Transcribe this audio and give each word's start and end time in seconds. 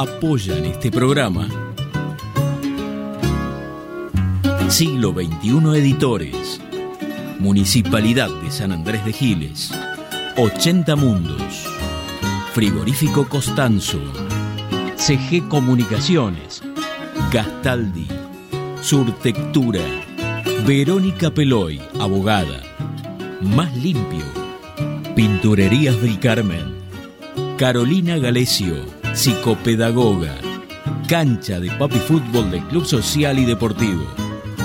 apoyan 0.00 0.64
este 0.64 0.90
programa. 0.90 1.46
Siglo 4.68 5.12
XXI 5.12 5.78
Editores, 5.78 6.58
Municipalidad 7.38 8.30
de 8.42 8.50
San 8.50 8.72
Andrés 8.72 9.04
de 9.04 9.12
Giles, 9.12 9.70
80 10.38 10.96
Mundos, 10.96 11.66
Frigorífico 12.54 13.28
Costanzo, 13.28 14.00
CG 14.96 15.46
Comunicaciones, 15.48 16.62
Gastaldi, 17.30 18.06
Surtectura, 18.80 19.82
Verónica 20.66 21.30
Peloy, 21.30 21.78
abogada, 22.00 22.62
Más 23.42 23.76
Limpio, 23.76 24.24
Pinturerías 25.14 26.00
del 26.00 26.18
Carmen, 26.18 26.74
Carolina 27.58 28.16
Galesio, 28.16 28.99
psicopedagoga, 29.14 30.34
cancha 31.08 31.58
de 31.58 31.70
papi 31.72 31.98
fútbol 31.98 32.50
del 32.50 32.62
Club 32.68 32.86
Social 32.86 33.38
y 33.38 33.44
Deportivo, 33.44 34.06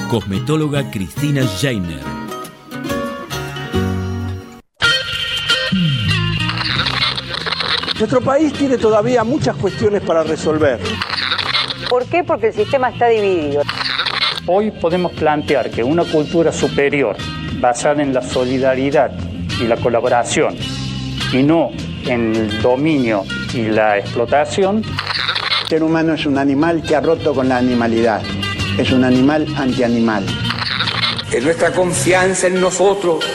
cosmetóloga 0.10 0.90
Cristina 0.92 1.44
Jainer. 1.60 2.00
Nuestro 7.98 8.22
país 8.22 8.54
tiene 8.54 8.78
todavía 8.78 9.24
muchas 9.24 9.56
cuestiones 9.56 10.02
para 10.04 10.24
resolver. 10.24 10.80
¿Por 11.90 12.06
qué? 12.06 12.24
Porque 12.24 12.48
el 12.48 12.54
sistema 12.54 12.90
está 12.90 13.08
dividido. 13.08 13.64
Hoy 14.46 14.72
podemos 14.72 15.12
plantear 15.14 15.72
que 15.72 15.84
una 15.84 16.04
cultura 16.04 16.52
superior, 16.52 17.16
basada 17.60 18.04
en 18.04 18.14
la 18.14 18.22
solidaridad 18.22 19.12
y 19.60 19.64
la 19.64 19.78
colaboración, 19.78 20.56
y 21.34 21.42
no 21.42 21.72
en 22.06 22.36
el 22.36 22.62
dominio 22.62 23.24
y 23.56 23.70
la 23.70 23.98
explotación. 23.98 24.84
El 25.64 25.68
ser 25.70 25.84
humano 25.84 26.14
es 26.14 26.26
un 26.26 26.38
animal 26.38 26.84
que 26.84 26.96
ha 26.96 27.02
roto 27.02 27.34
con 27.34 27.50
la 27.50 27.58
animalidad. 27.58 28.22
Es 28.78 28.92
un 28.92 29.04
animal 29.04 29.48
antianimal. 29.58 30.26
Es 31.32 31.44
nuestra 31.44 31.72
confianza 31.72 32.48
en 32.48 32.60
nosotros 32.60 33.26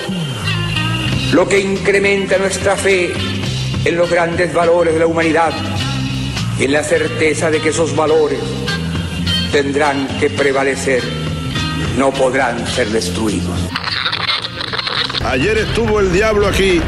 lo 1.32 1.48
que 1.48 1.60
incrementa 1.60 2.38
nuestra 2.38 2.76
fe 2.76 3.12
en 3.84 3.96
los 3.96 4.10
grandes 4.10 4.52
valores 4.52 4.94
de 4.94 5.00
la 5.00 5.06
humanidad 5.06 5.52
y 6.58 6.64
en 6.64 6.72
la 6.72 6.82
certeza 6.82 7.50
de 7.50 7.60
que 7.60 7.70
esos 7.70 7.96
valores 7.96 8.40
tendrán 9.52 10.06
que 10.18 10.28
prevalecer, 10.28 11.02
no 11.96 12.10
podrán 12.10 12.66
ser 12.66 12.88
destruidos. 12.88 13.58
Ayer 15.24 15.58
estuvo 15.58 16.00
el 16.00 16.12
diablo 16.12 16.46
aquí. 16.46 16.80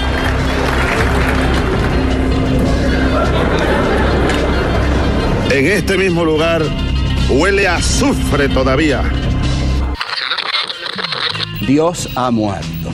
En 5.52 5.66
este 5.66 5.98
mismo 5.98 6.24
lugar 6.24 6.62
huele 7.28 7.68
a 7.68 7.76
azufre 7.76 8.48
todavía. 8.48 9.02
Dios 11.66 12.08
ha 12.16 12.30
muerto. 12.30 12.88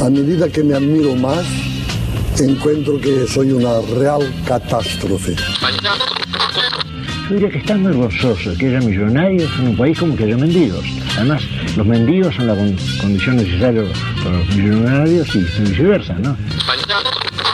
A 0.00 0.10
medida 0.10 0.48
que 0.48 0.64
me 0.64 0.74
admiro 0.74 1.14
más, 1.14 1.46
encuentro 2.40 3.00
que 3.00 3.28
soy 3.28 3.52
una 3.52 3.80
real 3.96 4.34
catástrofe. 4.44 5.36
Yo 7.28 7.34
diría 7.36 7.50
que 7.50 7.58
están 7.58 7.84
muy 7.84 7.92
gozoso 7.92 8.56
que 8.58 8.66
haya 8.66 8.80
millonarios 8.80 9.48
en 9.60 9.68
un 9.68 9.76
país 9.76 9.96
como 10.00 10.16
que 10.16 10.24
haya 10.24 10.36
mendigos. 10.36 10.84
Además, 11.16 11.44
los 11.76 11.86
mendigos 11.86 12.34
son 12.34 12.48
la 12.48 12.56
condición 12.56 13.36
necesaria 13.36 13.84
para 14.24 14.38
los 14.38 14.48
millonarios 14.48 15.32
y 15.36 15.38
viceversa, 15.38 16.14
¿no? 16.14 16.36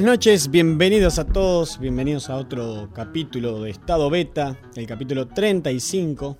Buenas 0.00 0.16
noches, 0.16 0.50
bienvenidos 0.50 1.18
a 1.18 1.26
todos, 1.26 1.78
bienvenidos 1.78 2.30
a 2.30 2.36
otro 2.36 2.88
capítulo 2.94 3.60
de 3.60 3.70
Estado 3.70 4.08
Beta, 4.08 4.58
el 4.74 4.86
capítulo 4.86 5.28
35. 5.28 6.38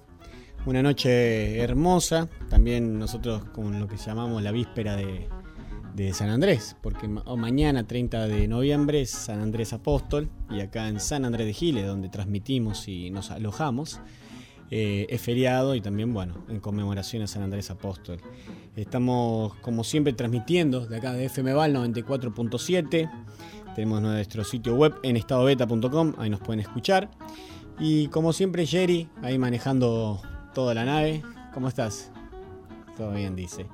Una 0.64 0.82
noche 0.82 1.58
hermosa, 1.58 2.26
también 2.48 2.98
nosotros 2.98 3.44
con 3.52 3.78
lo 3.78 3.86
que 3.86 3.98
llamamos 3.98 4.42
la 4.42 4.50
víspera 4.50 4.96
de, 4.96 5.28
San 6.14 6.30
Andrés, 6.30 6.74
porque 6.80 7.06
mañana 7.06 7.86
30 7.86 8.28
de 8.28 8.48
noviembre 8.48 9.02
es 9.02 9.10
San 9.10 9.40
Andrés 9.42 9.74
Apóstol 9.74 10.30
y 10.50 10.60
acá 10.60 10.88
en 10.88 10.98
San 10.98 11.26
Andrés 11.26 11.46
de 11.46 11.52
Giles, 11.52 11.86
donde 11.86 12.08
transmitimos 12.08 12.88
y 12.88 13.10
nos 13.10 13.30
alojamos, 13.30 14.00
eh, 14.70 15.06
es 15.10 15.20
feriado 15.20 15.74
y 15.74 15.82
también, 15.82 16.14
bueno, 16.14 16.46
en 16.48 16.60
conmemoración 16.60 17.24
a 17.24 17.26
San 17.26 17.42
Andrés 17.42 17.70
Apóstol. 17.70 18.22
Estamos, 18.74 19.54
como 19.56 19.84
siempre, 19.84 20.14
transmitiendo 20.14 20.86
de 20.86 20.96
acá 20.96 21.12
de 21.12 21.28
FMVAL 21.28 21.74
94.7. 21.74 23.10
Tenemos 23.74 24.02
nuestro 24.02 24.44
sitio 24.44 24.74
web 24.74 24.94
en 25.02 25.16
estadobeta.com, 25.16 26.14
ahí 26.18 26.30
nos 26.30 26.40
pueden 26.40 26.60
escuchar. 26.60 27.08
Y 27.78 28.08
como 28.08 28.32
siempre, 28.32 28.66
Jerry, 28.66 29.08
ahí 29.22 29.38
manejando 29.38 30.20
toda 30.54 30.74
la 30.74 30.84
nave. 30.84 31.22
¿Cómo 31.54 31.68
estás? 31.68 32.10
Todo 32.96 33.12
bien, 33.12 33.34
dice. 33.36 33.66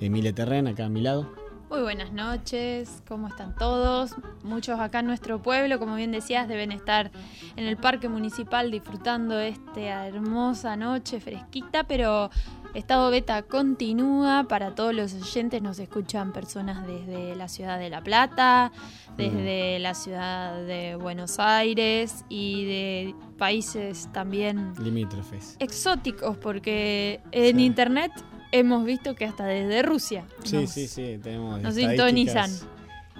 Emile 0.00 0.32
Terren, 0.32 0.66
acá 0.66 0.86
a 0.86 0.88
mi 0.88 1.02
lado. 1.02 1.28
Muy 1.70 1.82
buenas 1.82 2.10
noches, 2.12 3.00
¿cómo 3.06 3.28
están 3.28 3.54
todos? 3.54 4.16
Muchos 4.42 4.80
acá 4.80 5.00
en 5.00 5.06
nuestro 5.06 5.40
pueblo, 5.40 5.78
como 5.78 5.94
bien 5.94 6.10
decías, 6.10 6.48
deben 6.48 6.72
estar 6.72 7.12
en 7.54 7.64
el 7.64 7.76
parque 7.76 8.08
municipal 8.08 8.72
disfrutando 8.72 9.38
esta 9.38 10.08
hermosa 10.08 10.74
noche 10.74 11.20
fresquita, 11.20 11.84
pero 11.84 12.30
Estado 12.74 13.10
Beta 13.10 13.42
continúa. 13.42 14.46
Para 14.48 14.74
todos 14.74 14.94
los 14.94 15.14
oyentes 15.14 15.60
nos 15.60 15.78
escuchan 15.78 16.32
personas 16.32 16.86
desde 16.86 17.34
la 17.34 17.48
ciudad 17.48 17.78
de 17.78 17.90
La 17.90 18.02
Plata, 18.02 18.72
desde 19.16 19.78
la 19.80 19.94
ciudad 19.94 20.64
de 20.64 20.94
Buenos 20.94 21.38
Aires 21.38 22.24
y 22.28 22.64
de 22.64 23.14
países 23.38 24.08
también 24.12 24.72
limítrofes. 24.82 25.56
Exóticos, 25.58 26.36
porque 26.36 27.20
en 27.32 27.56
sí. 27.56 27.64
internet 27.64 28.12
hemos 28.52 28.84
visto 28.84 29.14
que 29.14 29.24
hasta 29.24 29.44
desde 29.44 29.82
Rusia. 29.82 30.24
Sí, 30.44 30.56
nos, 30.56 30.70
sí, 30.70 30.86
sí, 30.86 31.18
tenemos. 31.22 31.60
Nos 31.60 31.74
sintonizan. 31.74 32.50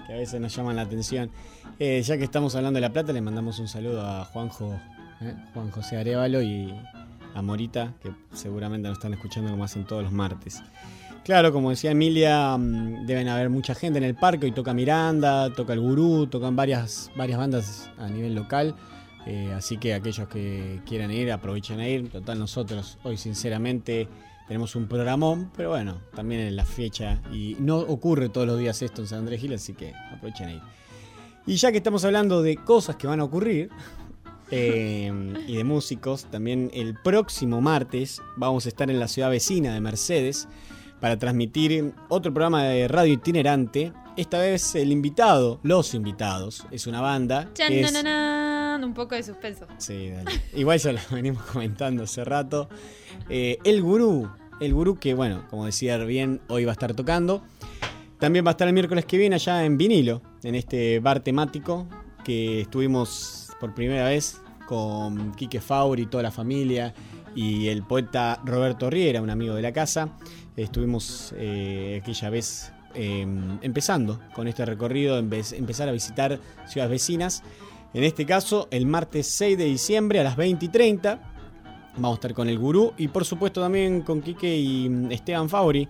Que 0.07 0.13
a 0.13 0.17
veces 0.17 0.39
nos 0.39 0.55
llaman 0.55 0.75
la 0.75 0.83
atención. 0.83 1.29
Eh, 1.79 2.01
ya 2.03 2.17
que 2.17 2.23
estamos 2.23 2.55
hablando 2.55 2.77
de 2.77 2.81
La 2.81 2.93
Plata, 2.93 3.11
le 3.11 3.21
mandamos 3.21 3.59
un 3.59 3.67
saludo 3.67 4.05
a 4.05 4.25
Juanjo, 4.25 4.79
eh, 5.21 5.35
Juan 5.53 5.71
José 5.71 5.97
Arevalo 5.97 6.41
y 6.41 6.73
a 7.33 7.41
Morita, 7.41 7.93
que 8.01 8.11
seguramente 8.33 8.87
nos 8.87 8.97
están 8.97 9.13
escuchando 9.13 9.51
como 9.51 9.63
hacen 9.63 9.85
todos 9.85 10.03
los 10.03 10.11
martes. 10.11 10.61
Claro, 11.23 11.53
como 11.53 11.69
decía 11.69 11.91
Emilia, 11.91 12.57
deben 13.05 13.27
haber 13.27 13.49
mucha 13.49 13.75
gente 13.75 13.99
en 13.99 14.03
el 14.03 14.15
parque. 14.15 14.47
Hoy 14.47 14.51
toca 14.53 14.73
Miranda, 14.73 15.53
toca 15.53 15.73
el 15.73 15.79
Gurú, 15.79 16.25
tocan 16.27 16.55
varias, 16.55 17.11
varias 17.15 17.37
bandas 17.37 17.91
a 17.99 18.07
nivel 18.09 18.33
local. 18.33 18.75
Eh, 19.27 19.53
así 19.55 19.77
que 19.77 19.93
aquellos 19.93 20.27
que 20.27 20.81
quieran 20.85 21.11
ir, 21.11 21.31
aprovechen 21.31 21.79
a 21.79 21.87
ir. 21.87 22.09
Total, 22.09 22.39
nosotros 22.39 22.97
hoy 23.03 23.17
sinceramente 23.17 24.07
tenemos 24.47 24.75
un 24.75 24.87
programón, 24.87 25.51
pero 25.55 25.69
bueno, 25.69 26.01
también 26.15 26.41
en 26.41 26.55
la 26.55 26.65
fecha. 26.65 27.21
Y 27.31 27.55
no 27.59 27.77
ocurre 27.77 28.29
todos 28.29 28.47
los 28.47 28.57
días 28.57 28.81
esto 28.81 29.01
en 29.01 29.07
San 29.07 29.19
Andrés 29.19 29.41
Gil, 29.41 29.53
así 29.53 29.73
que 29.73 29.93
aprovechen 30.11 30.47
a 30.47 30.53
ir. 30.53 30.61
Y 31.45 31.55
ya 31.55 31.71
que 31.71 31.77
estamos 31.77 32.03
hablando 32.03 32.41
de 32.41 32.55
cosas 32.57 32.95
que 32.95 33.07
van 33.07 33.19
a 33.19 33.23
ocurrir, 33.23 33.69
eh, 34.51 35.11
y 35.47 35.55
de 35.55 35.63
músicos. 35.63 36.25
También 36.25 36.69
el 36.73 36.95
próximo 36.95 37.61
martes 37.61 38.21
vamos 38.37 38.65
a 38.65 38.69
estar 38.69 38.89
en 38.89 38.99
la 38.99 39.07
ciudad 39.07 39.29
vecina 39.29 39.73
de 39.73 39.81
Mercedes 39.81 40.47
para 40.99 41.17
transmitir 41.17 41.93
otro 42.09 42.33
programa 42.33 42.63
de 42.65 42.87
radio 42.87 43.13
itinerante 43.13 43.91
esta 44.17 44.39
vez 44.39 44.75
el 44.75 44.91
invitado, 44.91 45.59
los 45.63 45.93
invitados, 45.93 46.65
es 46.69 46.85
una 46.85 47.01
banda. 47.01 47.49
que 47.55 47.81
es- 47.81 47.93
Un 48.83 48.93
poco 48.93 49.15
de 49.15 49.23
suspenso. 49.23 49.65
Sí, 49.77 50.09
dale. 50.09 50.31
Igual 50.55 50.79
ya 50.79 50.91
lo 50.93 50.99
venimos 51.11 51.43
comentando 51.43 52.03
hace 52.03 52.23
rato. 52.25 52.67
Eh, 53.29 53.57
el 53.63 53.81
gurú, 53.81 54.29
el 54.59 54.73
gurú 54.73 54.97
que, 54.97 55.13
bueno, 55.13 55.45
como 55.49 55.65
decía 55.65 55.97
bien, 55.99 56.41
hoy 56.49 56.65
va 56.65 56.71
a 56.71 56.73
estar 56.73 56.93
tocando. 56.93 57.41
También 58.19 58.45
va 58.45 58.49
a 58.49 58.53
estar 58.53 58.67
el 58.67 58.73
miércoles 58.73 59.05
que 59.05 59.17
viene 59.17 59.35
allá 59.35 59.65
en 59.65 59.77
vinilo, 59.77 60.21
en 60.43 60.55
este 60.55 60.99
bar 60.99 61.21
temático 61.21 61.87
que 62.23 62.61
estuvimos 62.61 63.40
por 63.61 63.73
primera 63.75 64.09
vez 64.09 64.41
con 64.65 65.33
Quique 65.35 65.61
Fauri 65.61 66.03
y 66.03 66.05
toda 66.07 66.23
la 66.23 66.31
familia 66.31 66.93
y 67.35 67.67
el 67.67 67.83
poeta 67.83 68.41
Roberto 68.43 68.89
Riera, 68.89 69.21
un 69.21 69.29
amigo 69.29 69.53
de 69.53 69.61
la 69.61 69.71
casa. 69.71 70.09
Estuvimos 70.57 71.33
eh, 71.37 71.99
aquella 72.01 72.29
vez 72.29 72.73
eh, 72.95 73.25
empezando 73.61 74.19
con 74.33 74.47
este 74.47 74.65
recorrido, 74.65 75.17
empezar 75.17 75.87
a 75.87 75.91
visitar 75.91 76.39
ciudades 76.67 76.91
vecinas. 76.91 77.43
En 77.93 78.03
este 78.03 78.25
caso, 78.25 78.67
el 78.71 78.85
martes 78.85 79.27
6 79.27 79.57
de 79.57 79.65
diciembre 79.65 80.19
a 80.19 80.23
las 80.23 80.35
20 80.35 80.65
y 80.65 80.69
30. 80.69 81.19
Vamos 81.95 82.11
a 82.11 82.15
estar 82.15 82.33
con 82.33 82.49
el 82.49 82.57
gurú 82.57 82.93
y 82.97 83.09
por 83.09 83.25
supuesto 83.25 83.61
también 83.61 84.01
con 84.01 84.21
Quique 84.21 84.57
y 84.57 84.89
mm, 84.89 85.11
Esteban 85.11 85.49
Fauri, 85.49 85.87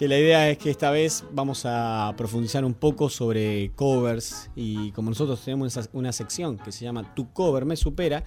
que 0.00 0.08
la 0.08 0.18
idea 0.18 0.48
es 0.48 0.56
que 0.56 0.70
esta 0.70 0.90
vez 0.90 1.24
vamos 1.30 1.66
a 1.66 2.14
profundizar 2.16 2.64
un 2.64 2.72
poco 2.72 3.10
sobre 3.10 3.70
covers 3.74 4.50
y 4.56 4.92
como 4.92 5.10
nosotros 5.10 5.44
tenemos 5.44 5.78
una 5.92 6.10
sección 6.10 6.56
que 6.56 6.72
se 6.72 6.86
llama 6.86 7.14
Tu 7.14 7.30
cover 7.34 7.66
me 7.66 7.76
supera, 7.76 8.24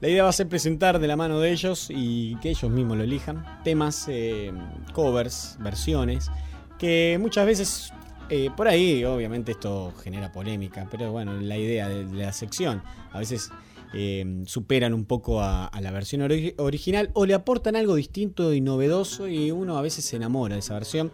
la 0.00 0.08
idea 0.08 0.24
va 0.24 0.30
a 0.30 0.32
ser 0.32 0.48
presentar 0.48 0.98
de 0.98 1.06
la 1.06 1.14
mano 1.14 1.38
de 1.38 1.52
ellos 1.52 1.86
y 1.90 2.34
que 2.40 2.50
ellos 2.50 2.68
mismos 2.72 2.96
lo 2.96 3.04
elijan 3.04 3.46
temas, 3.62 4.06
eh, 4.08 4.50
covers, 4.94 5.58
versiones, 5.60 6.28
que 6.76 7.18
muchas 7.20 7.46
veces 7.46 7.92
eh, 8.28 8.50
por 8.56 8.66
ahí 8.66 9.04
obviamente 9.04 9.52
esto 9.52 9.94
genera 10.02 10.32
polémica, 10.32 10.88
pero 10.90 11.12
bueno, 11.12 11.34
la 11.34 11.56
idea 11.56 11.88
de, 11.88 12.04
de 12.04 12.16
la 12.16 12.32
sección. 12.32 12.82
A 13.12 13.20
veces 13.20 13.48
eh, 13.94 14.42
superan 14.46 14.94
un 14.94 15.04
poco 15.04 15.40
a, 15.40 15.70
la 15.80 15.90
versión 15.90 16.22
ori- 16.22 16.54
original 16.58 17.10
o 17.14 17.26
le 17.26 17.34
aportan 17.34 17.76
algo 17.76 17.94
distinto 17.94 18.52
y 18.54 18.60
novedoso 18.60 19.28
y 19.28 19.50
uno 19.50 19.76
a 19.78 19.82
veces 19.82 20.04
se 20.04 20.16
enamora 20.16 20.54
de 20.54 20.60
esa 20.60 20.74
versión. 20.74 21.12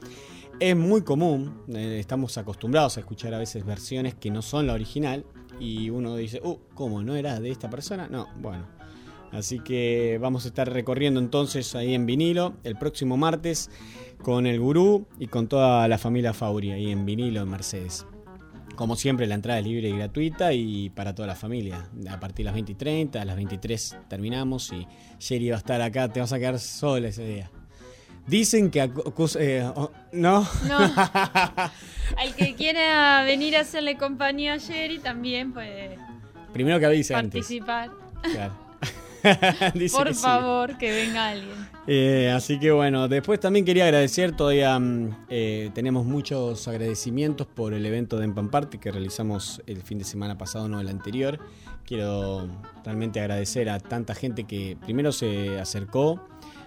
Es 0.60 0.76
muy 0.76 1.02
común, 1.02 1.62
eh, 1.69 1.98
estamos 2.00 2.36
acostumbrados 2.36 2.96
a 2.96 3.00
escuchar 3.00 3.32
a 3.34 3.38
veces 3.38 3.64
versiones 3.64 4.14
que 4.14 4.30
no 4.30 4.42
son 4.42 4.66
la 4.66 4.75
original 4.75 5.25
y 5.60 5.90
uno 5.90 6.16
dice, 6.16 6.40
uh, 6.42 6.58
¿cómo? 6.75 7.02
¿No 7.02 7.14
era 7.16 7.38
de 7.40 7.50
esta 7.50 7.70
persona? 7.70 8.08
No, 8.08 8.28
bueno. 8.40 8.66
Así 9.30 9.60
que 9.60 10.19
vamos 10.20 10.46
a 10.46 10.48
estar 10.48 10.72
recorriendo 10.72 11.20
entonces 11.20 11.75
ahí 11.75 11.94
en 11.94 12.06
vinilo 12.06 12.54
el 12.64 12.76
próximo 12.76 13.16
martes 13.16 13.70
con 14.22 14.46
el 14.46 14.58
gurú 14.58 15.06
y 15.19 15.26
con 15.26 15.48
toda 15.48 15.86
la 15.86 15.98
familia 15.98 16.32
Fauri 16.32 16.70
ahí 16.72 16.90
en 16.90 17.04
vinilo 17.04 17.42
en 17.42 17.50
Mercedes. 17.50 18.06
Como 18.78 18.94
siempre, 18.94 19.26
la 19.26 19.34
entrada 19.34 19.58
es 19.58 19.66
libre 19.66 19.88
y 19.88 19.96
gratuita 19.96 20.52
y 20.52 20.90
para 20.90 21.12
toda 21.12 21.26
la 21.26 21.34
familia. 21.34 21.88
A 22.08 22.20
partir 22.20 22.36
de 22.36 22.44
las 22.44 22.54
20 22.54 22.70
y 22.70 22.75
30, 22.76 23.20
a 23.20 23.25
las 23.25 23.34
23 23.34 23.96
terminamos 24.06 24.72
y 24.72 24.86
Sherry 25.19 25.50
va 25.50 25.56
a 25.56 25.58
estar 25.58 25.82
acá, 25.82 26.12
te 26.12 26.20
vas 26.20 26.32
a 26.32 26.38
quedar 26.38 26.60
sola 26.60 27.08
ese 27.08 27.25
día. 27.25 27.50
Dicen 28.28 28.70
que... 28.70 28.88
eh, 29.40 29.69
oh, 29.75 29.90
¿No? 30.12 30.46
No. 30.69 30.78
Al 32.16 32.34
que 32.36 32.54
quiera 32.54 33.25
venir 33.25 33.56
a 33.56 33.62
hacerle 33.62 33.96
compañía 33.96 34.54
a 34.54 34.60
Jerry 34.60 35.00
también 35.00 35.52
puede 35.52 35.98
Primero 36.52 36.78
que 36.78 36.86
avise 36.86 37.16
antes. 37.16 37.32
participar. 37.32 37.90
Claro. 38.32 38.54
Dice 39.75 39.96
Por 39.96 40.06
que 40.06 40.14
sí. 40.14 40.22
favor, 40.22 40.78
que 40.78 40.92
venga 40.92 41.30
alguien. 41.30 41.69
Eh, 41.90 42.31
así 42.31 42.58
que 42.58 42.70
bueno, 42.70 43.08
después 43.08 43.40
también 43.40 43.64
quería 43.64 43.85
agradecer, 43.85 44.37
todavía 44.37 44.79
mm, 44.79 45.25
eh, 45.31 45.70
tenemos 45.73 46.05
muchos 46.05 46.69
agradecimientos 46.69 47.46
por 47.46 47.73
el 47.73 47.87
evento 47.87 48.19
de 48.19 48.26
Empamparte 48.26 48.76
que 48.76 48.93
realizamos 48.93 49.62
el 49.67 49.81
fin 49.81 49.96
de 49.96 50.05
semana 50.05 50.37
pasado, 50.37 50.69
no 50.69 50.81
el 50.81 50.88
anterior. 50.90 51.38
Quiero 51.87 52.46
realmente 52.85 53.20
agradecer 53.20 53.70
a 53.70 53.81
tanta 53.81 54.14
gente 54.14 54.44
que 54.44 54.76
primero 54.82 55.12
se 55.12 55.58
acercó, 55.58 56.20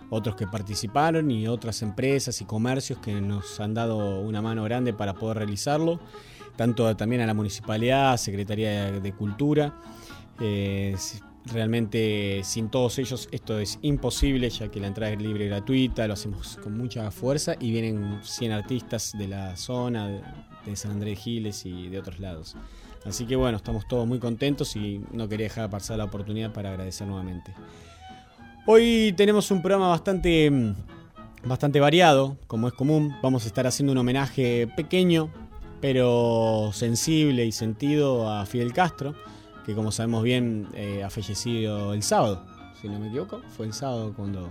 otros 0.09 0.35
que 0.35 0.47
participaron 0.47 1.29
y 1.29 1.47
otras 1.47 1.83
empresas 1.83 2.41
y 2.41 2.45
comercios 2.45 2.97
que 2.97 3.21
nos 3.21 3.59
han 3.59 3.75
dado 3.75 4.21
una 4.21 4.41
mano 4.41 4.63
grande 4.63 4.91
para 4.91 5.13
poder 5.13 5.37
realizarlo. 5.37 5.99
Tanto 6.55 6.97
también 6.97 7.21
a 7.21 7.27
la 7.27 7.35
municipalidad, 7.35 8.17
Secretaría 8.17 8.91
de, 8.91 9.13
Cultura. 9.13 9.75
Eh, 10.39 10.95
realmente 11.45 12.41
sin 12.43 12.69
todos 12.69 12.99
ellos 12.99 13.27
esto 13.31 13.59
es 13.59 13.79
imposible 13.81 14.49
ya 14.49 14.69
que 14.69 14.79
la 14.79 14.87
entrada 14.87 15.13
es 15.13 15.21
libre 15.21 15.45
y 15.45 15.47
gratuita, 15.47 16.07
lo 16.07 16.13
hacemos 16.13 16.57
con 16.61 16.77
mucha 16.77 17.09
fuerza 17.11 17.55
y 17.59 17.71
vienen 17.71 18.19
100 18.23 18.51
artistas 18.51 19.13
de 19.17 19.27
la 19.27 19.57
zona, 19.57 20.07
de, 20.65 20.75
San 20.75 20.91
Andrés 20.91 21.19
Giles 21.19 21.65
y 21.65 21.89
de 21.89 21.99
otros 21.99 22.19
lados. 22.19 22.55
Así 23.05 23.25
que 23.25 23.35
bueno, 23.35 23.57
estamos 23.57 23.87
todos 23.87 24.07
muy 24.07 24.19
contentos 24.19 24.75
y 24.75 25.01
no 25.11 25.27
quería 25.27 25.45
dejar 25.45 25.69
pasar 25.69 25.97
la 25.97 26.05
oportunidad 26.05 26.53
para 26.53 26.69
agradecer 26.69 27.07
nuevamente. 27.07 27.53
Hoy 28.67 29.13
tenemos 29.17 29.49
un 29.49 29.63
programa 29.63 29.87
bastante, 29.87 30.51
mm, 30.51 30.75
bastante 31.45 31.79
variado, 31.79 32.37
como 32.45 32.67
es 32.67 32.73
común. 32.75 33.15
Vamos 33.23 33.45
a 33.45 33.47
estar 33.47 33.65
haciendo 33.65 33.91
un 33.91 33.97
homenaje 33.97 34.67
pequeño, 34.75 35.31
pero 35.81 36.69
sensible 36.73 37.43
y 37.43 37.51
sentido 37.51 38.31
a 38.31 38.45
Fidel 38.45 38.71
Castro, 38.71 39.15
que 39.65 39.75
como 39.75 39.91
sabemos 39.91 40.23
bien 40.23 40.67
eh, 40.73 41.03
ha 41.03 41.09
fallecido 41.09 41.93
el 41.93 42.03
sábado, 42.03 42.43
si 42.79 42.87
no 42.87 42.99
me 42.99 43.07
equivoco. 43.07 43.41
Fue 43.55 43.65
el 43.65 43.73
sábado 43.73 44.13
cuando, 44.15 44.49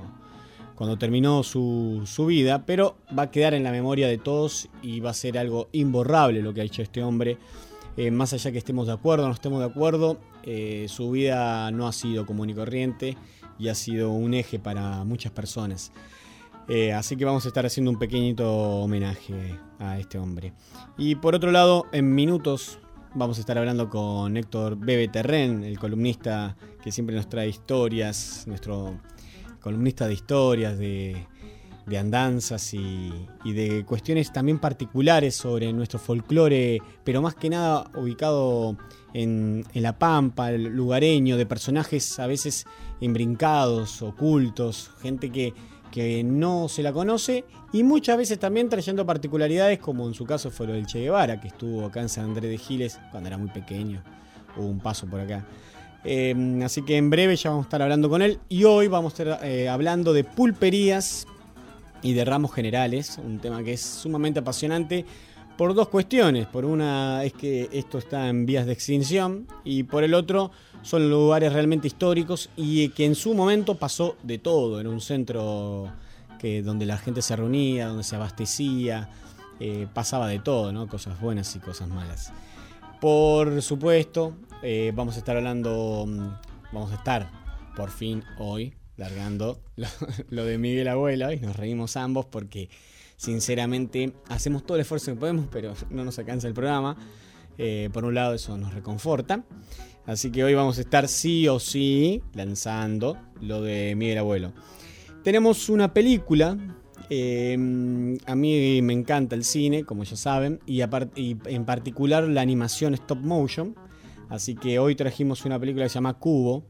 cuando 0.74 0.98
terminó 0.98 1.42
su, 1.42 2.02
su 2.06 2.26
vida, 2.26 2.64
pero 2.66 2.96
va 3.16 3.24
a 3.24 3.30
quedar 3.30 3.54
en 3.54 3.64
la 3.64 3.72
memoria 3.72 4.08
de 4.08 4.18
todos 4.18 4.68
y 4.82 5.00
va 5.00 5.10
a 5.10 5.14
ser 5.14 5.38
algo 5.38 5.68
imborrable 5.72 6.42
lo 6.42 6.54
que 6.54 6.60
ha 6.60 6.64
hecho 6.64 6.82
este 6.82 7.02
hombre. 7.02 7.38
Eh, 7.96 8.10
más 8.10 8.32
allá 8.32 8.52
que 8.52 8.58
estemos 8.58 8.86
de 8.86 8.92
acuerdo 8.92 9.24
o 9.24 9.28
no 9.28 9.34
estemos 9.34 9.60
de 9.60 9.66
acuerdo, 9.66 10.18
eh, 10.44 10.86
su 10.88 11.10
vida 11.10 11.70
no 11.72 11.86
ha 11.86 11.92
sido 11.92 12.24
común 12.24 12.50
y 12.50 12.54
corriente 12.54 13.16
y 13.58 13.68
ha 13.68 13.74
sido 13.74 14.10
un 14.10 14.32
eje 14.32 14.58
para 14.58 15.04
muchas 15.04 15.32
personas. 15.32 15.92
Así 16.94 17.16
que 17.16 17.24
vamos 17.24 17.44
a 17.46 17.48
estar 17.48 17.66
haciendo 17.66 17.90
un 17.90 17.98
pequeñito 17.98 18.48
homenaje 18.48 19.58
a 19.80 19.98
este 19.98 20.18
hombre. 20.18 20.52
Y 20.96 21.16
por 21.16 21.34
otro 21.34 21.50
lado, 21.50 21.86
en 21.90 22.14
minutos 22.14 22.78
vamos 23.14 23.38
a 23.38 23.40
estar 23.40 23.58
hablando 23.58 23.88
con 23.88 24.36
Héctor 24.36 24.76
Bebe 24.76 25.08
Terren, 25.08 25.64
el 25.64 25.78
columnista 25.78 26.56
que 26.82 26.92
siempre 26.92 27.16
nos 27.16 27.28
trae 27.28 27.48
historias, 27.48 28.44
nuestro 28.46 29.00
columnista 29.60 30.06
de 30.06 30.14
historias, 30.14 30.78
de, 30.78 31.26
de 31.86 31.98
andanzas 31.98 32.72
y, 32.74 33.12
de 33.44 33.84
cuestiones 33.84 34.32
también 34.32 34.58
particulares 34.58 35.34
sobre 35.34 35.72
nuestro 35.72 35.98
folclore, 35.98 36.80
pero 37.04 37.20
más 37.20 37.34
que 37.34 37.50
nada 37.50 37.90
ubicado 37.96 38.76
en, 39.12 39.64
en 39.74 39.82
la 39.82 39.98
pampa, 39.98 40.52
el 40.52 40.64
lugareño, 40.64 41.36
de 41.36 41.46
personajes 41.46 42.19
a 42.19 42.26
veces 42.26 42.64
embrincados, 43.00 44.02
ocultos, 44.02 44.90
gente 45.00 45.31
que, 45.31 45.52
que 45.91 46.23
no 46.25 46.69
se 46.69 46.82
la 46.82 46.93
conoce 46.93 47.44
y 47.73 47.82
muchas 47.82 48.17
veces 48.17 48.39
también 48.39 48.69
trayendo 48.69 49.05
particularidades 49.05 49.79
como 49.79 50.06
en 50.06 50.15
su 50.15 50.25
caso 50.25 50.51
fue 50.51 50.67
lo 50.67 50.73
del 50.73 50.87
Che 50.87 51.01
Guevara, 51.01 51.41
que 51.41 51.49
estuvo 51.49 51.85
acá 51.85 52.01
en 52.01 52.09
San 52.09 52.25
Andrés 52.25 52.51
de 52.51 52.59
Giles 52.59 52.99
cuando 53.11 53.29
era 53.29 53.39
muy 53.39 53.51
pequeño, 53.51 54.03
hubo 54.56 54.67
un 54.67 54.81
paso 54.81 55.06
por 55.06 55.20
acá. 55.20 55.44
Eh, 56.05 56.61
así 56.65 56.82
que 56.82 56.97
en 56.97 57.11
breve 57.11 57.37
ya 57.37 57.51
vamos 57.51 57.65
a 57.65 57.67
estar 57.67 57.82
hablando 57.82 58.09
con 58.09 58.23
él 58.23 58.39
y 58.49 58.65
hoy 58.65 58.89
vamos 58.89 59.13
a 59.13 59.23
estar 59.23 59.44
eh, 59.44 59.69
hablando 59.69 60.13
de 60.13 60.25
pulperías 60.25 61.27
y 62.03 62.15
de 62.15 62.25
ramos 62.25 62.55
generales, 62.55 63.19
un 63.23 63.39
tema 63.39 63.63
que 63.63 63.75
es 63.75 63.82
sumamente 63.82 64.41
apasionante 64.41 65.05
por 65.60 65.74
dos 65.74 65.88
cuestiones. 65.88 66.46
Por 66.46 66.64
una 66.64 67.22
es 67.22 67.34
que 67.34 67.69
esto 67.70 67.98
está 67.98 68.31
en 68.31 68.46
vías 68.46 68.64
de 68.64 68.72
extinción 68.72 69.46
y 69.62 69.82
por 69.82 70.05
el 70.05 70.14
otro 70.14 70.52
son 70.81 71.10
lugares 71.10 71.52
realmente 71.52 71.86
históricos 71.86 72.48
y 72.56 72.88
que 72.88 73.05
en 73.05 73.14
su 73.14 73.34
momento 73.34 73.74
pasó 73.74 74.17
de 74.22 74.38
todo. 74.38 74.81
Era 74.81 74.88
un 74.88 75.02
centro 75.02 75.93
que, 76.38 76.62
donde 76.62 76.86
la 76.86 76.96
gente 76.96 77.20
se 77.20 77.36
reunía, 77.36 77.88
donde 77.88 78.05
se 78.05 78.17
abastecía, 78.17 79.10
eh, 79.60 79.86
pasaba 79.93 80.29
de 80.29 80.38
todo, 80.38 80.72
¿no? 80.72 80.88
cosas 80.88 81.20
buenas 81.20 81.55
y 81.55 81.58
cosas 81.58 81.88
malas. 81.88 82.32
Por 82.98 83.60
supuesto, 83.60 84.32
eh, 84.62 84.93
vamos 84.94 85.17
a 85.17 85.19
estar 85.19 85.36
hablando, 85.36 86.06
mm, 86.08 86.72
vamos 86.72 86.90
a 86.90 86.94
estar 86.94 87.31
por 87.76 87.90
fin 87.90 88.24
hoy 88.38 88.72
largando 88.96 89.60
lo, 89.76 89.88
lo 90.31 90.46
de 90.46 90.56
Miguel 90.56 90.88
Abuela 90.88 91.34
y 91.34 91.40
nos 91.40 91.55
reímos 91.55 91.98
ambos 91.98 92.24
porque 92.24 92.70
sinceramente 93.20 94.15
hacemos 94.29 94.65
todo 94.65 94.77
el 94.77 94.81
esfuerzo 94.81 95.12
que 95.12 95.20
podemos, 95.20 95.46
pero 95.53 95.74
no 95.91 96.05
nos 96.05 96.19
alcanza 96.19 96.48
el 96.48 96.55
programa. 96.55 96.96
Eh, 97.58 97.91
por 97.93 98.06
un 98.06 98.15
lado 98.15 98.32
eso 98.32 98.56
nos 98.56 98.72
reconforta. 98.72 99.44
Así 100.06 100.32
que 100.32 100.43
hoy 100.43 100.55
vamos 100.55 100.79
a 100.79 100.81
estar 100.81 101.06
sí 101.06 101.46
o 101.46 101.60
sí 101.60 102.22
lanzando 102.32 103.19
lo 103.43 103.60
de 103.60 103.94
Miguel 103.94 104.17
Abuelo. 104.17 104.53
Tenemos 105.22 105.69
una 105.69 105.93
película. 105.93 106.56
eh, 107.10 108.17
a 108.24 108.34
mí 108.34 108.81
me 108.81 108.94
encanta 108.94 109.34
el 109.34 109.44
cine, 109.44 109.84
como 109.84 110.05
ya 110.05 110.17
saben, 110.17 110.60
y, 110.65 110.81
y 111.17 111.36
en 111.44 111.65
particular 111.67 112.27
la 112.27 112.41
animación 112.41 112.94
stop 112.94 113.19
motion. 113.19 113.74
Así 114.31 114.55
que 114.55 114.79
hoy 114.79 114.94
trajimos 114.94 115.44
una 115.44 115.58
película 115.58 115.84
que 115.84 115.91
se 115.91 115.96
llama 115.96 116.15
Cubo. 116.15 116.65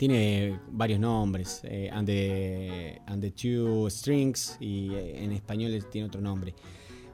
Tiene 0.00 0.58
varios 0.70 0.98
nombres, 0.98 1.60
eh, 1.62 1.90
and, 1.92 2.06
the, 2.06 3.30
Two 3.32 3.90
Strings, 3.90 4.56
y 4.58 4.94
eh, 4.94 5.22
en 5.22 5.32
español 5.32 5.78
tiene 5.90 6.06
otro 6.06 6.22
nombre. 6.22 6.54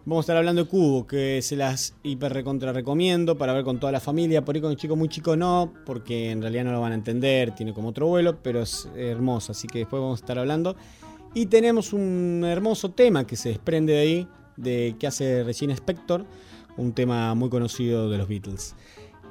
Vamos 0.04 0.18
a 0.18 0.24
estar 0.26 0.36
hablando 0.36 0.62
de 0.62 0.70
Cubo, 0.70 1.04
que 1.04 1.42
se 1.42 1.56
las 1.56 1.96
hiper 2.04 2.32
recontra 2.32 2.72
recomiendo 2.72 3.36
para 3.36 3.52
ver 3.54 3.64
con 3.64 3.80
toda 3.80 3.90
la 3.90 3.98
familia. 3.98 4.44
Por 4.44 4.54
ahí 4.54 4.60
con 4.60 4.70
un 4.70 4.76
chico 4.76 4.94
muy 4.94 5.08
chico 5.08 5.34
no, 5.34 5.72
porque 5.84 6.30
en 6.30 6.40
realidad 6.40 6.62
no 6.62 6.70
lo 6.70 6.80
van 6.80 6.92
a 6.92 6.94
entender, 6.94 7.56
tiene 7.56 7.74
como 7.74 7.88
otro 7.88 8.06
vuelo, 8.06 8.40
pero 8.40 8.62
es 8.62 8.88
hermoso, 8.94 9.50
así 9.50 9.66
que 9.66 9.80
después 9.80 10.00
vamos 10.00 10.20
a 10.20 10.22
estar 10.22 10.38
hablando. 10.38 10.76
Y 11.34 11.46
tenemos 11.46 11.92
un 11.92 12.44
hermoso 12.46 12.92
tema 12.92 13.26
que 13.26 13.34
se 13.34 13.48
desprende 13.48 13.94
de 13.94 13.98
ahí, 13.98 14.28
de 14.56 14.94
que 14.96 15.08
hace 15.08 15.42
Regina 15.42 15.74
Spector, 15.74 16.24
un 16.76 16.92
tema 16.92 17.34
muy 17.34 17.50
conocido 17.50 18.08
de 18.08 18.18
los 18.18 18.28
Beatles. 18.28 18.76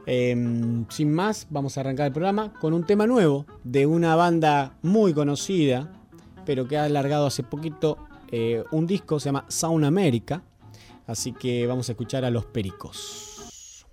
Em, 0.05 0.85
sin 0.89 1.11
más, 1.13 1.47
vamos 1.49 1.77
a 1.77 1.81
arrancar 1.81 2.07
el 2.07 2.13
programa 2.13 2.53
con 2.59 2.73
un 2.73 2.85
tema 2.85 3.07
nuevo 3.07 3.45
de 3.63 3.85
una 3.85 4.15
banda 4.15 4.77
muy 4.81 5.13
conocida, 5.13 5.91
pero 6.45 6.67
que 6.67 6.77
ha 6.77 6.83
alargado 6.83 7.25
hace 7.25 7.43
poquito 7.43 7.97
eh, 8.31 8.63
un 8.71 8.85
disco, 8.85 9.19
se 9.19 9.29
llama 9.29 9.45
Sound 9.47 9.85
America. 9.85 10.43
Así 11.07 11.33
que 11.33 11.67
vamos 11.67 11.89
a 11.89 11.93
escuchar 11.93 12.25
a 12.25 12.29
los 12.29 12.45
Pericos. 12.45 13.85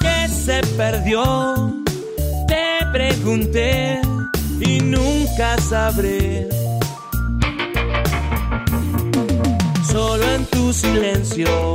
Que 0.00 0.28
se 0.28 0.60
perdió. 0.76 1.80
Te 2.48 2.84
pregunté 2.92 4.00
y 4.60 4.80
nunca 4.80 5.56
sabré. 5.58 6.48
Solo 9.88 10.24
en 10.24 10.44
tu 10.46 10.72
silencio 10.72 11.74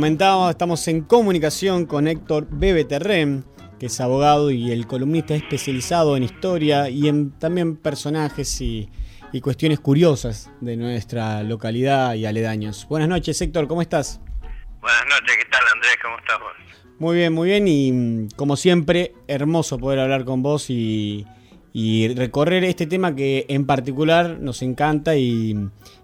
Comentaba, 0.00 0.50
estamos 0.50 0.88
en 0.88 1.02
comunicación 1.02 1.84
con 1.84 2.08
Héctor 2.08 2.46
Bebe 2.50 2.86
Terrén, 2.86 3.44
que 3.78 3.84
es 3.84 4.00
abogado 4.00 4.50
y 4.50 4.72
el 4.72 4.86
columnista 4.86 5.34
especializado 5.34 6.16
en 6.16 6.22
historia 6.22 6.88
y 6.88 7.06
en 7.06 7.38
también 7.38 7.76
personajes 7.76 8.62
y, 8.62 8.88
y 9.30 9.42
cuestiones 9.42 9.78
curiosas 9.78 10.50
de 10.62 10.78
nuestra 10.78 11.42
localidad 11.42 12.14
y 12.14 12.24
aledaños. 12.24 12.86
Buenas 12.88 13.10
noches, 13.10 13.38
Héctor, 13.42 13.68
¿cómo 13.68 13.82
estás? 13.82 14.22
Buenas 14.80 15.04
noches, 15.04 15.36
¿qué 15.36 15.50
tal 15.50 15.60
Andrés? 15.74 15.98
¿Cómo 16.02 16.18
estás 16.18 16.38
vos? 16.38 16.92
Muy 16.98 17.16
bien, 17.16 17.34
muy 17.34 17.48
bien 17.50 17.68
y 17.68 17.92
mm, 17.92 18.28
como 18.36 18.56
siempre, 18.56 19.12
hermoso 19.28 19.76
poder 19.76 19.98
hablar 19.98 20.24
con 20.24 20.42
vos 20.42 20.70
y, 20.70 21.26
y 21.72 22.14
recorrer 22.14 22.64
este 22.64 22.86
tema 22.86 23.14
que 23.14 23.46
en 23.48 23.66
particular 23.66 24.38
nos 24.40 24.62
encanta 24.62 25.14
y, 25.16 25.54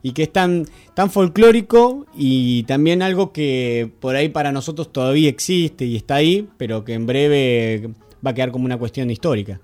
y 0.03 0.13
que 0.13 0.25
es 0.25 0.33
tan, 0.33 0.65
tan 0.95 1.11
folclórico 1.11 2.07
y 2.15 2.65
también 2.65 3.03
algo 3.03 3.33
que 3.33 3.91
por 4.01 4.15
ahí 4.15 4.29
para 4.29 4.53
nosotros 4.53 4.93
todavía 4.93 5.29
existe 5.29 5.85
y 5.85 5.97
está 5.97 6.17
ahí, 6.17 6.49
pero 6.59 6.85
que 6.85 6.95
en 6.95 7.07
breve 7.07 7.89
va 8.25 8.31
a 8.31 8.35
quedar 8.35 8.53
como 8.53 8.65
una 8.65 8.79
cuestión 8.79 9.11
histórica. 9.11 9.59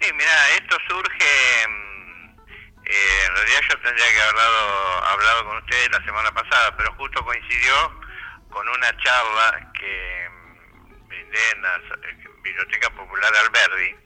Sí, 0.00 0.12
mira, 0.12 0.50
esto 0.54 0.76
surge, 0.88 1.68
mm, 1.68 2.38
eh, 2.84 3.26
en 3.26 3.34
realidad 3.34 3.60
yo 3.68 3.80
tendría 3.80 4.06
que 4.06 4.20
haber 4.20 4.36
hablado 5.10 5.44
con 5.46 5.56
ustedes 5.58 5.90
la 5.90 6.04
semana 6.04 6.32
pasada, 6.32 6.76
pero 6.76 6.92
justo 6.94 7.24
coincidió 7.24 7.74
con 8.50 8.68
una 8.68 8.96
charla 9.02 9.72
que 9.72 10.28
mm, 10.30 11.08
brindé 11.08 11.50
en 11.56 11.62
la 11.62 11.80
Biblioteca 12.44 12.90
Popular 12.90 13.32
Alberdi 13.34 14.05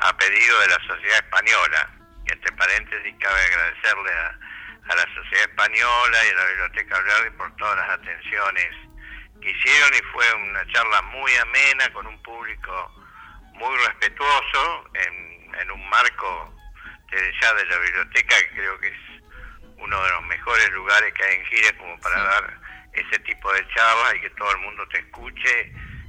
a 0.00 0.16
pedido 0.16 0.60
de 0.60 0.68
la 0.68 0.80
Sociedad 0.86 1.18
Española. 1.18 1.90
Y 2.26 2.32
entre 2.32 2.52
paréntesis 2.52 3.14
cabe 3.20 3.40
agradecerle 3.40 4.12
a, 4.12 4.38
a 4.88 4.96
la 4.96 5.14
Sociedad 5.14 5.48
Española 5.50 6.18
y 6.24 6.28
a 6.30 6.34
la 6.34 6.46
Biblioteca 6.46 6.96
Alberdi 6.96 7.36
por 7.36 7.56
todas 7.56 7.76
las 7.76 7.90
atenciones 7.90 8.68
que 9.40 9.50
hicieron 9.50 9.94
y 9.94 10.02
fue 10.12 10.32
una 10.34 10.66
charla 10.72 11.02
muy 11.02 11.32
amena 11.36 11.92
con 11.92 12.06
un 12.06 12.20
público 12.22 12.92
muy 13.52 13.76
respetuoso 13.86 14.90
en, 14.94 15.54
en 15.60 15.70
un 15.70 15.88
marco 15.88 16.54
desde 17.10 17.32
ya 17.40 17.54
de 17.54 17.66
la 17.66 17.78
biblioteca 17.78 18.36
que 18.36 18.50
creo 18.50 18.78
que 18.80 18.88
es 18.88 19.22
uno 19.78 20.02
de 20.02 20.10
los 20.10 20.22
mejores 20.24 20.70
lugares 20.70 21.12
que 21.14 21.24
hay 21.24 21.36
en 21.36 21.44
Giles 21.46 21.72
como 21.74 22.00
para 22.00 22.22
dar 22.22 22.60
ese 22.92 23.18
tipo 23.20 23.52
de 23.52 23.66
charlas 23.74 24.14
y 24.16 24.20
que 24.20 24.30
todo 24.30 24.50
el 24.52 24.58
mundo 24.58 24.86
te 24.88 24.98
escuche 24.98 25.60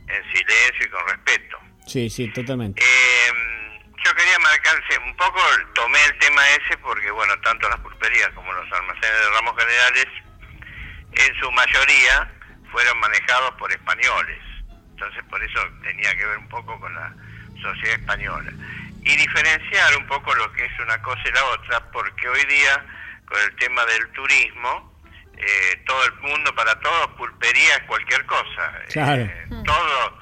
en 0.08 0.24
silencio 0.34 0.86
y 0.86 0.89
con 0.89 1.08
respeto. 1.08 1.60
Sí, 1.86 2.10
sí, 2.10 2.27
totalmente. 2.29 2.84
Eh, 2.84 3.58
yo 4.03 4.13
quería 4.15 4.39
marcarse 4.39 4.98
un 5.06 5.15
poco, 5.15 5.39
tomé 5.74 6.03
el 6.06 6.18
tema 6.20 6.41
ese 6.50 6.77
porque, 6.77 7.12
bueno, 7.12 7.38
tanto 7.41 7.68
las 7.70 7.79
pulperías 7.79 8.29
como 8.29 8.51
los 8.53 8.72
almacenes 8.72 9.20
de 9.20 9.29
ramos 9.32 9.56
generales, 9.58 10.08
en 11.13 11.39
su 11.39 11.51
mayoría, 11.51 12.32
fueron 12.72 13.00
manejados 13.00 13.51
por 13.56 13.72
españoles. 13.72 14.39
Entonces, 14.91 15.24
por 15.29 15.44
eso 15.44 15.60
tenía 15.84 16.15
que 16.15 16.25
ver 16.25 16.38
un 16.38 16.50
poco 16.50 16.79
con 16.79 16.94
la 16.94 17.13
sociedad 17.62 18.00
española. 18.00 18.51
Y 19.01 19.16
diferenciar 19.16 19.98
un 19.98 20.07
poco 20.07 20.33
lo 20.35 20.51
que 20.53 20.66
es 20.66 20.79
una 20.79 21.01
cosa 21.01 21.22
y 21.25 21.31
la 21.31 21.46
otra, 21.46 21.92
porque 21.92 22.27
hoy 22.27 22.44
día, 22.46 22.85
con 23.25 23.40
el 23.40 23.55
tema 23.55 23.85
del 23.85 24.07
turismo, 24.12 24.94
eh, 25.38 25.83
todo 25.85 26.03
el 26.05 26.14
mundo, 26.16 26.53
para 26.53 26.77
todos, 26.79 27.07
pulpería 27.18 27.75
es 27.75 27.83
cualquier 27.83 28.25
cosa. 28.25 28.74
Claro. 28.92 29.29
Todo, 29.66 30.20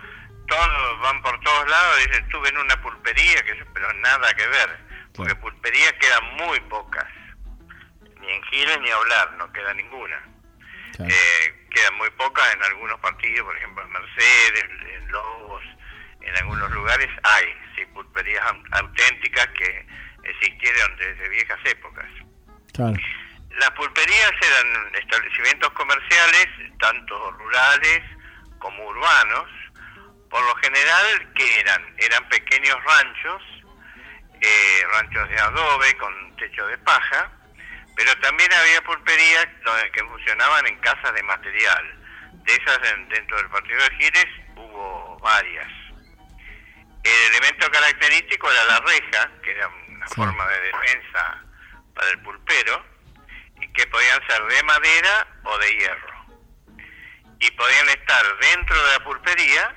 todos 0.48 1.02
van 1.02 1.22
por 1.22 1.40
todos 1.42 1.70
lados, 1.70 1.98
dicen, 2.00 2.24
estuve 2.26 2.50
en 2.50 2.58
una 2.58 2.82
pulpería, 2.82 3.44
que, 3.44 3.54
pero 3.74 3.92
nada 3.94 4.34
que 4.34 4.48
ver, 4.48 4.78
porque 5.14 5.36
pulperías 5.36 5.94
quedan 5.94 6.36
muy 6.38 6.60
pocas, 6.62 7.06
ni 8.20 8.30
en 8.32 8.44
Giles 8.46 8.80
ni 8.82 8.90
hablar, 8.90 9.32
no 9.34 9.52
queda 9.54 9.74
ninguna. 9.74 10.22
Eh, 11.00 11.68
quedan 11.70 11.94
muy 11.96 12.10
pocas 12.12 12.52
en 12.56 12.64
algunos 12.64 13.00
partidos, 13.00 13.46
por 13.46 13.56
ejemplo 13.58 13.84
en 13.84 13.92
Mercedes, 13.92 14.64
en 14.96 15.12
Lobos, 15.12 15.64
en 16.22 16.36
algunos 16.38 16.72
lugares 16.72 17.08
hay, 17.24 17.54
sí, 17.76 17.86
pulperías 17.94 18.44
au- 18.46 18.64
auténticas 18.72 19.48
que 19.50 19.86
existieron 20.24 20.96
desde 20.98 21.30
viejas 21.30 21.60
épocas. 21.66 22.06
Claro. 22.74 22.96
Las 23.60 23.72
pulperías 23.72 24.32
eran 24.42 24.96
establecimientos 24.96 25.70
comerciales, 25.72 26.48
tanto 26.80 27.32
rurales 27.32 28.02
como 28.60 28.84
urbanos, 28.88 29.48
por 30.30 30.44
lo 30.44 30.56
general 30.56 31.34
que 31.34 31.60
eran 31.60 31.96
eran 32.00 32.28
pequeños 32.30 32.78
ranchos, 32.84 33.42
eh, 34.42 34.82
ranchos 34.94 35.30
de 35.30 35.40
adobe 35.40 35.98
con 35.98 36.36
techo 36.38 36.66
de 36.68 36.78
paja, 36.80 37.32
pero 37.96 38.16
también 38.20 38.52
había 38.54 38.82
pulperías 38.84 39.48
donde- 39.64 39.92
que 39.92 40.04
funcionaban 40.04 40.68
en 40.68 40.78
casas 40.80 41.14
de 41.14 41.24
material. 41.24 41.94
De 42.44 42.54
esas 42.54 42.80
en- 42.92 43.10
dentro 43.10 43.38
del 43.38 43.50
partido 43.50 43.80
de 43.82 43.96
Giles 43.98 44.28
hubo 44.56 45.20
varias. 45.20 45.68
El 47.04 47.32
elemento 47.32 47.70
característico 47.72 48.52
era 48.52 48.66
la 48.66 48.80
reja, 48.82 49.32
que 49.42 49.52
era 49.52 49.68
una 49.68 50.08
forma 50.10 50.48
de 50.48 50.60
defensa 50.62 51.44
para 51.96 52.10
el 52.10 52.20
pulpero, 52.20 52.86
y 53.62 53.68
que 53.74 53.88
podían 53.88 54.22
ser 54.28 54.44
de 54.44 54.64
madera 54.64 55.28
o 55.44 55.58
de 55.58 55.72
hierro. 55.72 56.26
Y 57.40 57.52
podían 57.52 57.90
estar 57.90 58.38
dentro 58.40 58.84
de 58.84 58.92
la 58.92 59.04
pulpería 59.04 59.76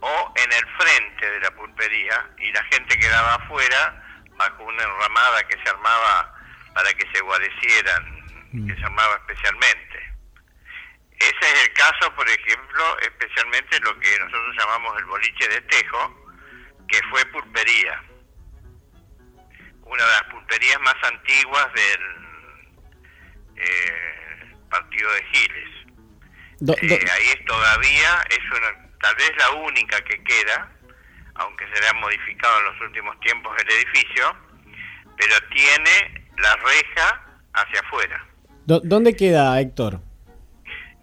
o 0.00 0.32
en 0.36 0.52
el 0.52 0.66
frente 0.78 1.30
de 1.30 1.40
la 1.40 1.50
pulpería, 1.52 2.30
y 2.38 2.52
la 2.52 2.62
gente 2.64 2.98
quedaba 2.98 3.34
afuera 3.34 4.02
bajo 4.36 4.62
una 4.64 4.82
enramada 4.82 5.42
que 5.48 5.56
se 5.62 5.68
armaba 5.70 6.34
para 6.74 6.92
que 6.92 7.06
se 7.12 7.20
guarecieran, 7.22 8.26
que 8.66 8.74
se 8.76 8.84
armaba 8.84 9.14
especialmente. 9.16 10.14
Ese 11.18 11.52
es 11.54 11.66
el 11.66 11.72
caso, 11.72 12.14
por 12.14 12.28
ejemplo, 12.28 12.98
especialmente 13.00 13.80
lo 13.80 13.98
que 13.98 14.18
nosotros 14.18 14.54
llamamos 14.58 14.98
el 14.98 15.04
boliche 15.06 15.48
de 15.48 15.60
tejo, 15.62 16.26
que 16.88 17.00
fue 17.10 17.24
pulpería. 17.26 18.02
Una 19.82 20.04
de 20.04 20.10
las 20.10 20.22
pulperías 20.24 20.80
más 20.80 20.96
antiguas 21.04 21.66
del 21.72 22.00
eh, 23.56 24.54
partido 24.70 25.10
de 25.12 25.24
Giles. 25.32 25.68
Do- 26.60 26.74
do- 26.82 26.94
Eh, 26.94 27.06
ahí 27.12 27.28
es 27.28 27.44
todavía, 27.46 28.22
es 28.30 28.38
una, 28.50 28.85
tal 29.06 29.14
vez 29.14 29.30
la 29.38 29.50
única 29.52 30.00
que 30.02 30.22
queda, 30.24 30.68
aunque 31.36 31.64
se 31.72 31.80
le 31.80 31.88
ha 31.88 31.92
modificado 31.94 32.58
en 32.58 32.64
los 32.64 32.80
últimos 32.80 33.20
tiempos 33.20 33.56
el 33.62 33.72
edificio, 33.72 34.36
pero 35.16 35.34
tiene 35.54 36.26
la 36.38 36.56
reja 36.56 37.22
hacia 37.54 37.80
afuera. 37.80 38.26
¿Dónde 38.66 39.14
queda, 39.14 39.60
Héctor? 39.60 40.00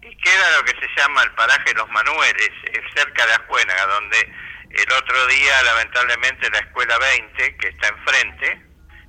Y 0.02 0.16
queda 0.18 0.58
lo 0.58 0.64
que 0.64 0.78
se 0.78 1.00
llama 1.00 1.22
el 1.22 1.32
paraje 1.32 1.72
Los 1.74 1.88
Manueles, 1.88 2.50
es 2.72 2.82
cerca 2.94 3.26
de 3.26 3.32
Ascuénaga, 3.32 3.86
donde 3.86 4.18
el 4.70 4.92
otro 4.92 5.26
día, 5.28 5.62
lamentablemente, 5.62 6.50
la 6.50 6.58
Escuela 6.58 6.98
20, 6.98 7.56
que 7.56 7.68
está 7.68 7.88
enfrente, 7.88 8.62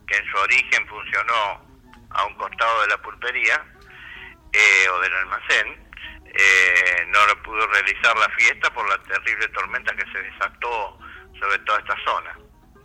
que 0.08 0.16
en 0.16 0.32
su 0.32 0.38
origen 0.38 0.88
funcionó 0.88 1.66
a 2.12 2.26
un 2.26 2.36
costado 2.36 2.82
de 2.84 2.88
la 2.88 2.98
pulpería 3.02 3.62
eh, 4.54 4.90
o 4.90 5.00
del 5.02 5.14
almacén, 5.16 5.85
eh, 6.38 7.06
no 7.08 7.26
lo 7.28 7.42
pudo 7.44 7.66
realizar 7.68 8.16
la 8.18 8.30
fiesta 8.30 8.70
por 8.74 8.88
la 8.90 9.02
terrible 9.04 9.48
tormenta 9.50 9.96
que 9.96 10.06
se 10.12 10.22
desató 10.22 11.00
sobre 11.40 11.58
toda 11.60 11.80
esta 11.80 11.96
zona. 12.06 12.38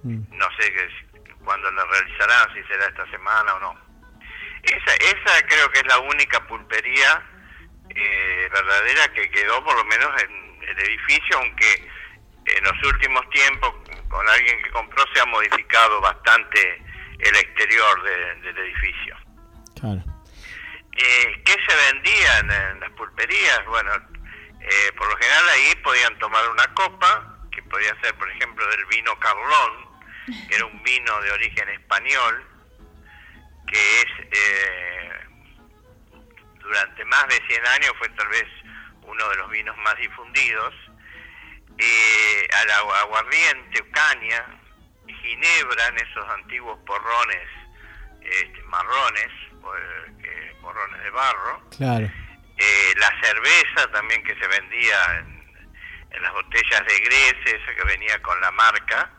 No 0.02 0.46
sé 0.58 0.72
que, 0.72 0.88
cuándo 1.44 1.70
la 1.72 1.84
realizarán, 1.84 2.54
si 2.54 2.62
será 2.64 2.86
esta 2.86 3.10
semana 3.10 3.54
o 3.54 3.60
no. 3.60 3.78
Esa, 4.62 4.94
esa 4.94 5.46
creo 5.46 5.70
que 5.70 5.80
es 5.80 5.86
la 5.86 5.98
única 5.98 6.46
pulpería 6.46 7.22
eh, 7.90 8.48
verdadera 8.52 9.08
que 9.12 9.30
quedó 9.30 9.62
por 9.64 9.74
lo 9.76 9.84
menos 9.84 10.10
en 10.22 10.62
el 10.68 10.78
edificio, 10.78 11.38
aunque 11.38 11.88
en 12.46 12.64
los 12.64 12.84
últimos 12.92 13.28
tiempos 13.30 13.74
con 14.08 14.28
alguien 14.28 14.62
que 14.62 14.70
compró 14.70 15.02
se 15.14 15.20
ha 15.20 15.26
modificado 15.26 16.00
bastante 16.00 16.82
el 17.18 17.36
exterior 17.36 18.02
de- 18.02 18.34
del 18.42 18.58
edificio. 18.58 19.16
Claro. 19.78 20.02
Eh, 21.02 21.42
¿Qué 21.44 21.56
se 21.66 21.92
vendía 21.92 22.38
en, 22.40 22.80
las 22.80 22.90
pulperías? 22.90 23.64
Bueno, 23.66 23.90
eh, 24.60 24.92
por 24.96 25.08
lo 25.08 25.16
general 25.16 25.48
ahí 25.48 25.74
podían 25.82 26.18
tomar 26.18 26.46
una 26.50 26.66
copa, 26.74 27.38
que 27.50 27.62
podía 27.62 27.98
ser, 28.02 28.14
por 28.16 28.30
ejemplo, 28.30 28.66
del 28.68 28.84
vino 28.86 29.18
Carlón, 29.18 29.88
que 30.48 30.54
era 30.56 30.66
un 30.66 30.82
vino 30.82 31.20
de 31.22 31.32
origen 31.32 31.68
español, 31.70 32.44
que 33.66 34.00
es, 34.00 34.06
eh, 34.32 35.20
durante 36.60 37.04
más 37.06 37.26
de 37.28 37.40
100 37.48 37.66
años, 37.66 37.92
fue 37.98 38.08
tal 38.10 38.28
vez 38.28 38.44
uno 39.02 39.28
de 39.30 39.36
los 39.36 39.50
vinos 39.50 39.76
más 39.78 39.96
difundidos, 39.96 40.74
eh, 41.78 42.48
al 42.52 42.68
agu- 42.68 42.94
aguardiente, 42.94 43.90
caña, 43.90 44.44
ginebra 45.22 45.86
en 45.88 45.96
esos 45.98 46.28
antiguos 46.30 46.78
porrones 46.86 47.48
este, 48.20 48.62
marrones, 48.64 49.28
porrones 49.60 51.02
de 51.02 51.10
barro, 51.10 51.62
Claro. 51.76 52.06
eh, 52.56 52.94
la 52.96 53.20
cerveza 53.22 53.90
también 53.92 54.22
que 54.24 54.34
se 54.36 54.46
vendía 54.48 55.18
en, 55.18 55.68
en 56.10 56.22
las 56.22 56.32
botellas 56.32 56.84
de 56.86 56.98
Grece, 57.00 57.56
esa 57.62 57.74
que 57.74 57.84
venía 57.86 58.20
con 58.22 58.40
la 58.40 58.50
marca, 58.52 59.10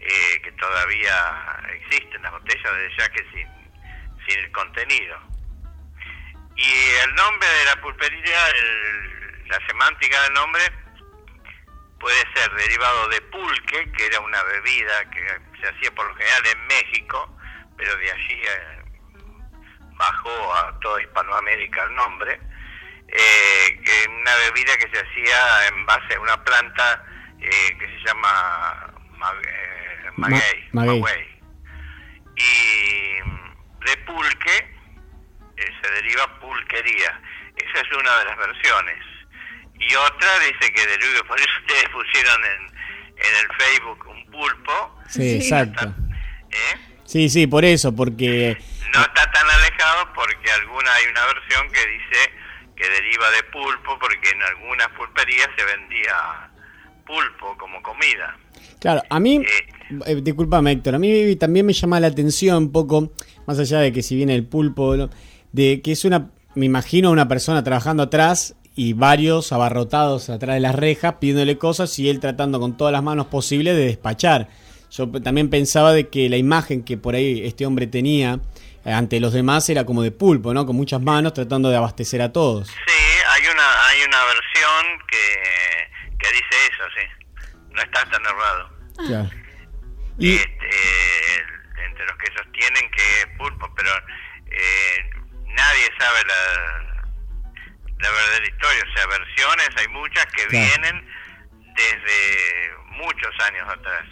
eh, 0.00 0.40
que 0.42 0.52
todavía 0.52 1.60
existen 1.74 2.22
las 2.22 2.32
botellas, 2.32 2.72
desde 2.76 2.96
ya 2.98 3.08
que 3.10 3.22
sin, 3.30 3.48
sin 4.26 4.38
el 4.40 4.52
contenido. 4.52 5.18
Y 6.56 6.72
el 7.04 7.14
nombre 7.14 7.48
de 7.48 7.64
la 7.66 7.76
pulpería, 7.80 8.48
el- 8.50 9.48
la 9.48 9.58
semántica 9.66 10.22
del 10.22 10.32
nombre, 10.34 10.62
puede 12.00 12.24
ser 12.34 12.50
derivado 12.54 13.08
de 13.08 13.20
pulque, 13.22 13.92
que 13.92 14.06
era 14.06 14.18
una 14.20 14.42
bebida 14.44 15.10
que 15.10 15.26
se 15.60 15.68
hacía 15.68 15.90
por 15.94 16.06
lo 16.08 16.14
general 16.16 16.42
en 16.46 16.66
México, 16.66 17.38
pero 17.76 17.96
de 17.96 18.10
allí 18.10 18.42
eh, 18.42 18.81
bajó 20.02 20.54
a 20.54 20.78
toda 20.80 21.00
Hispanoamérica 21.02 21.84
el 21.84 21.94
nombre, 21.94 22.40
eh, 23.08 24.06
una 24.20 24.34
bebida 24.36 24.76
que 24.78 24.88
se 24.92 24.98
hacía 25.04 25.68
en 25.68 25.86
base 25.86 26.14
a 26.14 26.20
una 26.20 26.42
planta 26.44 27.04
eh, 27.40 27.76
que 27.78 27.86
se 27.86 27.98
llama 28.06 28.92
ma- 29.18 29.32
eh, 29.46 30.10
maguey, 30.16 30.68
maguey. 30.72 31.00
maguey. 31.00 31.42
Y 32.36 33.16
de 33.86 33.96
pulque 34.06 34.56
eh, 35.56 35.70
se 35.82 35.90
deriva 35.92 36.40
pulquería. 36.40 37.20
Esa 37.56 37.80
es 37.84 37.92
una 37.96 38.16
de 38.18 38.24
las 38.24 38.36
versiones. 38.38 39.04
Y 39.78 39.94
otra 39.94 40.38
dice 40.40 40.72
que 40.72 40.86
deriva, 40.86 41.22
por 41.28 41.38
eso 41.38 41.50
ustedes 41.60 41.88
pusieron 41.90 42.44
en, 42.44 42.62
en 43.16 43.34
el 43.40 43.56
Facebook 43.58 44.06
un 44.08 44.30
pulpo. 44.30 44.98
Sí, 45.08 45.36
exacto. 45.36 45.92
Sí, 47.12 47.28
sí, 47.28 47.46
por 47.46 47.62
eso, 47.62 47.94
porque 47.94 48.56
No 48.94 49.00
está 49.02 49.30
tan 49.30 49.46
alejado 49.46 50.08
porque 50.14 50.50
alguna 50.50 50.94
hay 50.94 51.04
una 51.10 51.26
versión 51.26 51.68
que 51.68 51.80
dice 51.90 52.32
que 52.74 52.88
deriva 52.88 53.30
de 53.32 53.42
pulpo 53.52 53.98
porque 54.00 54.30
en 54.30 54.42
algunas 54.42 54.88
pulperías 54.96 55.48
se 55.54 55.62
vendía 55.62 56.50
pulpo 57.04 57.54
como 57.58 57.82
comida. 57.82 58.34
Claro, 58.80 59.02
a 59.10 59.20
mí, 59.20 59.42
eh, 60.06 60.20
discúlpame 60.22 60.72
Héctor, 60.72 60.94
a 60.94 60.98
mí 60.98 61.36
también 61.36 61.66
me 61.66 61.74
llama 61.74 62.00
la 62.00 62.06
atención 62.06 62.56
un 62.56 62.72
poco, 62.72 63.12
más 63.46 63.58
allá 63.58 63.80
de 63.80 63.92
que 63.92 64.02
si 64.02 64.16
viene 64.16 64.34
el 64.34 64.46
pulpo, 64.46 65.10
de 65.52 65.82
que 65.82 65.92
es 65.92 66.06
una, 66.06 66.30
me 66.54 66.64
imagino 66.64 67.10
una 67.10 67.28
persona 67.28 67.62
trabajando 67.62 68.04
atrás 68.04 68.56
y 68.74 68.94
varios 68.94 69.52
abarrotados 69.52 70.30
atrás 70.30 70.54
de 70.54 70.60
las 70.60 70.74
rejas 70.74 71.16
pidiéndole 71.20 71.58
cosas 71.58 71.98
y 71.98 72.08
él 72.08 72.20
tratando 72.20 72.58
con 72.58 72.78
todas 72.78 72.90
las 72.90 73.02
manos 73.02 73.26
posibles 73.26 73.76
de 73.76 73.84
despachar. 73.84 74.48
Yo 74.92 75.10
también 75.22 75.48
pensaba 75.50 75.92
de 75.92 76.08
que 76.08 76.28
la 76.28 76.36
imagen 76.36 76.84
que 76.84 76.96
por 76.98 77.14
ahí 77.14 77.46
este 77.46 77.64
hombre 77.66 77.86
tenía 77.86 78.40
eh, 78.84 78.92
ante 78.92 79.20
los 79.20 79.32
demás 79.32 79.68
era 79.70 79.84
como 79.86 80.02
de 80.02 80.10
pulpo, 80.10 80.52
¿no? 80.52 80.66
Con 80.66 80.76
muchas 80.76 81.00
manos 81.00 81.32
tratando 81.32 81.70
de 81.70 81.76
abastecer 81.76 82.20
a 82.20 82.30
todos. 82.32 82.68
Sí, 82.68 82.74
hay 83.28 83.42
una 83.46 83.86
hay 83.88 84.02
una 84.06 84.18
versión 84.24 84.98
que, 85.08 86.16
que 86.18 86.28
dice 86.32 86.56
eso, 86.70 86.84
sí. 86.98 87.46
No 87.70 87.80
está 87.82 88.04
tan 88.10 88.22
errado. 88.22 88.70
Claro. 89.06 89.30
Y, 90.18 90.34
Este, 90.34 90.70
entre 91.86 92.04
los 92.06 92.16
que 92.18 92.26
sostienen 92.36 92.90
que 92.90 93.02
es 93.20 93.26
pulpo, 93.38 93.72
pero 93.74 93.90
eh, 94.50 95.10
nadie 95.46 95.88
sabe 95.98 96.20
la, 96.28 97.04
la 97.98 98.10
verdadera 98.10 98.44
historia. 98.46 98.84
O 98.90 98.96
sea, 98.98 99.06
versiones 99.06 99.68
hay 99.78 99.88
muchas 99.88 100.26
que 100.26 100.46
Claro. 100.48 100.66
vienen 100.66 101.08
desde 101.74 102.76
muchos 102.98 103.32
años 103.48 103.66
atrás. 103.70 104.04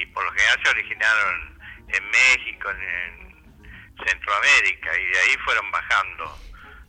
Y 0.00 0.06
por 0.06 0.24
lo 0.24 0.30
general 0.32 0.58
se 0.64 0.70
originaron 0.70 1.58
en 1.88 2.10
México, 2.10 2.70
en, 2.70 2.82
en 2.82 4.06
Centroamérica, 4.06 4.90
y 4.98 5.04
de 5.04 5.18
ahí 5.18 5.36
fueron 5.44 5.70
bajando 5.70 6.38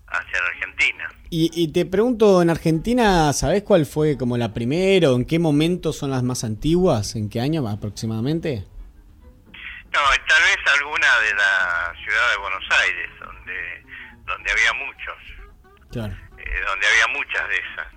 hacia 0.07 0.39
la 0.41 0.47
Argentina. 0.47 1.09
y, 1.29 1.49
y 1.53 1.71
te 1.71 1.85
pregunto, 1.85 2.41
en 2.41 2.49
Argentina, 2.49 3.33
¿sabés 3.33 3.63
cuál 3.63 3.85
fue 3.85 4.17
como 4.17 4.37
la 4.37 4.53
primera 4.53 5.11
o 5.11 5.15
en 5.15 5.25
qué 5.25 5.39
momento 5.39 5.91
son 5.93 6.11
las 6.11 6.23
más 6.23 6.43
antiguas? 6.43 7.15
¿En 7.15 7.29
qué 7.29 7.41
año 7.41 7.67
aproximadamente? 7.67 8.63
No, 9.91 9.99
tal 10.27 10.41
vez 10.43 10.57
alguna 10.79 11.07
de 11.19 11.33
la 11.33 11.93
ciudad 12.03 12.31
de 12.31 12.37
Buenos 12.37 12.63
Aires, 12.81 13.09
donde, 13.19 13.83
donde 14.25 14.51
había 14.51 14.73
muchos, 14.73 15.17
Claro. 15.91 16.13
eh, 16.37 16.61
donde 16.67 16.87
había 16.87 17.07
muchas 17.17 17.47
de 17.49 17.55
esas. 17.55 17.87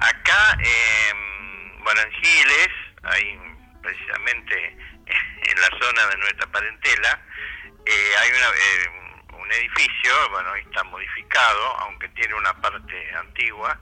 Acá, 0.00 0.58
em, 0.60 1.82
bueno, 1.84 2.00
en 2.02 2.12
Giles, 2.12 2.68
ahí 3.02 3.38
precisamente 3.82 4.76
en 5.06 5.60
la 5.60 5.68
zona 5.80 6.06
de 6.06 6.16
nuestra 6.18 6.46
parentela, 6.48 7.20
eh, 7.86 8.12
hay 8.20 8.30
una, 8.30 8.48
eh, 8.48 9.38
un 9.40 9.52
edificio, 9.52 10.12
bueno, 10.30 10.52
hoy 10.52 10.60
está 10.60 10.84
modificado, 10.84 11.76
aunque 11.80 12.08
tiene 12.10 12.34
una 12.34 12.54
parte 12.60 13.14
antigua, 13.14 13.78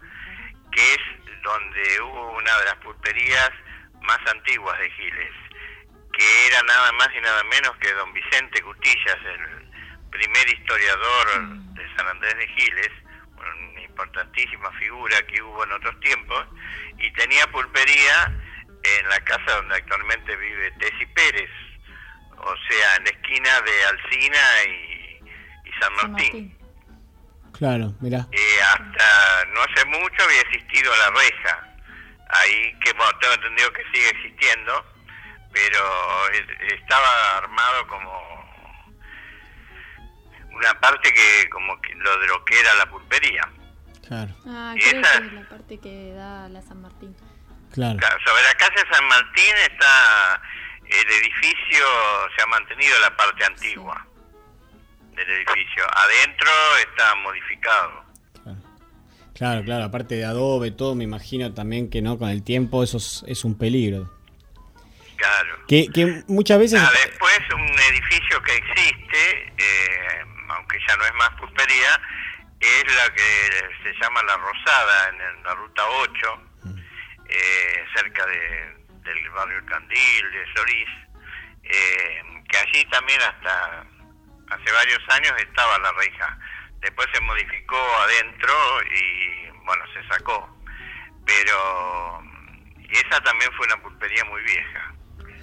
que 0.73 0.95
es 0.95 1.43
donde 1.43 2.01
hubo 2.03 2.33
una 2.33 2.59
de 2.59 2.65
las 2.67 2.77
pulperías 2.77 3.51
más 4.03 4.19
antiguas 4.31 4.79
de 4.79 4.91
Giles, 4.91 5.33
que 6.13 6.47
era 6.47 6.63
nada 6.63 6.93
más 6.93 7.09
y 7.17 7.21
nada 7.21 7.43
menos 7.45 7.77
que 7.79 7.93
don 7.93 8.13
Vicente 8.13 8.63
Cutillas, 8.63 9.19
el 9.25 9.71
primer 10.11 10.49
historiador 10.49 11.49
de 11.75 11.97
San 11.97 12.07
Andrés 12.09 12.37
de 12.37 12.49
Giles, 12.49 12.91
una 13.37 13.81
importantísima 13.83 14.71
figura 14.73 15.21
que 15.27 15.43
hubo 15.43 15.65
en 15.65 15.73
otros 15.73 15.99
tiempos, 16.01 16.47
y 16.99 17.11
tenía 17.13 17.47
pulpería 17.49 18.33
en 18.83 19.09
la 19.09 19.21
casa 19.21 19.57
donde 19.57 19.77
actualmente 19.77 20.37
vive 20.37 20.71
Tessy 20.79 21.07
Pérez, 21.07 21.51
o 22.39 22.55
sea, 22.69 22.97
en 22.97 23.05
la 23.05 23.11
esquina 23.11 23.61
de 23.63 23.85
Alcina 23.87 24.39
y, 24.69 25.69
y 25.69 25.73
San 25.81 25.93
Martín. 26.11 26.59
Claro, 27.53 27.95
mira. 28.01 28.27
Eh, 28.33 28.63
hasta 28.63 29.45
no 29.55 29.61
hace 29.63 29.85
mucho 29.87 30.23
había 30.25 30.41
existido 30.43 30.93
la 30.97 31.11
reja, 31.11 31.75
ahí 32.31 32.79
que 32.85 32.93
bueno, 32.93 33.19
tengo 33.21 33.35
entendido 33.35 33.73
que 33.73 33.83
sigue 33.95 34.09
existiendo, 34.11 34.85
pero 35.53 36.29
estaba 36.75 37.39
armado 37.39 37.87
como 37.87 38.47
una 40.53 40.75
parte 40.81 41.13
que 41.13 41.49
como 41.51 41.81
que 41.81 41.95
lo 41.95 42.19
de 42.19 42.27
lo 42.29 42.45
que 42.45 42.61
era 42.61 42.75
la 42.75 42.87
pulpería. 42.91 43.49
Claro, 44.07 44.35
Ah, 44.47 44.73
Y 44.77 44.81
creo 44.81 45.01
esa- 45.01 45.21
que 45.21 45.27
es 45.27 45.33
la 45.33 45.49
parte 45.49 45.81
que 45.81 46.13
da 46.13 46.49
la 46.49 46.63
San 46.63 46.81
Martín. 46.81 47.17
Claro. 47.77 48.19
Sobre 48.25 48.43
la 48.43 48.55
calle 48.55 48.83
San 48.91 49.07
Martín 49.07 49.55
está 49.71 50.43
el 50.85 51.09
edificio, 51.09 51.85
se 52.37 52.43
ha 52.43 52.47
mantenido 52.47 52.99
la 53.01 53.17
parte 53.17 53.45
antigua 53.45 54.07
del 55.15 55.31
edificio. 55.31 55.85
Adentro 55.95 56.51
está 56.89 57.15
modificado. 57.17 58.05
Claro, 59.35 59.63
claro, 59.65 59.85
aparte 59.85 60.15
de 60.15 60.25
adobe, 60.25 60.71
todo, 60.71 60.95
me 60.95 61.05
imagino 61.05 61.53
también 61.53 61.91
que 61.91 62.01
no, 62.01 62.19
con 62.19 62.31
el 62.31 62.43
tiempo 62.43 62.83
eso 62.83 62.97
es, 62.97 63.23
es 63.27 63.45
un 63.45 63.59
peligro. 63.59 64.11
Claro. 65.17 65.59
Que, 65.69 65.89
que 65.93 66.25
muchas 66.27 66.59
veces... 66.59 66.81
Ah, 66.81 66.91
después 67.05 67.39
un 67.55 67.79
edificio 67.93 68.43
que 68.43 68.55
existe, 68.57 69.53
eh, 69.59 70.25
aunque 70.49 70.79
ya 70.89 70.97
no 70.97 71.05
es 71.05 71.15
más 71.15 71.31
pulpería, 71.39 72.01
es 72.61 72.85
la 72.95 73.13
que 73.13 73.23
se 73.83 73.93
llama 74.01 74.23
La 74.23 74.37
Rosada 74.37 75.09
en, 75.11 75.43
la 75.43 75.55
ruta 75.55 75.83
8, 75.87 76.41
eh, 77.29 77.85
cerca 77.95 78.27
de, 78.27 78.77
del 79.03 79.31
barrio 79.31 79.65
Candil, 79.67 80.31
de 80.31 80.55
Solís, 80.55 80.89
eh, 81.63 82.23
que 82.49 82.59
allí 82.59 82.85
también 82.91 83.21
hasta 83.23 83.85
hace 84.51 84.73
varios 84.73 85.03
años 85.11 85.33
estaba 85.39 85.79
la 85.79 85.93
reja. 85.93 86.39
Después 86.81 87.09
se 87.13 87.21
modificó 87.21 87.79
adentro 88.03 88.55
y 88.95 89.49
bueno, 89.65 89.85
se 89.93 90.07
sacó. 90.09 90.49
Pero 91.25 92.23
esa 92.91 93.21
también 93.23 93.51
fue 93.57 93.67
una 93.67 93.83
pulpería 93.83 94.25
muy 94.25 94.43
vieja, 94.43 94.95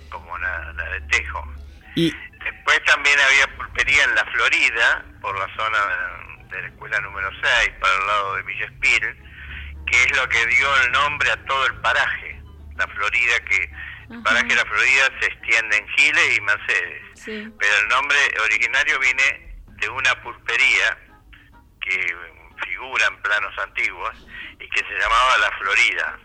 como 0.09 0.37
la, 0.37 0.73
la 0.73 0.89
de 0.91 1.01
Tejo. 1.01 1.53
Y, 1.95 2.13
Después 2.43 2.83
también 2.83 3.17
había 3.19 3.55
pulpería 3.55 4.03
en 4.03 4.15
la 4.15 4.25
Florida, 4.25 5.05
por 5.21 5.37
la 5.39 5.47
zona 5.55 5.77
de, 5.87 6.55
de 6.55 6.61
la 6.61 6.67
escuela 6.67 6.99
número 6.99 7.29
6, 7.41 7.71
para 7.79 7.93
el 7.93 8.07
lado 8.07 8.35
de 8.35 8.43
Villa 8.43 8.65
Espil, 8.65 9.17
que 9.85 10.03
es 10.03 10.17
lo 10.17 10.27
que 10.29 10.45
dio 10.47 10.81
el 10.83 10.91
nombre 10.91 11.31
a 11.31 11.45
todo 11.45 11.65
el 11.67 11.75
paraje. 11.81 12.41
La 12.75 12.87
Florida, 12.87 13.39
que 13.45 13.69
el 14.09 14.23
paraje 14.23 14.47
de 14.47 14.55
la 14.55 14.65
Florida 14.65 15.09
se 15.19 15.27
extiende 15.27 15.77
en 15.77 15.87
Chile 15.95 16.35
y 16.35 16.41
Mercedes. 16.41 17.03
Pero 17.25 17.77
el 17.81 17.87
nombre 17.87 18.17
originario 18.43 18.99
viene 18.99 19.55
de 19.67 19.89
una 19.89 20.21
pulpería 20.21 20.97
que 21.79 22.15
figura 22.65 23.05
en 23.07 23.21
planos 23.21 23.57
antiguos 23.59 24.27
y 24.59 24.69
que 24.69 24.79
se 24.79 24.93
llamaba 24.99 25.37
La 25.37 25.51
Florida. 25.57 26.19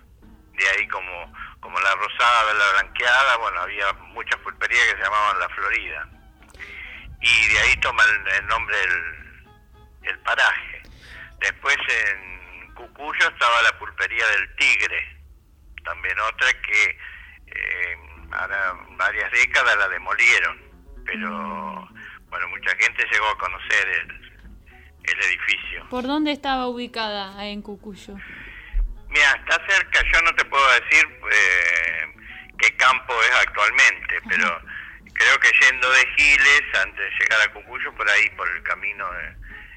De 0.55 0.69
ahí 0.71 0.89
como, 0.89 1.33
como 1.61 1.79
la 1.81 1.95
rosada, 1.95 2.53
la 2.55 2.73
blanqueada, 2.81 3.37
bueno, 3.37 3.61
había 3.61 3.93
muchas 3.93 4.37
pulperías 4.41 4.85
que 4.85 4.97
se 4.97 5.03
llamaban 5.03 5.39
La 5.39 5.49
Florida. 5.51 6.09
Y 7.21 7.49
de 7.49 7.59
ahí 7.61 7.77
toma 7.81 8.03
el, 8.05 8.35
el 8.35 8.47
nombre 8.47 8.77
el, 8.85 10.09
el 10.09 10.19
paraje. 10.21 10.83
Después 11.41 11.77
en 11.77 12.38
Cucuyo 12.79 13.29
estaba 13.29 13.61
la 13.63 13.77
pulpería 13.77 14.25
del 14.29 14.55
Tigre, 14.55 15.17
también 15.85 16.17
otra 16.21 16.47
que 16.63 16.97
eh, 17.47 17.97
ahora 18.31 18.73
varias 18.97 19.33
décadas 19.33 19.77
la 19.79 19.89
demolieron, 19.89 20.61
pero 21.05 21.89
bueno, 22.29 22.49
mucha 22.49 22.71
gente 22.77 23.05
llegó 23.11 23.27
a 23.31 23.39
conocer 23.39 23.89
el, 23.89 24.43
el 25.11 25.25
edificio. 25.25 25.89
¿Por 25.89 26.05
dónde 26.07 26.31
estaba 26.31 26.69
ubicada 26.69 27.45
en 27.47 27.63
Cucuyo? 27.63 28.15
Mira, 29.09 29.33
está 29.45 29.61
cerca, 29.67 30.01
yo 30.13 30.23
no 30.23 30.33
te 30.37 30.45
puedo 30.45 30.65
decir 30.81 31.05
eh, 31.33 32.15
qué 32.61 32.77
campo 32.77 33.13
es 33.25 33.33
actualmente, 33.45 34.21
pero 34.29 34.63
creo 35.15 35.37
que 35.41 35.51
yendo 35.63 35.91
de 35.91 36.07
Giles, 36.17 36.63
antes 36.81 36.97
de 36.97 37.11
llegar 37.19 37.41
a 37.41 37.53
Cucuyo, 37.53 37.93
por 37.95 38.09
ahí, 38.09 38.29
por 38.37 38.49
el 38.49 38.63
camino 38.63 39.11
de, 39.15 39.27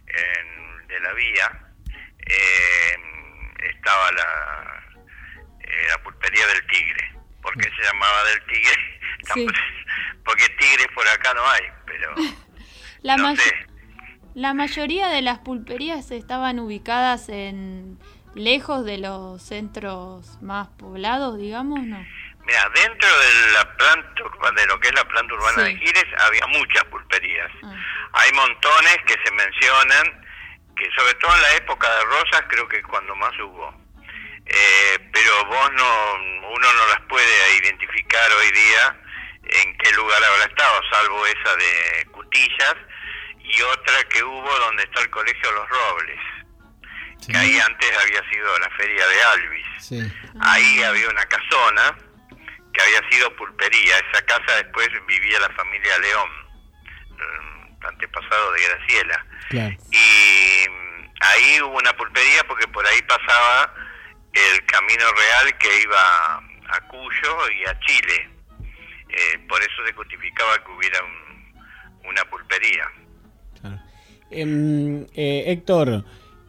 en- 0.05 0.87
de 0.87 0.99
la 0.99 1.13
vía, 1.13 1.59
eh, 2.27 2.95
estaba 3.73 4.11
la, 4.11 4.83
eh, 5.59 5.87
la 5.89 5.97
pulpería 6.03 6.45
del 6.47 6.65
Tigre. 6.67 7.11
¿Por 7.41 7.55
qué 7.57 7.69
se 7.69 7.83
llamaba 7.83 8.23
del 8.25 8.45
Tigre? 8.45 9.01
Sí. 9.35 9.45
Porque 10.25 10.47
tigres 10.57 10.87
por 10.95 11.07
acá 11.07 11.31
no 11.35 11.47
hay, 11.47 11.61
pero 11.85 12.15
La, 13.03 13.17
no 13.17 13.23
may- 13.23 13.37
sé. 13.37 13.53
la 14.33 14.53
mayoría 14.55 15.09
de 15.09 15.21
las 15.21 15.37
pulperías 15.39 16.09
estaban 16.09 16.59
ubicadas 16.59 17.29
en 17.29 17.99
lejos 18.33 18.83
de 18.83 18.97
los 18.97 19.41
centros 19.43 20.41
más 20.41 20.69
poblados, 20.69 21.37
digamos, 21.37 21.81
¿no? 21.83 22.03
Mira, 22.45 22.69
dentro 22.73 23.07
de 23.19 23.51
la 23.53 23.77
planta 23.77 24.23
de 24.55 24.65
lo 24.65 24.79
que 24.79 24.87
es 24.87 24.95
la 24.95 25.07
planta 25.07 25.33
urbana 25.35 25.65
Sí. 25.67 25.73
de 25.73 25.79
Giles 25.79 26.05
había 26.19 26.47
muchas 26.47 26.83
pulperías. 26.85 27.51
Hay 28.13 28.31
montones 28.33 28.97
que 29.05 29.13
se 29.23 29.31
mencionan, 29.33 30.20
que 30.81 30.89
sobre 30.97 31.13
todo 31.15 31.35
en 31.35 31.41
la 31.43 31.55
época 31.55 31.87
de 31.95 32.05
Rosas 32.05 32.43
creo 32.49 32.67
que 32.67 32.77
es 32.77 32.83
cuando 32.87 33.15
más 33.15 33.31
hubo. 33.39 33.71
Eh, 34.45 35.09
pero 35.13 35.45
vos 35.45 35.71
no, 35.73 36.13
uno 36.49 36.73
no 36.73 36.87
las 36.87 37.01
puede 37.07 37.57
identificar 37.61 38.31
hoy 38.31 38.51
día 38.51 38.97
en 39.43 39.77
qué 39.77 39.91
lugar 39.91 40.23
habrá 40.23 40.45
estado, 40.45 40.81
salvo 40.91 41.25
esa 41.27 41.55
de 41.55 42.05
Cutillas 42.11 42.75
y 43.43 43.61
otra 43.61 44.03
que 44.05 44.23
hubo 44.23 44.59
donde 44.59 44.83
está 44.83 45.01
el 45.01 45.09
colegio 45.11 45.51
Los 45.51 45.69
Robles, 45.69 46.19
que 47.27 47.37
ahí 47.37 47.59
antes 47.59 47.97
había 47.97 48.29
sido 48.31 48.57
la 48.59 48.69
feria 48.71 49.07
de 49.07 49.23
Alvis. 49.23 49.65
Sí. 49.79 50.13
Ahí 50.41 50.81
había 50.83 51.09
una 51.09 51.25
casona 51.25 51.95
que 52.73 52.81
había 52.81 53.09
sido 53.09 53.35
pulpería. 53.35 53.97
Esa 53.97 54.25
casa 54.25 54.55
después 54.55 54.89
vivía 55.05 55.39
la 55.39 55.49
familia 55.49 55.97
León, 55.99 56.29
mm, 57.11 57.50
antepasado 57.87 58.51
de 58.53 58.59
Graciela. 58.67 59.25
Claro. 59.49 59.75
Y 59.91 60.69
mm, 60.69 61.09
ahí 61.21 61.61
hubo 61.61 61.77
una 61.77 61.93
pulpería 61.97 62.43
porque 62.47 62.67
por 62.67 62.85
ahí 62.85 63.01
pasaba 63.07 63.73
el 64.33 64.65
camino 64.65 65.03
real 65.11 65.57
que 65.57 65.81
iba 65.83 66.37
a 66.75 66.87
Cuyo 66.87 67.37
y 67.59 67.67
a 67.69 67.79
Chile. 67.81 68.29
Eh, 69.09 69.39
por 69.49 69.61
eso 69.61 69.85
se 69.85 69.93
justificaba 69.93 70.57
que 70.63 70.71
hubiera 70.71 70.99
un- 71.03 72.09
una 72.09 72.23
pulpería. 72.25 72.85
Em, 74.29 75.05
eh, 75.13 75.43
Héctor, 75.47 76.05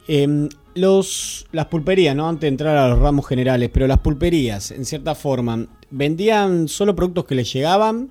em, 0.07 0.47
los, 0.75 1.45
las 1.51 1.65
pulperías, 1.65 2.15
¿no? 2.15 2.29
Antes 2.29 2.41
de 2.43 2.47
entrar 2.47 2.77
a 2.77 2.87
los 2.87 2.99
ramos 2.99 3.27
generales, 3.27 3.69
pero 3.73 3.87
las 3.87 3.99
pulperías, 3.99 4.71
en 4.71 4.85
cierta 4.85 5.15
forma, 5.15 5.65
¿vendían 5.89 6.69
solo 6.69 6.95
productos 6.95 7.25
que 7.25 7.35
les 7.35 7.51
llegaban? 7.51 8.09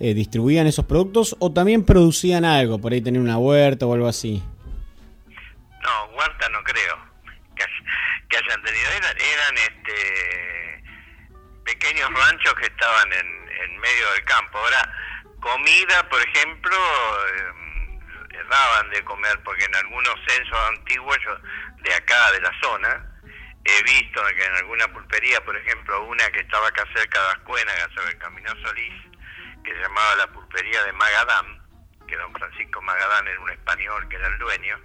Eh, 0.00 0.14
¿Distribuían 0.14 0.66
esos 0.66 0.84
productos? 0.84 1.36
¿O 1.40 1.52
también 1.52 1.84
producían 1.84 2.44
algo? 2.44 2.80
Por 2.80 2.92
ahí 2.92 3.00
tener 3.00 3.20
una 3.20 3.38
huerta 3.38 3.86
o 3.86 3.94
algo 3.94 4.06
así. 4.06 4.42
No, 5.82 6.04
huerta 6.16 6.48
no 6.50 6.62
creo 6.62 6.96
que, 7.56 7.64
que 8.28 8.36
hayan 8.36 8.62
tenido. 8.62 8.90
Eran, 8.90 9.16
eran 9.16 9.54
este, 9.58 10.84
pequeños 11.64 12.08
ranchos 12.14 12.54
que 12.54 12.66
estaban 12.66 13.12
en, 13.12 13.26
en 13.26 13.78
medio 13.78 14.12
del 14.12 14.24
campo. 14.24 14.58
Ahora, 14.58 14.94
comida, 15.40 16.08
por 16.08 16.20
ejemplo, 16.22 16.76
daban 18.48 18.90
de 18.90 19.04
comer, 19.04 19.38
porque 19.44 19.64
en 19.64 19.74
algunos 19.76 20.14
censos 20.26 20.58
antiguos 20.68 21.16
yo, 21.24 21.38
de 21.82 21.94
acá, 21.94 22.32
de 22.32 22.40
la 22.40 22.52
zona, 22.62 23.04
he 23.64 23.82
visto 23.82 24.22
que 24.36 24.44
en 24.44 24.54
alguna 24.56 24.88
pulpería, 24.92 25.44
por 25.44 25.56
ejemplo, 25.56 26.04
una 26.04 26.28
que 26.30 26.40
estaba 26.40 26.68
acá 26.68 26.84
cerca 26.94 27.20
de 27.20 27.28
Ascuénaga, 27.30 27.88
sobre 27.94 28.10
el 28.10 28.18
Camino 28.18 28.50
Solís, 28.62 28.94
que 29.68 29.74
se 29.76 29.82
llamaba 29.82 30.16
la 30.16 30.26
pulpería 30.32 30.82
de 30.84 30.92
Magadán, 30.92 31.46
que 32.06 32.16
don 32.16 32.32
Francisco 32.32 32.80
Magadán 32.82 33.26
era 33.28 33.40
un 33.40 33.50
español 33.50 34.08
que 34.08 34.16
era 34.16 34.28
el 34.28 34.38
dueño, 34.38 34.76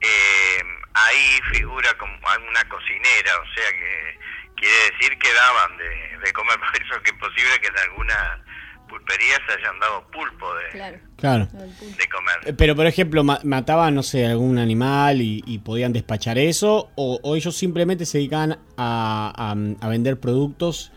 eh, 0.00 0.62
ahí 0.94 1.40
figura 1.52 1.92
como 1.98 2.12
una 2.14 2.64
cocinera, 2.68 3.32
o 3.36 3.44
sea 3.54 3.70
que 3.72 4.18
quiere 4.56 4.76
decir 4.92 5.18
que 5.18 5.32
daban 5.34 5.76
de, 5.76 6.18
de 6.24 6.32
comer, 6.32 6.58
por 6.72 6.82
eso 6.82 7.02
que 7.02 7.10
es 7.10 7.16
posible 7.18 7.58
que 7.60 7.68
en 7.68 7.78
alguna 7.90 8.44
pulpería 8.88 9.36
se 9.46 9.52
hayan 9.52 9.78
dado 9.78 10.10
pulpo 10.10 10.52
de, 10.56 10.98
Claro. 11.16 11.46
de 11.52 12.08
comer. 12.08 12.36
Eh, 12.46 12.52
Pero, 12.54 12.74
por 12.74 12.86
ejemplo, 12.86 13.22
ma- 13.22 13.38
mataban, 13.44 13.94
no 13.94 14.02
sé, 14.02 14.26
algún 14.26 14.58
animal 14.58 15.20
y, 15.20 15.44
y 15.46 15.58
podían 15.58 15.92
despachar 15.92 16.38
eso, 16.38 16.90
o, 16.96 17.20
o 17.22 17.36
ellos 17.36 17.56
simplemente 17.56 18.04
se 18.06 18.18
dedicaban 18.18 18.58
a, 18.76 19.32
a- 19.36 19.86
a 19.86 19.88
vender 19.88 20.18
productos 20.18 20.92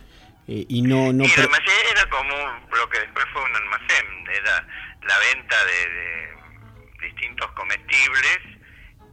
eh, 0.47 0.65
y 0.67 0.81
no... 0.81 1.13
no 1.13 1.23
y 1.23 1.31
el 1.31 1.41
almacén 1.41 1.85
era 1.91 2.09
como 2.09 2.35
lo 2.75 2.89
que 2.89 2.99
después 2.99 3.25
fue 3.31 3.41
un 3.43 3.55
almacén, 3.55 4.05
era 4.29 4.67
la 5.07 5.17
venta 5.33 5.55
de, 5.65 5.89
de 5.89 7.07
distintos 7.07 7.51
comestibles 7.51 8.39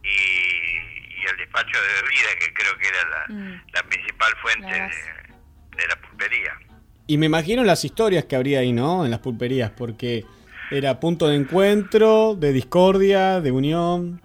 y, 0.03 1.21
y 1.21 1.25
el 1.29 1.37
despacho 1.37 1.79
de 1.81 2.01
bebida, 2.01 2.29
que 2.39 2.53
creo 2.53 2.77
que 2.77 2.87
era 2.87 3.09
la, 3.09 3.61
la 3.73 3.83
principal 3.83 4.33
fuente 4.41 4.69
La 4.69 4.87
de, 4.87 5.77
de 5.77 5.87
la 5.87 5.95
pulpería. 6.01 6.59
Y 7.07 7.17
me 7.17 7.25
imagino 7.25 7.63
las 7.63 7.83
historias 7.83 8.25
que 8.25 8.35
habría 8.35 8.59
ahí, 8.59 8.71
¿no? 8.71 9.03
En 9.05 9.11
las 9.11 9.19
pulperías, 9.19 9.71
porque 9.71 10.23
era 10.69 10.99
punto 10.99 11.27
de 11.27 11.35
encuentro, 11.35 12.35
de 12.35 12.53
discordia, 12.53 13.41
de 13.41 13.51
unión. 13.51 14.21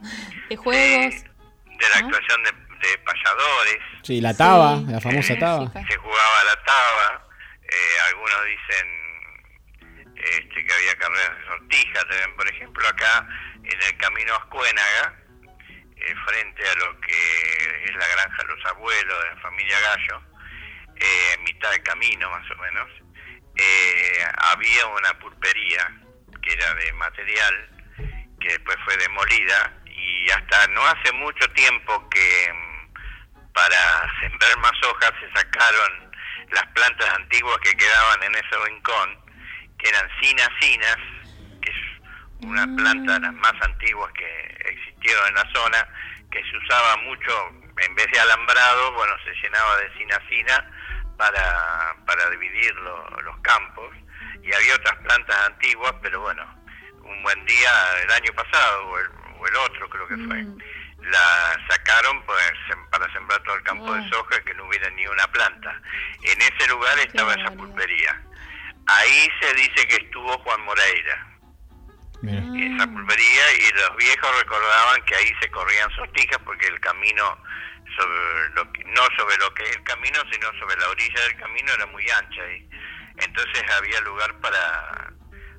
De 0.48 0.56
juegos. 0.56 1.14
de 1.14 1.88
la 1.94 2.06
actuación 2.06 2.42
de, 2.44 2.65
Sí, 4.02 4.20
la 4.20 4.36
taba, 4.36 4.76
la 4.86 5.00
famosa 5.00 5.38
taba. 5.38 5.72
Se 5.72 5.96
jugaba 5.96 6.44
la 6.44 6.62
taba. 6.64 7.28
eh, 7.62 7.96
algunos 8.08 8.44
dicen 8.44 9.06
este, 10.16 10.64
que 10.64 10.72
había 10.72 10.94
carreras 10.96 11.38
de 11.38 11.46
sortija. 11.46 12.00
También, 12.00 12.36
por 12.36 12.48
ejemplo, 12.48 12.88
acá 12.88 13.28
en 13.62 13.82
el 13.82 13.96
camino 13.96 14.34
a 14.34 14.36
Ascuénaga, 14.38 15.14
eh, 15.96 16.14
frente 16.26 16.62
a 16.68 16.74
lo 16.74 17.00
que 17.00 17.84
es 17.84 17.94
la 17.94 18.06
granja 18.08 18.42
de 18.42 18.54
los 18.54 18.64
abuelos 18.66 19.22
de 19.22 19.34
la 19.34 19.40
familia 19.40 19.80
Gallo, 19.80 20.22
eh, 20.96 21.34
en 21.34 21.44
mitad 21.44 21.70
del 21.70 21.82
camino 21.82 22.30
más 22.30 22.50
o 22.50 22.56
menos, 22.56 22.88
eh, 23.56 24.24
había 24.38 24.86
una 24.86 25.18
pulpería 25.18 26.00
que 26.42 26.52
era 26.52 26.74
de 26.74 26.92
material 26.94 27.70
que 28.40 28.48
después 28.48 28.76
fue 28.84 28.96
demolida 28.98 29.72
y 29.86 30.30
hasta 30.30 30.66
no 30.68 30.84
hace 30.86 31.12
mucho 31.12 31.48
tiempo 31.52 32.08
que 32.10 32.52
mm, 32.52 32.75
para 33.56 34.06
sembrar 34.20 34.58
más 34.58 34.72
hojas 34.84 35.12
se 35.18 35.30
sacaron 35.32 36.10
las 36.52 36.66
plantas 36.74 37.08
antiguas 37.14 37.56
que 37.62 37.72
quedaban 37.74 38.22
en 38.24 38.34
ese 38.34 38.56
rincón, 38.66 39.18
que 39.78 39.88
eran 39.88 40.06
cinacinas, 40.20 40.96
que 41.62 41.70
es 41.70 41.76
una 42.46 42.66
planta 42.76 43.14
de 43.14 43.20
las 43.20 43.32
más 43.32 43.54
antiguas 43.62 44.12
que 44.12 44.28
existieron 44.68 45.28
en 45.28 45.34
la 45.36 45.52
zona, 45.54 45.88
que 46.30 46.42
se 46.44 46.56
usaba 46.58 46.96
mucho, 46.98 47.48
en 47.80 47.94
vez 47.94 48.06
de 48.12 48.20
alambrado, 48.20 48.92
bueno, 48.92 49.14
se 49.24 49.32
llenaba 49.42 49.76
de 49.78 49.90
cinacina 49.96 50.70
para, 51.16 51.96
para 52.06 52.28
dividir 52.30 52.74
lo- 52.76 53.08
los 53.22 53.38
campos, 53.38 53.88
y 54.42 54.52
había 54.52 54.74
otras 54.74 54.96
plantas 54.98 55.36
antiguas, 55.46 55.94
pero 56.02 56.20
bueno, 56.20 56.44
un 57.02 57.22
buen 57.22 57.42
día 57.46 57.70
el 58.04 58.10
año 58.12 58.32
pasado 58.34 58.86
o 58.88 58.98
el, 58.98 59.06
o 59.38 59.46
el 59.48 59.56
otro 59.56 59.88
creo 59.88 60.06
que 60.08 60.16
fue 60.26 60.44
la 61.10 61.56
sacaron 61.68 62.22
pues 62.24 62.52
para 62.90 63.10
sembrar 63.12 63.42
todo 63.42 63.54
el 63.56 63.62
campo 63.62 63.92
de 63.94 64.08
soja 64.10 64.40
que 64.42 64.54
no 64.54 64.64
hubiera 64.66 64.88
ni 64.90 65.06
una 65.06 65.26
planta. 65.28 65.80
En 66.22 66.40
ese 66.40 66.68
lugar 66.68 66.98
estaba 66.98 67.34
esa 67.34 67.50
pulpería. 67.52 68.20
Ahí 68.86 69.28
se 69.40 69.54
dice 69.54 69.86
que 69.88 69.96
estuvo 69.96 70.36
Juan 70.38 70.60
Moreira. 70.62 71.26
Esa 72.22 72.86
pulpería 72.86 73.52
y 73.58 73.72
los 73.78 73.96
viejos 73.98 74.38
recordaban 74.38 75.02
que 75.04 75.14
ahí 75.14 75.32
se 75.40 75.50
corrían 75.50 75.90
sortijas 75.92 76.38
porque 76.44 76.66
el 76.66 76.80
camino 76.80 77.38
sobre 77.96 78.48
lo 78.54 78.72
que- 78.72 78.84
no 78.84 79.02
sobre 79.16 79.36
lo 79.38 79.52
que 79.54 79.62
es 79.62 79.76
el 79.76 79.82
camino 79.84 80.18
sino 80.32 80.48
sobre 80.58 80.76
la 80.80 80.88
orilla 80.88 81.20
del 81.22 81.36
camino 81.36 81.72
era 81.72 81.86
muy 81.86 82.04
ancha 82.10 82.42
ahí. 82.42 82.68
Entonces 83.18 83.62
había 83.70 84.00
lugar 84.00 84.34
para 84.40 85.12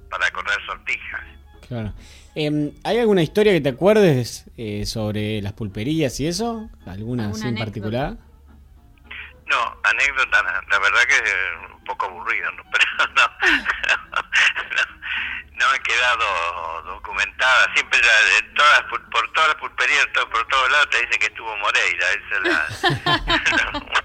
para 0.10 0.29
correr 0.31 0.57
sortijas. 0.65 1.21
Claro. 1.67 1.93
Em, 2.39 2.71
¿Hay 2.84 3.00
alguna 3.00 3.23
historia 3.23 3.52
que 3.52 3.62
te 3.62 3.69
acuerdes 3.69 4.45
eh, 4.58 4.86
sobre 4.86 5.41
las 5.41 5.54
pulperías 5.54 6.19
y 6.19 6.28
eso? 6.28 6.69
¿Alguna 6.86 7.30
así 7.30 7.47
en 7.47 7.58
particular? 7.58 8.13
No, 9.47 9.78
anécdota, 9.84 10.43
no. 10.43 10.52
la 10.69 10.78
verdad 10.80 11.02
que 11.10 11.15
es 11.15 11.34
un 11.76 11.84
poco 11.86 12.06
aburrido, 12.06 12.52
¿no? 12.52 12.63
pero 12.71 12.86
no, 12.97 13.08
no, 14.76 15.65
no 15.65 15.73
he 15.73 15.80
quedado 15.80 16.84
documentada. 16.84 17.73
Siempre 17.73 18.00
la- 18.02 18.38
en 18.38 18.54
todas, 18.54 18.82
las 18.82 18.91
pul- 18.91 19.10
por 19.10 19.34
todas 19.34 19.47
las 19.50 19.58
pulperías, 19.58 20.06
por 20.32 20.47
todos 20.47 20.69
lados 20.71 20.89
te 20.91 20.97
dicen 21.06 21.19
que 21.19 21.26
estuvo 21.28 21.58
Moreira. 21.58 22.06
Esa 22.12 22.36
es 22.36 22.41
la, 22.43 23.95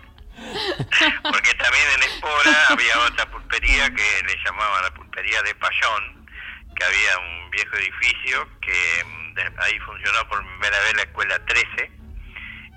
porque 1.30 1.52
también 1.54 1.84
en 1.96 2.02
Espora 2.04 2.66
había 2.70 2.98
otra 3.00 3.30
pulpería 3.30 3.90
que 3.94 4.22
le 4.26 4.36
llamaban 4.42 4.84
la 4.84 4.94
pulpería 4.94 5.42
de 5.42 5.54
Payón, 5.56 6.21
que 6.82 6.88
había 6.88 7.18
un 7.18 7.50
viejo 7.50 7.76
edificio 7.76 8.48
que 8.60 9.04
mm, 9.04 9.60
ahí 9.60 9.78
funcionó 9.80 10.28
por 10.28 10.44
primera 10.44 10.78
vez 10.80 10.94
la 10.96 11.02
escuela 11.02 11.46
13 11.46 11.90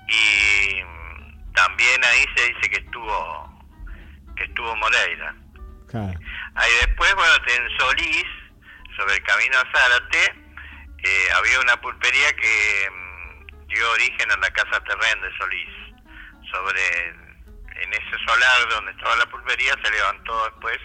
y 0.08 0.84
mm, 0.84 1.54
también 1.54 2.04
ahí 2.04 2.26
se 2.36 2.48
dice 2.48 2.70
que 2.70 2.78
estuvo 2.78 3.52
que 4.36 4.44
estuvo 4.44 4.76
Moreira. 4.76 5.34
Claro. 5.90 6.20
Ahí 6.56 6.72
después, 6.86 7.16
bueno, 7.16 7.34
en 7.48 7.78
Solís, 7.78 8.26
sobre 8.98 9.16
el 9.16 9.24
camino 9.24 9.58
a 9.58 9.72
Zárate, 9.72 10.34
eh, 11.04 11.28
había 11.38 11.62
una 11.62 11.80
pulpería 11.80 12.34
que 12.34 12.90
mm, 12.92 13.68
dio 13.68 13.92
origen 13.92 14.30
a 14.32 14.38
la 14.38 14.52
Casa 14.52 14.84
Terren 14.84 15.22
de 15.22 15.38
Solís. 15.38 15.70
Sobre, 16.52 17.08
en 17.08 17.94
ese 17.94 18.26
solar 18.28 18.70
donde 18.70 18.92
estaba 18.92 19.16
la 19.16 19.26
pulpería 19.28 19.74
se 19.84 19.92
levantó 19.92 20.46
después 20.46 20.80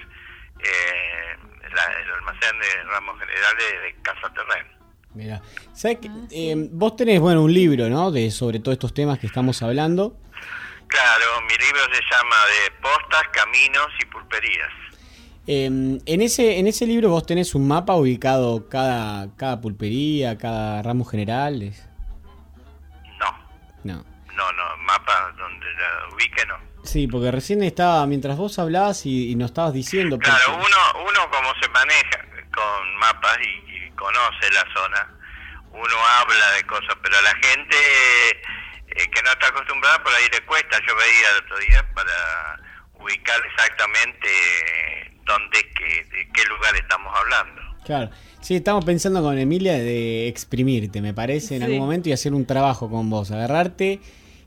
eh, 0.60 1.36
la- 1.74 2.00
el 2.00 2.10
almacén 2.12 2.58
de 2.58 2.82
ramos 2.84 3.18
generales 3.18 3.64
de 3.82 4.02
Casa 4.02 4.32
Terren. 4.34 4.66
Mira, 5.14 5.42
¿sabes 5.72 5.98
qué? 6.02 6.10
Eh, 6.30 6.54
vos 6.70 6.94
tenés, 6.96 7.18
bueno, 7.20 7.42
un 7.42 7.52
libro, 7.52 7.88
¿no? 7.88 8.10
De 8.12 8.30
sobre 8.30 8.60
todos 8.60 8.74
estos 8.74 8.94
temas 8.94 9.18
que 9.18 9.26
estamos 9.26 9.60
hablando. 9.62 10.16
Claro, 10.86 11.24
mi 11.42 11.54
libro 11.56 11.80
se 11.92 12.00
llama 12.00 12.36
De 12.46 12.70
postas, 12.80 13.22
caminos 13.32 13.88
y 14.00 14.06
pulperías. 14.06 14.70
Eh, 15.46 15.64
en 15.66 16.20
ese 16.22 16.58
en 16.58 16.66
ese 16.68 16.86
libro 16.86 17.08
vos 17.10 17.26
tenés 17.26 17.54
un 17.54 17.66
mapa 17.66 17.94
ubicado 17.96 18.68
cada 18.68 19.34
cada 19.36 19.60
pulpería, 19.60 20.36
cada 20.38 20.82
ramo 20.82 21.04
general. 21.04 21.72
No. 23.18 23.38
No. 23.84 24.04
No, 24.36 24.52
no, 24.52 24.76
mapa 24.78 25.32
donde 25.36 25.66
la 25.74 26.14
ubique 26.14 26.46
no. 26.46 26.56
Sí, 26.84 27.06
porque 27.06 27.30
recién 27.30 27.62
estaba, 27.62 28.06
mientras 28.06 28.36
vos 28.36 28.58
hablabas 28.58 29.04
y, 29.06 29.30
y 29.30 29.34
nos 29.36 29.50
estabas 29.50 29.72
diciendo. 29.72 30.18
Claro, 30.18 30.38
porque- 30.46 30.66
uno, 30.66 31.08
uno 31.08 31.30
como 31.30 31.50
se 31.60 31.68
maneja 31.68 32.24
con 32.52 32.94
mapas 32.96 33.38
y, 33.42 33.86
y 33.86 33.90
conoce 33.92 34.50
la 34.52 34.64
zona, 34.74 35.14
uno 35.72 35.96
habla 36.20 36.50
de 36.56 36.62
cosas, 36.64 36.96
pero 37.02 37.16
a 37.18 37.22
la 37.22 37.34
gente 37.36 37.76
eh, 38.88 39.10
que 39.14 39.22
no 39.22 39.30
está 39.30 39.48
acostumbrada 39.48 40.02
por 40.02 40.12
ahí 40.14 40.24
le 40.32 40.40
cuesta. 40.46 40.78
Yo 40.86 40.94
veía 40.96 41.30
el 41.36 41.44
otro 41.44 41.58
día 41.58 41.86
para 41.94 42.60
ubicar 42.94 43.40
exactamente 43.46 44.28
dónde, 45.24 45.58
qué, 45.76 46.04
de 46.16 46.28
qué 46.32 46.44
lugar 46.46 46.74
estamos 46.76 47.14
hablando. 47.16 47.60
Claro. 47.84 48.10
Sí, 48.40 48.56
estamos 48.56 48.84
pensando 48.84 49.22
con 49.22 49.38
Emilia 49.38 49.74
de 49.74 50.28
exprimirte, 50.28 51.00
me 51.00 51.14
parece, 51.14 51.54
en 51.56 51.60
Sí. 51.60 51.64
algún 51.66 51.80
momento 51.80 52.08
y 52.08 52.12
hacer 52.12 52.32
un 52.34 52.46
trabajo 52.46 52.90
con 52.90 53.08
vos. 53.10 53.30
Agarrarte, 53.30 54.00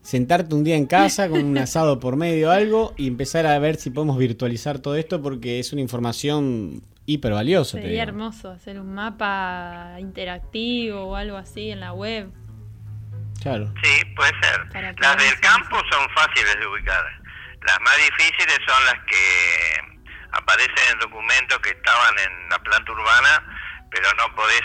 sentarte 0.03 0.53
un 0.53 0.63
día 0.63 0.75
en 0.75 0.85
casa 0.85 1.29
con 1.29 1.43
un 1.43 1.57
asado 1.59 1.99
por 1.99 2.15
medio 2.17 2.49
o 2.49 2.51
algo 2.51 2.93
y 2.97 3.07
empezar 3.07 3.45
a 3.47 3.57
ver 3.57 3.77
si 3.77 3.89
podemos 3.89 4.17
virtualizar 4.17 4.79
todo 4.79 4.95
esto 4.95 5.21
porque 5.21 5.59
es 5.59 5.71
una 5.73 5.81
información 5.81 6.83
hiper 7.05 7.33
valiosa. 7.33 7.77
te 7.77 7.83
Sería 7.83 8.01
digo. 8.05 8.09
hermoso 8.09 8.51
hacer 8.51 8.79
un 8.79 8.93
mapa 8.93 9.95
interactivo 9.99 11.03
o 11.05 11.15
algo 11.15 11.37
así 11.37 11.71
en 11.71 11.79
la 11.79 11.93
web. 11.93 12.29
Claro. 13.41 13.73
Sí, 13.83 14.05
puede 14.15 14.31
ser. 14.41 14.95
Las 14.99 15.17
del 15.17 15.39
campo 15.41 15.75
son 15.91 16.07
fáciles 16.15 16.55
de 16.59 16.67
ubicar. 16.67 17.03
Las 17.65 17.79
más 17.81 17.95
difíciles 17.97 18.57
son 18.67 18.85
las 18.85 18.95
que 19.05 19.93
aparecen 20.31 20.93
en 20.93 20.99
documentos 20.99 21.59
que 21.59 21.69
estaban 21.71 22.13
en 22.19 22.49
la 22.49 22.59
planta 22.59 22.91
urbana, 22.91 23.87
pero 23.91 24.07
no 24.17 24.33
podés 24.35 24.61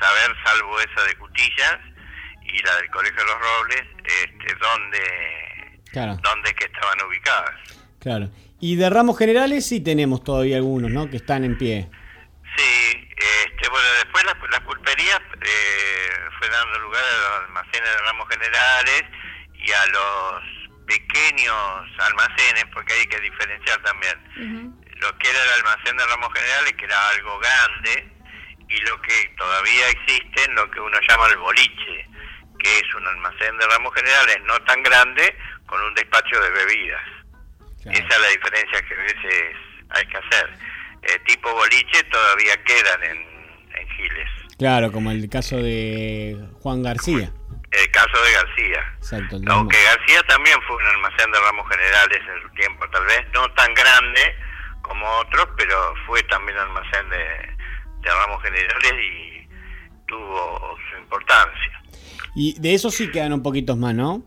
saber, 0.00 0.36
salvo 0.44 0.78
esa 0.80 1.04
de 1.06 1.16
Cutillas 1.16 1.78
y 2.52 2.58
la 2.64 2.76
del 2.76 2.90
Colegio 2.90 3.16
de 3.18 3.24
los 3.24 3.38
Robles, 3.40 3.82
este, 4.04 4.54
dónde, 4.60 5.80
Claro, 5.92 6.16
dónde 6.22 6.54
que 6.54 6.64
estaban 6.66 7.00
ubicadas. 7.06 7.54
claro. 8.00 8.30
Y 8.60 8.74
de 8.74 8.90
ramos 8.90 9.16
generales 9.16 9.66
sí 9.68 9.80
tenemos 9.80 10.24
todavía 10.24 10.56
algunos, 10.56 10.90
¿no? 10.90 11.08
Que 11.08 11.18
están 11.18 11.44
en 11.44 11.56
pie. 11.56 11.88
Sí, 12.56 13.08
este, 13.16 13.68
bueno, 13.68 13.86
después 14.02 14.24
las, 14.24 14.34
las 14.50 14.60
pulperías 14.62 15.20
eh, 15.42 16.10
fue 16.38 16.48
dando 16.48 16.78
lugar 16.80 17.04
a 17.04 17.16
los 17.38 17.44
almacenes 17.48 17.88
de 17.88 17.98
ramos 18.02 18.28
generales 18.28 19.02
y 19.54 19.70
a 19.70 19.86
los 19.86 20.42
pequeños 20.88 21.56
almacenes, 22.00 22.64
porque 22.74 22.94
hay 22.94 23.06
que 23.06 23.20
diferenciar 23.20 23.80
también 23.82 24.74
lo 25.00 25.16
que 25.18 25.30
era 25.30 25.38
el 25.44 25.50
almacén 25.60 25.96
de 25.96 26.06
ramos 26.06 26.32
generales, 26.34 26.72
que 26.72 26.84
era 26.84 27.08
algo 27.10 27.38
grande, 27.38 28.08
y 28.68 28.76
lo 28.88 29.00
que 29.02 29.34
todavía 29.38 29.88
existe 29.90 30.50
lo 30.52 30.68
que 30.72 30.80
uno 30.80 30.98
llama 31.08 31.26
el 31.28 31.36
boliche, 31.38 32.08
que 32.58 32.78
es 32.78 32.94
un 32.94 33.06
almacén 33.06 33.56
de 33.58 33.66
ramos 33.66 33.94
generales 33.94 34.38
no 34.44 34.58
tan 34.64 34.82
grande 34.82 35.36
con 35.66 35.80
un 35.82 35.94
despacho 35.94 36.40
de 36.40 36.50
bebidas. 36.50 37.02
Esa 37.84 38.08
es 38.08 38.20
la 38.20 38.28
diferencia 38.28 38.82
que 38.82 38.94
a 38.94 38.98
veces 38.98 39.56
hay 39.90 40.06
que 40.06 40.16
hacer. 40.16 40.50
Eh, 41.02 41.18
tipo 41.26 41.52
boliche 41.52 42.02
todavía 42.04 42.56
quedan 42.64 43.02
en, 43.04 43.18
en 43.76 43.88
Giles. 43.90 44.28
Claro, 44.58 44.90
como 44.90 45.10
el 45.10 45.28
caso 45.30 45.56
de 45.56 46.36
Juan 46.60 46.82
García. 46.82 47.32
El 47.70 47.90
caso 47.92 48.22
de 48.24 48.32
García. 48.32 48.94
Exacto. 48.96 49.40
Aunque 49.48 49.82
García 49.82 50.22
también 50.24 50.60
fue 50.66 50.76
un 50.76 50.86
almacén 50.86 51.30
de 51.30 51.38
ramos 51.38 51.68
generales 51.68 52.20
en 52.34 52.42
su 52.42 52.48
tiempo, 52.54 52.88
tal 52.90 53.04
vez 53.06 53.24
no 53.32 53.48
tan 53.52 53.72
grande 53.74 54.36
como 54.82 55.06
otros, 55.18 55.48
pero 55.56 55.94
fue 56.06 56.22
también 56.24 56.58
almacén 56.58 57.08
de, 57.10 57.56
de 58.00 58.10
ramos 58.10 58.42
generales 58.42 58.92
y 58.94 59.48
tuvo 60.06 60.76
su 60.90 60.98
importancia. 60.98 61.82
Y 62.34 62.58
de 62.60 62.74
eso 62.74 62.90
sí 62.90 63.10
quedan 63.10 63.32
un 63.32 63.42
poquitos 63.42 63.76
más, 63.76 63.94
¿no? 63.94 64.22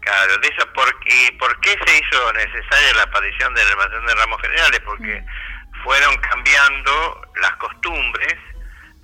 Claro, 0.00 0.36
de 0.38 0.48
eso, 0.48 0.70
por, 0.74 0.86
¿y 1.06 1.30
por 1.38 1.58
qué 1.60 1.70
se 1.86 1.96
hizo 1.98 2.32
necesaria 2.34 2.94
la 2.96 3.02
aparición 3.04 3.54
del 3.54 3.66
almacén 3.68 4.04
de 4.06 4.14
ramos 4.14 4.40
generales? 4.42 4.80
Porque 4.84 5.24
fueron 5.82 6.14
cambiando 6.18 7.22
las 7.40 7.52
costumbres, 7.56 8.34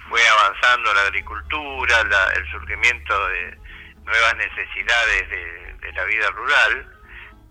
fue 0.08 0.20
avanzando 0.28 0.92
la 0.92 1.02
agricultura, 1.02 2.04
la- 2.04 2.32
el 2.36 2.50
surgimiento 2.50 3.28
de 3.28 3.58
nuevas 4.04 4.36
necesidades 4.36 5.28
de, 5.30 5.74
de 5.80 5.92
la 5.92 6.04
vida 6.04 6.30
rural, 6.32 6.86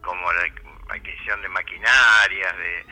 como 0.02 0.32
la 0.34 0.42
adquisición 0.94 1.42
de 1.42 1.50
maquinarias, 1.50 2.58
de 2.58 2.86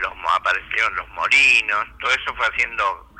los 0.00 0.12
aparecieron 0.36 0.94
los 0.96 1.08
molinos, 1.10 1.86
todo 2.00 2.10
eso 2.10 2.34
fue 2.34 2.46
haciendo 2.46 3.11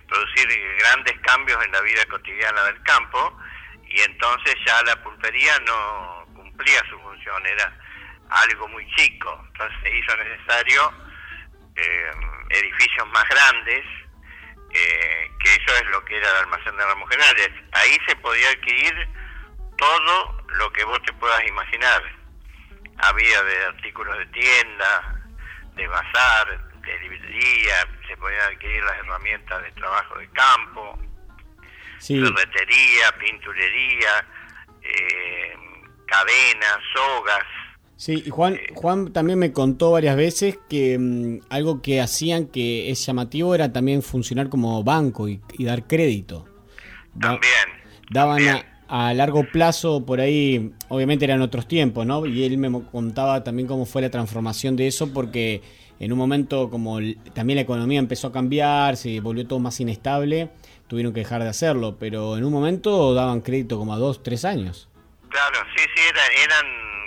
producir 0.00 0.48
grandes 0.78 1.18
cambios 1.20 1.62
en 1.64 1.72
la 1.72 1.80
vida 1.80 2.04
cotidiana 2.06 2.62
del 2.64 2.82
campo 2.82 3.38
y 3.86 4.00
entonces 4.00 4.54
ya 4.66 4.82
la 4.82 4.96
pulpería 5.02 5.58
no 5.66 6.26
cumplía 6.34 6.80
su 6.88 6.98
función, 7.00 7.46
era 7.46 7.76
algo 8.30 8.68
muy 8.68 8.86
chico, 8.94 9.44
entonces 9.48 9.78
se 9.82 9.96
hizo 9.96 10.16
necesario 10.16 10.92
eh, 11.76 12.10
edificios 12.50 13.06
más 13.08 13.24
grandes, 13.28 13.84
eh, 14.72 15.30
que 15.40 15.54
eso 15.54 15.76
es 15.76 15.86
lo 15.90 16.02
que 16.04 16.16
era 16.16 16.30
el 16.30 16.36
almacén 16.36 16.76
de 16.76 16.84
ramos 16.84 17.08
generales. 17.10 17.50
Ahí 17.72 17.98
se 18.06 18.16
podía 18.16 18.48
adquirir 18.50 19.08
todo 19.76 20.44
lo 20.48 20.72
que 20.72 20.84
vos 20.84 21.00
te 21.02 21.12
puedas 21.14 21.46
imaginar. 21.46 22.02
Había 22.98 23.42
de 23.42 23.64
artículos 23.66 24.16
de 24.18 24.26
tienda, 24.26 25.22
de 25.74 25.86
bazar, 25.86 26.71
de 26.90 27.00
librería, 27.00 27.74
se 28.08 28.16
podían 28.16 28.40
adquirir 28.52 28.82
las 28.82 28.98
herramientas 28.98 29.62
de 29.62 29.70
trabajo 29.72 30.18
de 30.18 30.28
campo, 30.30 30.98
Sí. 31.98 32.18
ferretería, 32.20 33.12
pinturería, 33.20 34.26
eh, 34.82 35.52
cadenas, 36.06 36.78
sogas. 36.94 37.44
Sí, 37.96 38.22
y 38.26 38.30
Juan, 38.30 38.58
Juan 38.74 39.12
también 39.12 39.38
me 39.38 39.52
contó 39.52 39.92
varias 39.92 40.16
veces 40.16 40.58
que 40.68 40.98
mm, 40.98 41.38
algo 41.50 41.80
que 41.82 42.00
hacían 42.00 42.46
que 42.46 42.90
es 42.90 43.06
llamativo 43.06 43.54
era 43.54 43.72
también 43.72 44.02
funcionar 44.02 44.48
como 44.48 44.82
banco 44.82 45.28
y, 45.28 45.40
y 45.56 45.64
dar 45.64 45.86
crédito. 45.86 46.48
Da- 47.14 47.38
Daban 48.10 48.42
a, 48.48 49.08
a 49.08 49.14
largo 49.14 49.44
plazo, 49.44 50.04
por 50.04 50.20
ahí, 50.20 50.72
obviamente 50.88 51.24
eran 51.24 51.40
otros 51.42 51.68
tiempos, 51.68 52.04
¿no? 52.04 52.26
Y 52.26 52.44
él 52.44 52.58
me 52.58 52.70
contaba 52.90 53.44
también 53.44 53.68
cómo 53.68 53.86
fue 53.86 54.02
la 54.02 54.10
transformación 54.10 54.74
de 54.76 54.88
eso, 54.88 55.12
porque 55.14 55.62
en 56.02 56.12
un 56.12 56.18
momento 56.18 56.68
como 56.68 56.98
el- 56.98 57.16
también 57.32 57.56
la 57.56 57.62
economía 57.62 58.00
empezó 58.00 58.26
a 58.26 58.32
cambiar, 58.32 58.96
se 58.96 59.20
volvió 59.20 59.46
todo 59.46 59.60
más 59.60 59.78
inestable, 59.78 60.50
tuvieron 60.88 61.14
que 61.14 61.20
dejar 61.20 61.42
de 61.42 61.48
hacerlo, 61.48 61.96
pero 61.98 62.36
en 62.36 62.44
un 62.44 62.52
momento 62.52 63.14
daban 63.14 63.40
crédito 63.40 63.78
como 63.78 63.94
a 63.94 63.98
dos, 63.98 64.20
tres 64.22 64.44
años. 64.44 64.88
Claro, 65.30 65.60
sí, 65.76 65.84
sí, 65.94 66.02
era- 66.08 66.26
eran 66.44 66.66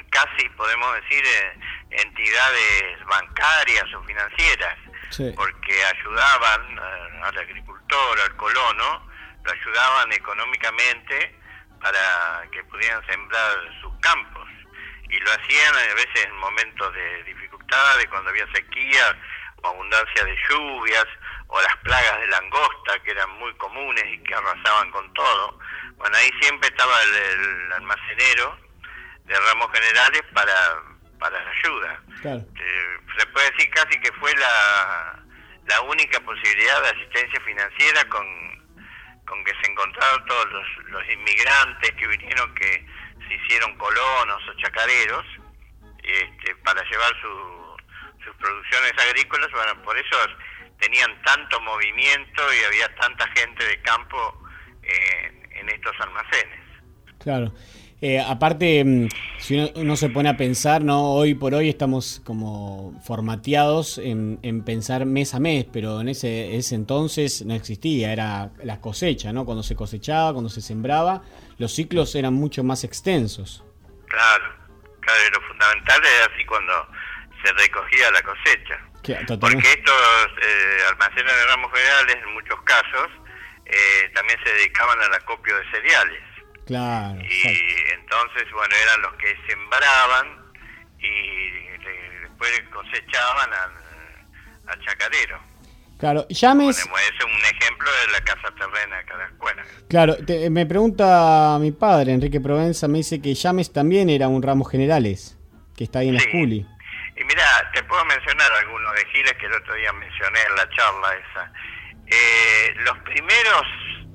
casi, 0.09 0.47
podemos 0.55 0.95
decir, 0.95 1.21
eh, 1.25 1.59
entidades 1.91 3.05
bancarias 3.05 3.83
o 3.93 4.01
financieras, 4.03 4.77
Sí. 5.09 5.31
porque 5.35 5.73
ayudaban 5.83 6.61
eh, 6.77 7.19
al 7.23 7.37
agricultor, 7.37 8.19
al 8.21 8.35
colono, 8.37 9.07
lo 9.43 9.51
ayudaban 9.51 10.11
económicamente 10.13 11.35
para 11.81 12.49
que 12.49 12.63
pudieran 12.63 13.05
sembrar 13.07 13.51
sus 13.81 13.93
campos. 13.99 14.47
Y 15.09 15.19
lo 15.19 15.31
hacían 15.31 15.75
a 15.75 15.93
veces 15.95 16.25
en 16.25 16.35
momentos 16.37 16.93
de 16.93 17.23
dificultades, 17.75 18.07
cuando 18.09 18.29
había 18.29 18.47
sequía 18.53 19.17
o 19.63 19.67
abundancia 19.67 20.23
de 20.23 20.37
lluvias, 20.49 21.05
o 21.47 21.61
las 21.61 21.77
plagas 21.77 22.19
de 22.19 22.27
langosta 22.27 22.99
que 23.03 23.11
eran 23.11 23.29
muy 23.37 23.53
comunes 23.55 24.03
y 24.07 24.17
que 24.23 24.33
arrasaban 24.33 24.91
con 24.91 25.13
todo. 25.13 25.59
Bueno, 25.97 26.17
ahí 26.17 26.29
siempre 26.41 26.69
estaba 26.69 27.01
el, 27.03 27.15
el 27.15 27.73
almacenero 27.73 28.57
de 29.25 29.39
ramos 29.39 29.71
generales 29.71 30.23
para, 30.33 30.53
para 31.19 31.43
la 31.43 31.51
ayuda. 31.51 32.01
Eh, 32.23 32.97
se 33.17 33.25
puede 33.27 33.51
decir 33.51 33.69
casi 33.71 33.99
que 33.99 34.11
fue 34.13 34.33
la, 34.35 35.23
la 35.67 35.81
única 35.81 36.19
posibilidad 36.19 36.81
de 36.81 36.89
asistencia 36.89 37.39
financiera 37.41 38.03
con, 38.09 38.25
con 39.25 39.43
que 39.43 39.53
se 39.61 39.71
encontraron 39.71 40.25
todos 40.25 40.51
los, 40.51 40.67
los 40.89 41.03
inmigrantes 41.09 41.91
que 41.91 42.07
vinieron, 42.07 42.53
que 42.55 42.85
se 43.27 43.33
hicieron 43.35 43.75
colonos 43.77 44.41
o 44.49 44.53
chacareros, 44.57 45.25
este, 46.03 46.55
para 46.57 46.83
llevar 46.83 47.11
su, 47.21 47.64
sus 48.25 48.35
producciones 48.35 48.93
agrícolas. 48.97 49.49
Bueno, 49.51 49.81
por 49.83 49.97
eso 49.97 50.17
tenían 50.79 51.21
tanto 51.23 51.61
movimiento 51.61 52.41
y 52.53 52.65
había 52.65 52.93
tanta 52.95 53.27
gente 53.27 53.63
de 53.63 53.81
campo 53.81 54.17
eh, 54.83 55.43
en 55.51 55.69
estos 55.69 55.93
almacenes. 55.99 56.59
Claro. 57.19 57.53
Eh, 58.01 58.19
aparte, 58.19 58.83
mm, 58.83 59.07
si 59.39 59.57
uno, 59.75 59.95
se 59.95 60.09
pone 60.09 60.29
a 60.29 60.37
pensar, 60.37 60.83
¿no? 60.83 61.13
Hoy 61.13 61.33
por 61.33 61.53
hoy 61.53 61.69
estamos 61.69 62.21
como 62.25 62.99
formateados 63.03 63.97
en, 63.97 64.63
pensar 64.65 65.05
mes 65.05 65.33
a 65.33 65.39
mes, 65.39 65.65
pero 65.71 66.01
en 66.01 66.09
ese, 66.09 66.55
ese 66.57 66.75
entonces 66.75 67.45
no 67.45 67.53
existía, 67.53 68.11
era 68.11 68.51
la 68.63 68.81
cosecha, 68.81 69.31
¿no? 69.31 69.45
Cuando 69.45 69.63
se 69.63 69.75
cosechaba, 69.75 70.33
cuando 70.33 70.49
se 70.49 70.61
sembraba, 70.61 71.23
los 71.57 71.73
ciclos 71.73 72.13
eran 72.15 72.33
mucho 72.33 72.63
más 72.63 72.83
extensos. 72.83 73.63
Claro, 74.07 74.53
claro, 74.99 75.19
y 75.27 75.33
lo 75.33 75.41
fundamental 75.47 76.01
era 76.03 76.33
así 76.33 76.45
cuando 76.45 76.73
se 77.45 77.53
recogía 77.53 78.11
la 78.11 78.21
cosecha. 78.21 78.79
Porque 79.39 79.69
estos 79.69 80.27
eh, 80.41 80.77
almacenes 80.89 81.31
de 81.35 81.45
ramos 81.45 81.71
generales, 81.71 82.17
en 82.23 82.33
muchos 82.33 82.59
casos, 82.63 83.11
eh, 83.65 84.09
también 84.13 84.39
se 84.43 84.51
dedicaban 84.51 84.99
al 84.99 85.13
acopio 85.13 85.55
de 85.57 85.71
cereales. 85.71 86.23
Claro. 86.65 87.21
Y 87.21 87.91
entonces, 87.93 88.51
bueno, 88.51 88.75
eran 88.75 89.01
los 89.03 89.13
que 89.13 89.35
sembraban 89.47 90.45
y 90.99 91.65
después 92.21 92.51
cosechaban 92.73 93.49
al, 93.53 94.79
chacarero. 94.83 95.39
Claro, 95.99 96.27
llames. 96.27 96.79
Ponemos 96.79 97.01
ese 97.01 97.25
un 97.25 97.45
ejemplo 97.45 97.89
de 97.89 98.11
la 98.11 98.21
casa 98.25 98.53
terrena 98.57 98.97
de 98.97 99.05
cada 99.05 99.25
escuela. 99.27 99.63
Claro, 99.87 100.17
me 100.49 100.65
pregunta 100.65 101.57
mi 101.61 101.71
padre, 101.71 102.13
Enrique 102.13 102.41
Provenza, 102.41 102.87
me 102.87 102.97
dice 102.97 103.21
que 103.21 103.33
Llames 103.33 103.71
también 103.71 104.09
era 104.09 104.27
un 104.27 104.41
ramo 104.41 104.65
generales, 104.65 105.37
que 105.75 105.85
está 105.85 105.99
ahí 105.99 106.09
en 106.09 106.15
la 106.15 106.21
esculi. 106.21 106.67
Y 107.25 107.27
mira, 107.27 107.71
te 107.73 107.81
puedo 107.85 108.05
mencionar 108.05 108.51
algunos 108.51 108.93
de 108.93 109.05
Giles 109.07 109.33
que 109.33 109.47
el 109.47 109.53
otro 109.53 109.73
día 109.73 109.91
mencioné 109.93 110.39
en 110.43 110.55
la 110.57 110.69
charla 110.69 111.15
esa. 111.15 111.51
Eh, 112.05 112.75
los 112.81 112.95
primeros 112.99 113.63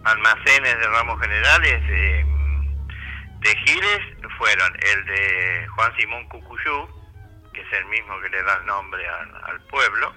almacenes 0.04 0.78
de 0.78 0.86
ramos 0.86 1.20
generales 1.20 1.88
de, 1.88 2.26
Giles 3.66 4.00
fueron 4.38 4.76
el 4.80 5.04
de 5.06 5.66
Juan 5.74 5.96
Simón 5.96 6.28
Cucuyú, 6.28 6.88
que 7.52 7.62
es 7.62 7.72
el 7.72 7.84
mismo 7.86 8.20
que 8.20 8.28
le 8.28 8.44
da 8.44 8.58
el 8.58 8.66
nombre 8.66 9.04
al, 9.08 9.60
pueblo 9.62 10.14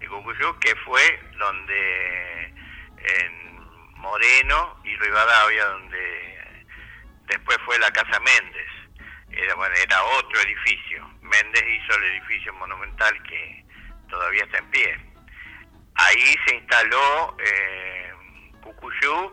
de 0.00 0.08
Cucuyú, 0.08 0.58
que 0.58 0.74
fue 0.84 1.20
donde 1.38 2.46
en 2.98 3.60
Moreno 3.92 4.80
y 4.82 4.96
Rivadavia, 4.96 5.66
donde 5.66 6.64
después 7.26 7.58
fue 7.64 7.78
la 7.78 7.92
Casa 7.92 8.18
Méndez. 8.18 8.83
Era, 9.36 9.54
bueno, 9.54 9.74
era 9.74 10.02
otro 10.04 10.40
edificio. 10.40 11.06
Méndez 11.20 11.64
hizo 11.66 11.98
el 11.98 12.04
edificio 12.04 12.54
monumental 12.54 13.22
que 13.24 13.64
todavía 14.08 14.44
está 14.44 14.56
en 14.58 14.70
pie. 14.70 14.96
Ahí 15.96 16.36
se 16.46 16.54
instaló 16.56 17.36
eh, 17.38 18.12
Cucuyú 18.62 19.32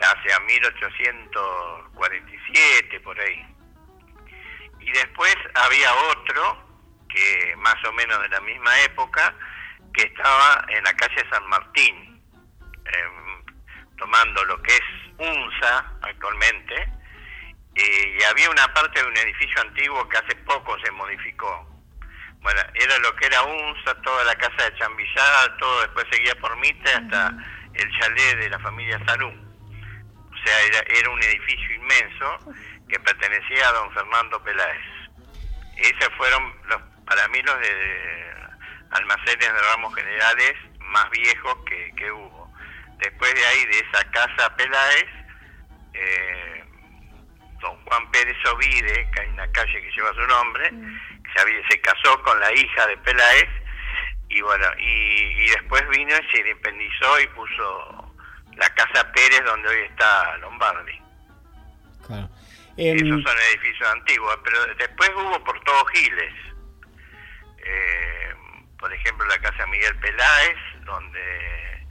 hacia 0.00 0.38
1847, 0.40 3.00
por 3.00 3.18
ahí. 3.20 3.46
Y 4.80 4.90
después 4.92 5.36
había 5.54 5.94
otro, 6.12 6.64
que 7.08 7.56
más 7.56 7.76
o 7.84 7.92
menos 7.92 8.20
de 8.22 8.28
la 8.28 8.40
misma 8.40 8.80
época, 8.82 9.34
que 9.92 10.02
estaba 10.02 10.64
en 10.68 10.84
la 10.84 10.94
calle 10.94 11.24
San 11.30 11.44
Martín, 11.48 12.22
em, 12.84 13.42
tomando 13.96 14.44
lo 14.44 14.62
que 14.62 14.74
es 14.74 14.82
UNSA 15.18 15.92
actualmente, 16.02 16.92
y 17.74 18.22
había 18.24 18.50
una 18.50 18.72
parte 18.74 19.00
de 19.00 19.06
un 19.06 19.16
edificio 19.16 19.60
antiguo 19.60 20.08
que 20.08 20.18
hace 20.18 20.34
poco 20.36 20.76
se 20.84 20.90
modificó. 20.92 21.68
Bueno, 22.40 22.60
era 22.74 22.98
lo 22.98 23.14
que 23.16 23.26
era 23.26 23.42
UNSA, 23.42 23.94
toda 24.02 24.24
la 24.24 24.34
casa 24.36 24.64
de 24.64 24.78
Chambillada, 24.78 25.56
todo 25.58 25.80
después 25.82 26.06
seguía 26.10 26.34
por 26.36 26.56
Mite 26.58 26.90
hasta 26.90 27.34
el 27.74 27.98
chalet 27.98 28.38
de 28.38 28.50
la 28.50 28.58
familia 28.60 29.00
Salú. 29.06 29.28
O 29.28 30.46
sea, 30.46 30.60
era, 30.62 31.10
un 31.10 31.22
edificio 31.22 31.74
inmenso 31.74 32.54
que 32.88 32.98
pertenecía 33.00 33.68
a 33.68 33.72
don 33.72 33.92
Fernando 33.92 34.42
Peláez. 34.42 34.82
Esos 35.76 36.08
fueron 36.16 36.54
los, 36.68 36.80
para 37.04 37.26
mí 37.28 37.42
los 37.42 37.58
de, 37.60 38.34
almacenes 38.90 39.52
de 39.52 39.62
ramos 39.62 39.94
generales 39.94 40.54
más 40.80 41.10
viejos 41.10 41.56
que, 41.66 41.92
que 41.96 42.10
hubo. 42.12 42.52
Después 42.98 43.34
de 43.34 43.46
ahí, 43.46 43.66
de 43.66 43.78
esa 43.80 44.10
casa 44.10 44.56
Peláez, 44.56 45.06
eh, 45.94 46.57
don 47.60 47.76
Juan 47.84 48.10
Pérez 48.10 48.36
Ovide, 48.52 49.10
que 49.12 49.20
hay 49.20 49.28
una 49.28 49.50
calle 49.52 49.82
que 49.82 49.90
lleva 49.90 50.14
su 50.14 50.26
nombre, 50.26 50.70
se, 51.34 51.68
se 51.70 51.80
casó 51.80 52.22
con 52.22 52.38
la 52.40 52.52
hija 52.52 52.86
de 52.86 52.96
Peláez, 52.98 53.48
y 54.28 54.40
bueno, 54.42 54.66
y, 54.78 55.46
después 55.50 55.88
vino 55.88 56.14
y 56.14 56.30
se 56.30 56.40
independizó 56.40 57.20
y 57.20 57.26
puso 57.28 58.14
la 58.56 58.68
Casa 58.70 59.10
Pérez 59.12 59.42
donde 59.44 59.68
hoy 59.68 59.80
está 59.90 60.36
Lombardi. 60.38 61.00
Claro. 62.06 62.28
Esos 62.76 63.08
em, 63.08 63.22
son 63.24 63.38
edificios 63.50 63.88
antiguos, 63.88 64.38
pero 64.44 64.66
después 64.76 65.10
hubo 65.16 65.42
por 65.44 65.58
todos 65.64 65.90
Giles. 65.92 66.34
Eh, 67.58 68.34
por 68.78 68.92
ejemplo, 68.92 69.26
la 69.26 69.38
Casa 69.38 69.66
Miguel 69.66 69.96
Peláez, 69.96 70.56
donde 70.84 71.86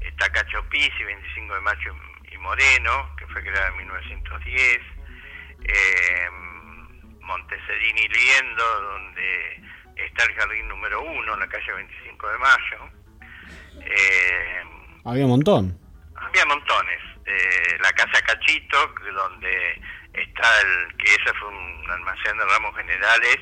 está 0.00 0.30
Cacho 0.30 0.64
Pizzi, 0.70 1.04
25 1.04 1.54
de 1.54 1.60
mayo 1.60 1.94
y 2.30 2.38
Moreno, 2.38 3.14
que 3.18 3.26
fue 3.26 3.42
creada 3.42 3.68
en 3.68 3.76
1910 3.78 4.93
eh, 5.64 6.28
Montecedini 7.20 8.08
Liendo, 8.08 8.80
donde 8.80 9.62
está 9.96 10.24
el 10.24 10.34
jardín 10.34 10.68
número 10.68 11.02
uno, 11.02 11.34
en 11.34 11.40
la 11.40 11.48
calle 11.48 11.72
25 11.72 12.28
de 12.28 12.38
Mayo. 12.38 12.90
Eh, 13.80 14.62
había 15.04 15.24
un 15.24 15.30
montón. 15.30 15.78
Había 16.16 16.46
montones. 16.46 17.00
Eh, 17.26 17.78
la 17.82 17.90
casa 17.92 18.20
Cachito, 18.22 18.94
donde 19.14 19.80
está 20.12 20.60
el, 20.60 20.96
que 20.96 21.10
ese 21.10 21.34
fue 21.38 21.48
un 21.48 21.90
almacén 21.90 22.36
de 22.36 22.44
ramos 22.44 22.76
generales, 22.76 23.38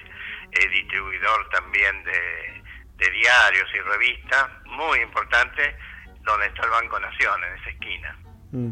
eh, 0.53 0.69
distribuidor 0.69 1.49
también 1.51 2.03
de, 2.05 2.63
de 2.99 3.11
diarios 3.11 3.69
y 3.75 3.81
revistas, 3.81 4.49
muy 4.67 5.01
importante, 5.01 5.77
donde 6.23 6.47
está 6.47 6.65
el 6.65 6.71
Banco 6.71 7.01
Nación, 7.01 7.45
en 7.45 7.59
esa 7.59 7.71
esquina. 7.71 8.19
Mm. 8.53 8.71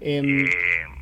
Em, 0.00 0.97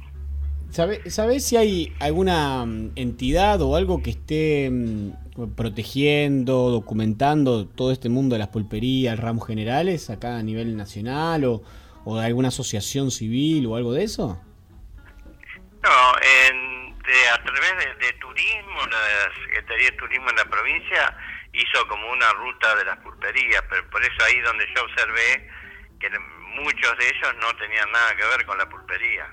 ¿Sabes 0.77 1.49
si 1.49 1.57
hay 1.57 1.97
alguna 2.01 2.67
mm, 2.67 2.93
entidad 2.97 3.63
o 3.63 3.77
algo 3.77 4.03
que 4.03 4.11
esté 4.11 4.69
mm, 4.71 5.55
protegiendo, 5.57 6.69
documentando 6.69 7.67
todo 7.67 7.93
este 7.93 8.11
mundo 8.11 8.35
de 8.35 8.41
las 8.41 8.49
pulperías, 8.49 9.19
ramos 9.19 9.47
generales, 9.47 10.11
acá 10.11 10.37
a 10.37 10.43
nivel 10.43 10.77
nacional 10.77 11.45
o, 11.47 11.63
de 12.19 12.27
alguna 12.27 12.49
asociación 12.49 13.11
civil 13.11 13.65
o 13.65 13.77
algo 13.77 13.95
de 13.95 14.05
eso? 14.05 14.39
No, 15.83 16.13
en, 16.21 16.99
de, 16.99 17.29
a 17.31 17.43
través 17.43 17.99
de, 17.99 18.13
turismo, 18.21 18.81
la 18.91 19.33
Secretaría 19.47 19.91
de 19.91 19.97
Turismo 19.97 20.29
en 20.29 20.37
la 20.37 20.45
provincia 20.45 21.17
hizo 21.55 21.89
como 21.89 22.13
una 22.13 22.31
ruta 22.35 22.77
de 22.77 22.85
las 22.85 22.99
pulperías, 22.99 23.65
pero 23.71 23.89
por 23.89 24.03
eso 24.03 24.25
ahí 24.27 24.39
donde 24.41 24.67
yo 24.77 24.83
observé 24.83 25.49
que 25.99 26.11
muchos 26.61 26.99
de 26.99 27.07
ellos 27.07 27.35
no 27.41 27.57
tenían 27.57 27.91
nada 27.91 28.15
que 28.15 28.27
ver 28.27 28.45
con 28.45 28.59
la 28.59 28.69
pulpería. 28.69 29.27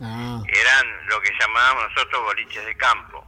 Ah. 0.00 0.42
Eran 0.46 1.06
lo 1.08 1.20
que 1.20 1.30
llamábamos 1.38 1.84
nosotros 1.94 2.22
boliches 2.24 2.64
de 2.64 2.74
campo, 2.76 3.26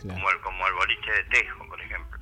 Como, 0.00 0.30
el, 0.30 0.40
como 0.40 0.66
el 0.66 0.72
boliche 0.74 1.12
de 1.12 1.24
Tejo, 1.24 1.66
por 1.68 1.80
ejemplo. 1.80 2.20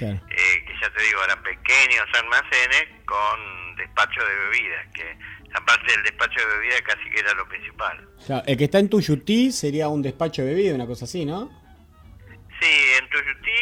Eh, 0.00 0.64
que 0.66 0.74
ya 0.80 0.90
te 0.90 1.02
digo, 1.02 1.22
eran 1.24 1.40
pequeños 1.42 2.06
almacenes 2.14 2.88
con 3.04 3.76
despacho 3.76 4.20
de 4.24 4.34
bebidas, 4.34 4.86
que 4.94 5.16
aparte 5.54 5.92
del 5.92 6.02
despacho 6.02 6.40
de 6.40 6.46
bebidas 6.56 6.82
casi 6.82 7.10
que 7.10 7.20
era 7.20 7.34
lo 7.34 7.46
principal. 7.46 8.08
el 8.46 8.56
que 8.56 8.64
está 8.64 8.78
en 8.80 8.88
Tuyutí 8.88 9.52
sería 9.52 9.88
un 9.88 10.02
despacho 10.02 10.42
de 10.42 10.54
bebidas, 10.54 10.74
una 10.74 10.86
cosa 10.86 11.04
así, 11.04 11.24
¿no? 11.24 11.50
Sí, 12.60 12.92
en 12.98 13.08
Tuyutí 13.10 13.52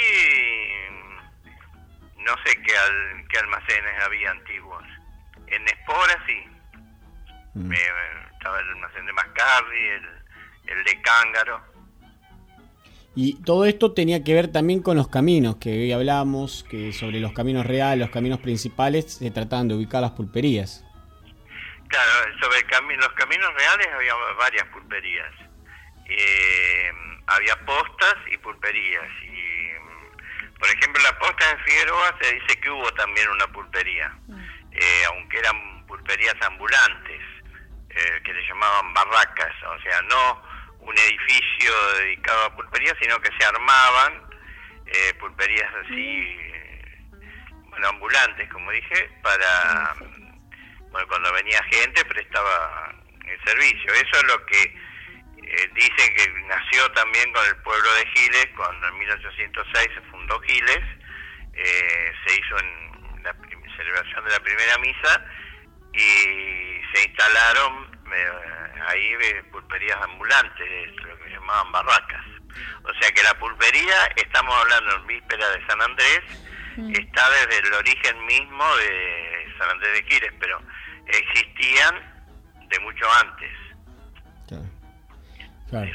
no 2.17 2.35
sé 2.45 2.55
qué, 2.63 2.73
qué 3.29 3.39
almacenes 3.39 4.03
había 4.03 4.31
antiguos. 4.31 4.85
En 5.47 5.67
Espora 5.69 6.25
sí. 6.27 6.45
Mm 7.55 7.75
estaba 8.41 8.59
el 8.59 8.69
almacén 8.71 9.05
de 9.05 9.13
Mascardi, 9.13 9.79
el, 9.79 10.09
el 10.79 10.85
de 10.85 11.03
Cángaro. 11.03 11.61
Y 13.15 13.43
todo 13.43 13.67
esto 13.67 13.93
tenía 13.93 14.25
que 14.25 14.33
ver 14.33 14.49
también 14.51 14.83
con 14.83 14.97
los 14.97 15.09
caminos, 15.09 15.57
que 15.57 15.69
hoy 15.71 15.93
hablamos, 15.93 16.65
que 16.71 16.93
sobre 16.95 17.21
los 17.21 17.33
caminos 17.33 17.67
reales, 17.67 17.99
los 17.99 18.11
caminos 18.11 18.39
principales, 18.41 19.15
se 19.19 19.31
trataban 19.31 19.69
de 19.69 19.75
ubicar 19.75 20.01
las 20.01 20.13
pulperías. 20.13 20.85
Claro, 21.89 22.11
sobre 22.41 22.65
cami- 22.69 22.97
los 22.97 23.13
caminos 23.15 23.53
reales 23.55 23.89
había 23.95 24.15
varias 24.39 24.65
pulperías. 24.69 25.33
Eh, 26.09 26.91
había 27.27 27.57
postas 27.67 28.15
y 28.33 28.37
pulperías. 28.39 29.09
Y, 29.25 29.29
mm, 29.29 30.59
por 30.59 30.69
ejemplo, 30.71 31.03
la 31.03 31.19
posta 31.19 31.51
en 31.51 31.59
Figueroa 31.65 32.17
se 32.23 32.35
dice 32.35 32.61
que 32.61 32.71
hubo 32.71 32.91
también 32.95 33.29
una 33.29 33.47
pulpería, 33.49 34.17
eh, 34.73 35.03
aunque 35.09 35.39
eran 35.41 35.85
pulperías 35.87 36.37
ambulantes, 36.43 37.21
eh, 37.91 38.21
que 38.25 38.33
le 38.33 38.47
llamaban 38.47 38.95
barracas, 38.95 39.55
o 39.65 39.81
sea, 39.83 40.01
no 40.03 40.43
un 40.81 40.97
edificio 40.97 41.73
dedicado 41.99 42.45
a 42.47 42.57
pulperías, 42.57 42.97
sino 43.01 43.21
que 43.21 43.31
se 43.39 43.47
armaban 43.47 44.23
eh, 44.87 45.15
pulperías 45.21 45.73
así, 45.85 46.39
eh, 46.39 46.99
bueno, 47.69 47.89
ambulantes, 47.89 48.49
como 48.51 48.71
dije, 48.71 49.11
para 49.23 49.95
bueno, 50.91 51.07
cuando 51.09 51.33
venía 51.33 51.63
gente 51.71 52.05
prestaba 52.05 52.95
el 53.27 53.45
servicio. 53.45 53.93
Eso 53.93 54.17
es 54.17 54.25
lo 54.25 54.47
que 54.47 54.63
eh, 54.63 55.71
dicen 55.75 56.15
que 56.15 56.29
nació 56.49 56.91
también 56.93 57.33
con 57.33 57.47
el 57.47 57.57
pueblo 57.59 57.93
de 57.95 58.07
Giles, 58.07 58.49
cuando 58.57 58.89
en 58.89 58.99
1806 58.99 59.89
se 59.95 60.01
fundó 60.11 60.41
Giles, 60.41 60.81
eh, 61.55 62.13
se 62.27 62.35
hizo 62.35 62.59
en 62.59 63.23
la 63.23 63.35
celebración 63.77 64.25
de 64.25 64.31
la 64.31 64.41
primera 64.41 64.79
misa 64.79 65.25
y 65.93 66.95
se 66.95 67.09
instalaron 67.09 67.91
eh, 68.13 68.81
ahí 68.89 69.13
eh, 69.23 69.43
pulperías 69.51 69.99
ambulantes, 70.03 70.97
lo 70.97 71.19
que 71.19 71.31
llamaban 71.31 71.73
barracas. 71.73 72.25
O 72.85 73.01
sea 73.01 73.11
que 73.13 73.23
la 73.23 73.35
pulpería, 73.39 74.07
estamos 74.17 74.55
hablando 74.55 74.97
en 74.97 75.07
víspera 75.07 75.49
de 75.51 75.67
San 75.67 75.81
Andrés, 75.83 76.21
está 76.99 77.29
desde 77.31 77.67
el 77.67 77.75
origen 77.75 78.27
mismo 78.27 78.65
de 78.77 79.47
San 79.59 79.71
Andrés 79.71 79.93
de 79.95 80.03
Giles, 80.05 80.33
pero 80.41 80.61
existían 81.07 81.95
de 82.69 82.81
mucho 82.81 83.05
antes. 83.21 83.51
Claro. 85.69 85.91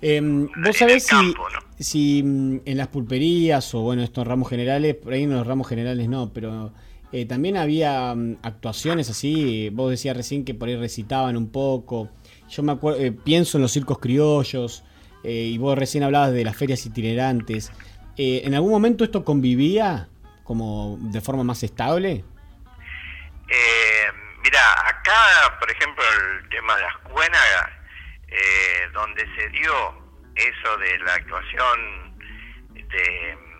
Em, 0.00 0.48
¿Vos 0.56 0.76
sabés 0.76 1.06
si, 1.06 1.34
si 1.78 2.22
mm, 2.24 2.62
en 2.64 2.76
las 2.78 2.88
pulperías 2.88 3.74
o 3.74 3.82
bueno, 3.82 4.02
estos 4.02 4.26
ramos 4.26 4.48
generales, 4.48 4.96
por 4.96 5.12
ahí 5.12 5.24
en 5.24 5.30
los 5.30 5.46
ramos 5.46 5.68
generales 5.68 6.08
no, 6.08 6.32
pero 6.32 6.72
eh, 7.12 7.26
también 7.26 7.56
había 7.56 8.14
mm, 8.14 8.38
actuaciones 8.42 9.10
así, 9.10 9.70
vos 9.70 9.90
decías 9.90 10.16
recién 10.16 10.44
que 10.44 10.54
por 10.54 10.68
ahí 10.68 10.76
recitaban 10.76 11.36
un 11.36 11.50
poco, 11.50 12.10
yo 12.48 12.62
me 12.62 12.72
acuerdo, 12.72 13.00
eh, 13.00 13.12
pienso 13.12 13.58
en 13.58 13.62
los 13.62 13.72
circos 13.72 13.98
criollos 13.98 14.84
eh, 15.24 15.30
y 15.32 15.58
vos 15.58 15.78
recién 15.78 16.04
hablabas 16.04 16.32
de 16.32 16.44
las 16.44 16.56
ferias 16.56 16.84
itinerantes, 16.86 17.72
¿en 18.16 18.54
algún 18.54 18.70
momento 18.70 19.04
esto 19.04 19.24
convivía 19.24 20.08
como 20.44 20.98
de 21.00 21.20
forma 21.20 21.44
más 21.44 21.62
estable? 21.62 22.24
Mira, 24.42 24.88
acá, 24.88 25.58
por 25.60 25.70
ejemplo, 25.70 26.02
el 26.02 26.48
tema 26.48 26.76
de 26.76 26.82
las 26.82 26.96
cuenagas, 26.98 27.70
eh, 28.26 28.88
donde 28.92 29.24
se 29.36 29.48
dio 29.50 29.72
eso 30.34 30.76
de 30.78 30.98
la 30.98 31.14
actuación 31.14 32.18
de... 32.74 33.51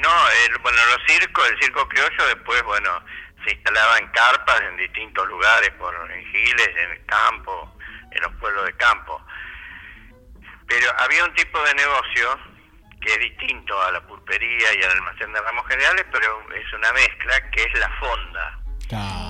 No, 0.00 0.30
el- 0.30 0.58
bueno, 0.58 0.78
los 0.86 0.98
circos, 1.06 1.48
el 1.50 1.60
circo 1.60 1.88
criollo 1.88 2.26
después, 2.26 2.62
bueno, 2.64 3.02
se 3.44 3.52
instalaba 3.54 3.98
en 3.98 4.08
carpas 4.08 4.60
en 4.62 4.76
distintos 4.76 5.26
lugares, 5.28 5.70
por 5.78 5.94
en 6.10 6.24
Giles, 6.32 6.68
en 6.76 6.90
el 6.92 7.06
campo, 7.06 7.76
en 8.10 8.22
los 8.22 8.32
pueblos 8.34 8.64
de 8.66 8.76
campo. 8.76 9.20
Pero 10.66 10.86
había 10.98 11.24
un 11.24 11.34
tipo 11.34 11.60
de 11.62 11.74
negocio 11.74 12.38
que 13.00 13.12
es 13.12 13.18
distinto 13.18 13.80
a 13.82 13.92
la 13.92 14.00
pulpería 14.06 14.72
y 14.74 14.82
al 14.82 14.92
almacén 14.92 15.32
de 15.32 15.40
ramos 15.42 15.66
generales, 15.68 16.06
pero 16.10 16.42
es 16.54 16.72
una 16.72 16.90
mezcla 16.92 17.50
que 17.50 17.62
es 17.62 17.78
la 17.78 17.90
fonda. 18.00 18.58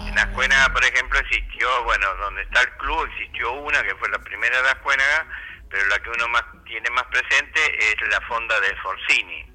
En 0.08 0.14
las 0.14 0.26
Cuénagas, 0.28 0.70
por 0.70 0.84
ejemplo, 0.84 1.18
existió, 1.18 1.82
bueno, 1.84 2.14
donde 2.16 2.42
está 2.42 2.60
el 2.60 2.70
club 2.76 3.04
existió 3.12 3.52
una 3.52 3.82
que 3.82 3.94
fue 3.96 4.08
la 4.10 4.18
primera 4.20 4.56
de 4.58 4.62
las 4.62 4.76
Cuénagas, 4.76 5.24
pero 5.68 5.86
la 5.86 5.98
que 5.98 6.10
uno 6.10 6.28
más 6.28 6.44
tiene 6.64 6.88
más 6.90 7.04
presente 7.04 7.60
es 7.84 7.96
la 8.08 8.20
fonda 8.22 8.58
de 8.60 8.76
Forcini. 8.76 9.53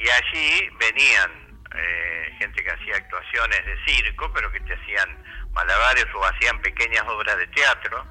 Y 0.00 0.08
allí 0.08 0.70
venían 0.78 1.60
eh, 1.76 2.34
gente 2.38 2.64
que 2.64 2.70
hacía 2.70 2.96
actuaciones 2.96 3.66
de 3.66 3.76
circo, 3.84 4.32
pero 4.32 4.50
que 4.50 4.60
te 4.60 4.72
hacían 4.72 5.22
malabares 5.52 6.06
o 6.14 6.24
hacían 6.24 6.58
pequeñas 6.62 7.02
obras 7.06 7.36
de 7.36 7.46
teatro, 7.48 8.06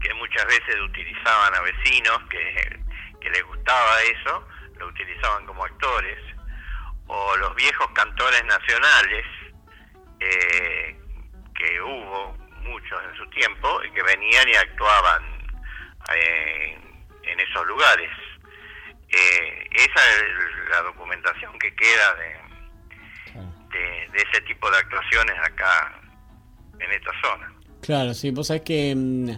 que 0.00 0.14
muchas 0.14 0.46
veces 0.46 0.80
utilizaban 0.80 1.54
a 1.54 1.60
vecinos 1.60 2.18
que, 2.30 2.80
que 3.20 3.30
les 3.30 3.42
gustaba 3.44 4.00
eso, 4.02 4.48
lo 4.78 4.86
utilizaban 4.86 5.44
como 5.44 5.62
actores, 5.62 6.18
o 7.06 7.36
los 7.36 7.54
viejos 7.54 7.88
cantores 7.92 8.42
nacionales, 8.46 9.26
eh, 10.20 10.96
que 11.54 11.80
hubo 11.82 12.34
muchos 12.62 13.04
en 13.10 13.16
su 13.18 13.28
tiempo, 13.28 13.84
y 13.84 13.90
que 13.90 14.02
venían 14.04 14.48
y 14.48 14.54
actuaban 14.54 15.22
eh, 16.16 16.78
en 17.24 17.40
esos 17.40 17.66
lugares. 17.66 18.10
Eh, 19.10 19.68
esa 19.72 20.10
es 20.10 20.51
la 20.72 20.82
documentación 20.82 21.52
que 21.58 21.74
queda 21.74 22.14
de, 22.16 23.40
de, 23.78 24.12
de 24.12 24.18
ese 24.18 24.40
tipo 24.42 24.70
de 24.70 24.78
actuaciones 24.78 25.34
acá 25.44 26.00
en 26.78 26.90
esta 26.90 27.10
zona. 27.22 27.52
Claro, 27.80 28.14
sí, 28.14 28.30
vos 28.30 28.46
sabés 28.46 28.62
que 28.62 28.94
mm, 28.94 29.30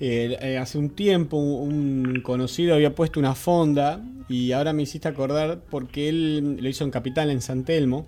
eh, 0.00 0.38
eh, 0.40 0.58
hace 0.58 0.78
un 0.78 0.94
tiempo 0.94 1.36
un 1.36 2.20
conocido 2.22 2.74
había 2.74 2.94
puesto 2.94 3.18
una 3.18 3.34
fonda 3.34 4.00
y 4.28 4.52
ahora 4.52 4.72
me 4.72 4.82
hiciste 4.82 5.08
acordar 5.08 5.60
porque 5.70 6.08
él 6.08 6.58
lo 6.60 6.68
hizo 6.68 6.84
en 6.84 6.90
Capital, 6.90 7.30
en 7.30 7.42
San 7.42 7.64
Telmo, 7.64 8.06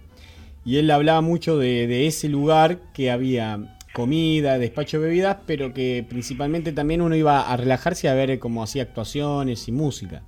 y 0.64 0.78
él 0.78 0.90
hablaba 0.90 1.20
mucho 1.20 1.58
de, 1.58 1.86
de 1.88 2.06
ese 2.06 2.28
lugar 2.28 2.78
que 2.94 3.10
había 3.10 3.76
comida, 3.92 4.58
despacho 4.58 5.00
de 5.00 5.06
bebidas, 5.06 5.38
pero 5.46 5.74
que 5.74 6.06
principalmente 6.08 6.72
también 6.72 7.02
uno 7.02 7.14
iba 7.14 7.52
a 7.52 7.56
relajarse 7.56 8.08
a 8.08 8.14
ver 8.14 8.38
cómo 8.38 8.62
hacía 8.62 8.84
actuaciones 8.84 9.68
y 9.68 9.72
música. 9.72 10.22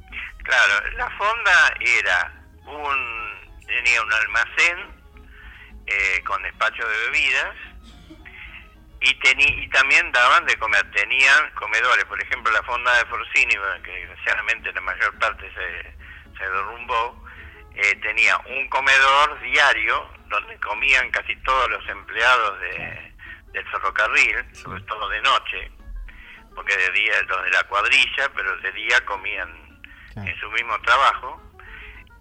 Claro, 0.45 0.91
la 0.97 1.11
fonda 1.11 1.75
era 1.81 2.33
un 2.67 3.61
tenía 3.67 4.03
un 4.03 4.13
almacén 4.13 4.79
eh, 5.87 6.23
con 6.25 6.43
despacho 6.43 6.87
de 6.87 6.99
bebidas 7.11 7.57
y 9.01 9.19
teni- 9.21 9.65
y 9.65 9.69
también 9.71 10.11
daban 10.13 10.45
de 10.47 10.57
comer, 10.59 10.89
tenían 10.93 11.51
comedores, 11.55 12.05
por 12.05 12.23
ejemplo 12.23 12.53
la 12.53 12.63
fonda 12.63 12.95
de 12.99 13.07
Forcini, 13.07 13.55
que 13.83 13.91
desgraciadamente 13.91 14.73
la 14.73 14.81
mayor 14.83 15.19
parte 15.19 15.51
se, 15.53 16.39
se 16.39 16.45
derrumbó, 16.51 17.25
eh, 17.75 17.95
tenía 18.03 18.37
un 18.47 18.69
comedor 18.69 19.41
diario 19.41 20.09
donde 20.29 20.59
comían 20.61 21.11
casi 21.11 21.35
todos 21.37 21.71
los 21.71 21.87
empleados 21.89 22.61
de, 22.61 23.15
del 23.53 23.69
ferrocarril, 23.71 24.45
sobre 24.55 24.81
todo 24.83 25.09
de 25.09 25.21
noche, 25.23 25.71
porque 26.55 26.77
de 26.77 26.91
día 26.93 27.23
los 27.29 27.45
de 27.45 27.51
la 27.51 27.63
cuadrilla, 27.65 28.31
pero 28.35 28.57
de 28.59 28.73
día 28.73 29.05
comían 29.05 29.64
en 30.17 30.41
su 30.41 30.51
mismo 30.51 30.79
trabajo. 30.83 31.41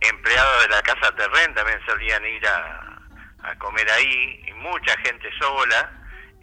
Empleados 0.01 0.63
de 0.63 0.69
la 0.69 0.81
Casa 0.81 1.15
Terren 1.15 1.53
también 1.53 1.79
solían 1.85 2.25
ir 2.25 2.45
a, 2.47 2.99
a 3.43 3.55
comer 3.57 3.89
ahí, 3.91 4.43
y 4.47 4.53
mucha 4.53 4.97
gente 4.99 5.29
sola, 5.39 5.91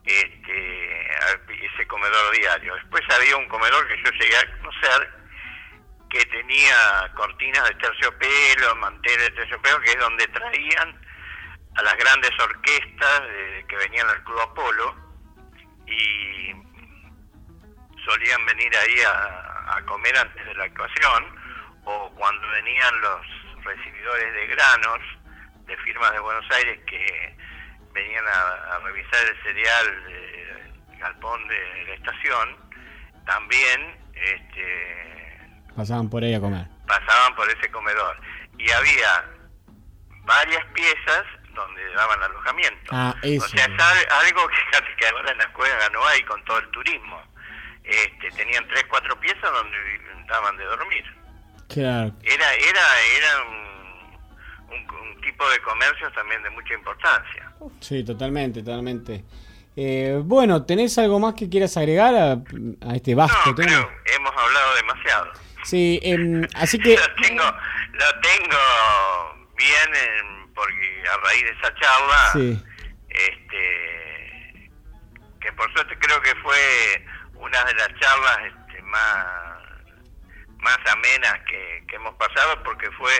este, 0.04 1.66
ese 1.66 1.86
comedor 1.86 2.34
diario. 2.36 2.74
Después 2.76 3.02
había 3.14 3.36
un 3.36 3.48
comedor 3.48 3.86
que 3.88 4.02
yo 4.02 4.10
llegué 4.12 4.36
a 4.36 4.56
conocer, 4.58 5.10
que 6.08 6.24
tenía 6.26 7.12
cortinas 7.14 7.68
de 7.68 7.74
terciopelo, 7.74 8.74
manteles 8.76 9.18
de 9.18 9.30
terciopelo, 9.30 9.80
que 9.82 9.90
es 9.90 9.98
donde 9.98 10.26
traían 10.28 11.00
a 11.76 11.82
las 11.82 11.96
grandes 11.96 12.30
orquestas 12.40 13.22
de- 13.28 13.64
que 13.68 13.76
venían 13.76 14.08
al 14.08 14.24
Club 14.24 14.40
Apolo 14.40 14.96
y 15.86 16.52
solían 18.04 18.44
venir 18.46 18.74
ahí 18.76 19.00
a, 19.02 19.76
a 19.76 19.82
comer 19.86 20.16
antes 20.18 20.44
de 20.46 20.54
la 20.54 20.64
actuación 20.64 21.39
o 21.84 22.10
cuando 22.14 22.48
venían 22.50 23.00
los 23.00 23.64
recibidores 23.64 24.32
de 24.34 24.46
granos 24.48 24.98
de 25.66 25.76
firmas 25.78 26.12
de 26.12 26.18
Buenos 26.20 26.44
Aires 26.52 26.78
que 26.86 27.36
venían 27.92 28.24
a, 28.26 28.74
a 28.74 28.78
revisar 28.80 29.20
el 29.26 29.42
cereal 29.42 30.04
del 30.04 30.98
galpón 30.98 31.46
de 31.48 31.84
la 31.88 31.94
estación, 31.94 32.56
también 33.26 33.96
este, 34.14 35.40
Pasaban 35.76 36.08
por 36.10 36.22
ahí 36.22 36.34
a 36.34 36.40
comer. 36.40 36.66
pasaban 36.86 37.34
por 37.36 37.48
ese 37.50 37.70
comedor. 37.70 38.20
Y 38.58 38.70
había 38.70 39.24
varias 40.24 40.64
piezas 40.74 41.24
donde 41.54 41.84
daban 41.94 42.22
alojamiento. 42.22 42.90
Ah, 42.92 43.14
eso. 43.22 43.44
O 43.44 43.48
sea, 43.48 43.64
es 43.64 43.70
al- 43.82 44.26
algo 44.26 44.46
que, 44.48 44.94
que 44.98 45.06
ahora 45.08 45.30
en 45.32 45.38
la 45.38 45.44
escuela 45.44 45.88
no 45.92 46.04
hay 46.06 46.22
con 46.22 46.44
todo 46.44 46.58
el 46.58 46.68
turismo. 46.70 47.22
Este, 47.84 48.30
tenían 48.32 48.66
tres, 48.68 48.84
cuatro 48.88 49.18
piezas 49.20 49.42
donde 49.50 49.78
daban 50.28 50.56
de 50.56 50.64
dormir. 50.64 51.04
Claro. 51.72 52.12
Era, 52.22 52.54
era, 52.54 52.80
era 53.16 53.42
un, 53.48 54.74
un- 54.76 54.90
un 55.14 55.20
tipo 55.20 55.48
de 55.50 55.58
comercio 55.60 56.10
también 56.12 56.42
de 56.42 56.50
mucha 56.50 56.74
importancia. 56.74 57.52
Sí, 57.80 58.04
totalmente, 58.04 58.62
totalmente. 58.62 59.24
Eh, 59.76 60.18
bueno, 60.22 60.64
¿tenés 60.66 60.98
algo 60.98 61.18
más 61.20 61.34
que 61.34 61.48
quieras 61.48 61.76
agregar 61.76 62.14
a, 62.14 62.32
a 62.90 62.94
este 62.96 63.14
vasto 63.14 63.54
tema? 63.54 63.88
Hemos 64.16 64.32
hablado 64.36 64.74
demasiado. 64.74 65.32
Sí, 65.64 66.00
em, 66.02 66.42
así 66.54 66.78
que... 66.78 66.96
Lo 66.96 67.14
tengo, 67.22 67.44
lo 67.44 68.20
tengo 68.20 69.46
bien 69.56 69.94
en- 69.94 70.52
porque 70.54 71.02
a 71.10 71.16
raíz 71.26 71.42
de 71.44 71.50
esa 71.50 71.74
charla, 71.74 72.30
Sí, 72.32 72.62
este, 73.08 74.70
que 75.40 75.52
por 75.52 75.72
suerte 75.72 75.96
creo 75.98 76.20
que 76.22 76.34
fue 76.42 77.04
una 77.34 77.64
de 77.64 77.74
las 77.74 77.88
charlas 77.98 78.38
este, 78.46 78.82
más, 78.82 79.59
más 80.62 80.78
amenas 80.92 81.34
que, 81.48 81.84
que 81.88 81.96
hemos 81.96 82.14
pasado 82.14 82.62
porque 82.64 82.90
fue 82.92 83.12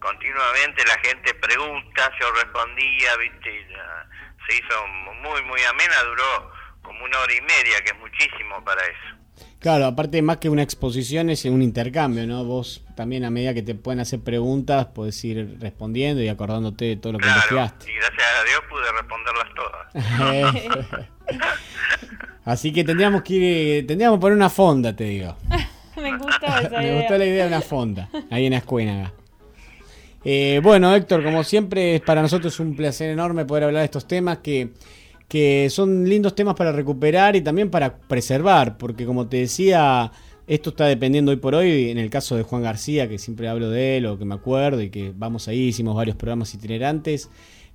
continuamente 0.00 0.82
la 0.86 0.98
gente 1.00 1.32
pregunta, 1.34 2.10
yo 2.20 2.30
respondía, 2.32 3.16
viste, 3.16 3.50
y 3.60 3.72
la- 3.72 4.06
se 4.46 4.56
hizo 4.56 4.86
muy, 5.22 5.42
muy 5.44 5.62
amena, 5.62 5.94
duró 6.04 6.50
como 6.82 7.04
una 7.04 7.18
hora 7.20 7.32
y 7.34 7.40
media, 7.40 7.80
que 7.82 7.90
es 7.92 7.98
muchísimo 7.98 8.62
para 8.62 8.82
eso. 8.82 9.46
claro, 9.58 9.86
aparte 9.86 10.20
más 10.20 10.36
que 10.36 10.50
una 10.50 10.62
exposición 10.62 11.30
es 11.30 11.46
un 11.46 11.62
intercambio, 11.62 12.26
¿no? 12.26 12.44
Vos 12.44 12.84
también 12.94 13.24
a 13.24 13.30
medida 13.30 13.54
que 13.54 13.62
te 13.62 13.74
pueden 13.74 14.00
hacer 14.00 14.20
preguntas 14.20 14.84
podés 14.94 15.24
ir 15.24 15.56
respondiendo 15.60 16.22
y 16.22 16.28
acordándote 16.28 16.84
de 16.84 16.96
todo 16.96 17.14
lo 17.14 17.18
que 17.18 17.26
investigaste. 17.26 17.90
Y 17.90 17.94
gracias 17.94 18.28
a 18.40 18.44
Dios 18.44 18.60
pude 18.68 18.92
responderlas 18.92 19.54
todas. 19.54 21.08
Así 22.44 22.72
que 22.74 22.84
tendríamos 22.84 23.22
que 23.22 23.32
ir, 23.34 23.86
tendríamos 23.86 24.18
que 24.18 24.20
poner 24.20 24.36
una 24.36 24.50
fonda, 24.50 24.94
te 24.94 25.04
digo. 25.04 25.36
Me 26.02 26.16
gustó 26.18 26.46
esa 26.46 26.68
Me 26.78 26.84
idea. 26.84 26.96
gustó 27.00 27.18
la 27.18 27.24
idea 27.26 27.42
de 27.44 27.48
una 27.48 27.60
fonda, 27.60 28.08
ahí 28.30 28.46
en 28.46 28.54
Ascuénaga. 28.54 29.12
Eh, 30.24 30.60
bueno, 30.62 30.94
Héctor, 30.94 31.22
como 31.22 31.44
siempre, 31.44 31.96
es 31.96 32.00
para 32.00 32.22
nosotros 32.22 32.58
un 32.60 32.74
placer 32.74 33.10
enorme 33.10 33.44
poder 33.44 33.64
hablar 33.64 33.80
de 33.80 33.84
estos 33.86 34.06
temas 34.08 34.38
que, 34.38 34.70
que 35.28 35.68
son 35.70 36.08
lindos 36.08 36.34
temas 36.34 36.54
para 36.54 36.72
recuperar 36.72 37.36
y 37.36 37.42
también 37.42 37.70
para 37.70 37.98
preservar, 37.98 38.78
porque 38.78 39.04
como 39.04 39.26
te 39.28 39.36
decía, 39.38 40.10
esto 40.46 40.70
está 40.70 40.86
dependiendo 40.86 41.30
hoy 41.30 41.36
por 41.36 41.54
hoy, 41.54 41.90
en 41.90 41.98
el 41.98 42.08
caso 42.08 42.36
de 42.36 42.42
Juan 42.42 42.62
García, 42.62 43.06
que 43.08 43.18
siempre 43.18 43.48
hablo 43.48 43.68
de 43.68 43.98
él 43.98 44.06
o 44.06 44.18
que 44.18 44.24
me 44.24 44.34
acuerdo 44.34 44.80
y 44.80 44.88
que 44.88 45.12
vamos 45.14 45.46
ahí, 45.48 45.68
hicimos 45.68 45.94
varios 45.94 46.16
programas 46.16 46.54
itinerantes. 46.54 47.28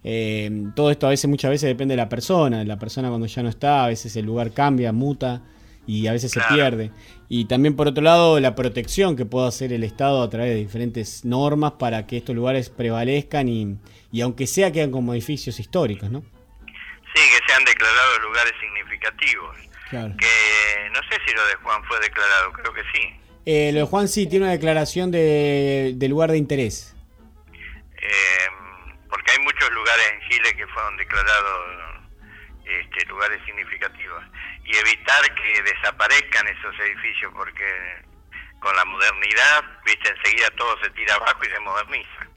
eh, 0.04 0.50
todo 0.76 0.90
esto 0.90 1.06
a 1.06 1.12
veces, 1.12 1.30
muchas 1.30 1.52
veces 1.52 1.68
depende 1.68 1.92
de 1.94 1.98
la 1.98 2.10
persona, 2.10 2.60
de 2.60 2.66
la 2.66 2.80
persona 2.80 3.10
cuando 3.10 3.28
ya 3.28 3.44
no 3.44 3.50
está, 3.50 3.84
a 3.86 3.88
veces 3.90 4.16
el 4.16 4.26
lugar 4.26 4.52
cambia, 4.52 4.92
muta 4.92 5.44
y 5.90 6.06
a 6.06 6.12
veces 6.12 6.32
se 6.32 6.40
pierde. 6.54 6.92
Y 7.30 7.46
también 7.46 7.76
por 7.76 7.88
otro 7.88 8.04
lado 8.04 8.40
la 8.40 8.54
protección 8.54 9.16
que 9.16 9.26
puede 9.26 9.48
hacer 9.48 9.74
el 9.74 9.84
Estado 9.84 10.22
a 10.22 10.30
través 10.30 10.52
de 10.52 10.56
diferentes 10.58 11.26
normas 11.26 11.74
para 11.80 12.06
que 12.06 12.18
estos 12.18 12.36
lugares 12.36 12.70
prevalezcan 12.70 13.50
y, 13.50 13.76
y 14.12 14.22
aunque 14.22 14.46
sea 14.46 14.72
quedan 14.72 14.92
como 14.92 15.14
edificios 15.16 15.60
históricos, 15.60 16.12
¿no? 16.12 16.22
Sí, 16.22 17.22
que 17.22 17.48
se 17.48 17.54
han 17.54 17.66
declarado 17.66 18.20
lugares 18.20 18.54
significativos. 18.62 19.58
Claro. 19.90 20.14
Que 20.20 20.90
no 20.94 21.00
sé 21.10 21.18
si 21.26 21.34
lo 21.34 21.48
de 21.48 21.56
Juan 21.56 21.84
fue 21.86 22.00
declarado, 22.02 22.54
creo 22.54 22.72
que 22.72 22.84
sí. 22.94 23.20
Eh, 23.48 23.72
lo 23.74 23.80
de 23.80 23.86
Juan 23.86 24.08
sí 24.08 24.28
tiene 24.28 24.46
una 24.46 24.52
declaración 24.52 25.10
de, 25.10 25.94
de 25.96 26.08
lugar 26.08 26.30
de 26.30 26.38
interés. 26.38 26.96
Eh, 27.98 28.48
porque 29.10 29.32
hay 29.32 29.40
muchos 29.40 29.72
lugares 29.72 30.06
en 30.14 30.30
Chile 30.30 30.56
que 30.56 30.68
fueron 30.68 30.96
declarados 30.98 32.00
este, 32.64 33.06
lugares 33.08 33.40
significativos. 33.44 34.24
Y 34.70 34.76
evitar 34.78 35.36
que 35.36 35.64
desaparezcan 35.64 36.48
esos 36.48 36.80
edificios, 36.80 37.34
porque 37.36 37.66
con 38.60 38.76
la 38.76 38.86
modernidad, 38.86 39.66
viste, 39.86 40.10
enseguida 40.10 40.50
todo 40.56 40.78
se 40.84 40.90
tira 40.92 41.16
abajo 41.16 41.40
y 41.44 41.50
se 41.50 41.60
moderniza. 41.60 42.28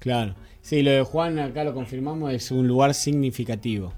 Claro. 0.00 0.34
Sí, 0.60 0.82
lo 0.82 0.90
de 0.90 1.02
Juan 1.02 1.38
acá 1.38 1.64
lo 1.64 1.74
confirmamos, 1.74 2.32
es 2.32 2.50
un 2.50 2.68
lugar 2.68 2.94
significativo. 2.94 3.94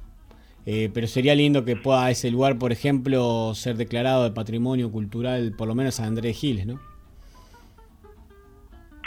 Eh, 0.67 0.91
pero 0.95 1.07
sería 1.07 1.35
lindo 1.35 1.65
que 1.65 1.77
pueda 1.77 2.11
ese 2.11 2.31
lugar, 2.31 2.59
por 2.59 2.73
ejemplo, 2.73 3.53
ser 3.55 3.77
declarado 3.77 4.25
de 4.25 4.31
patrimonio 4.31 4.91
cultural, 4.91 5.53
por 5.59 5.69
lo 5.69 5.75
menos 5.75 6.01
a 6.01 6.05
Andrés 6.05 6.39
Giles, 6.39 6.65
¿no? 6.65 6.81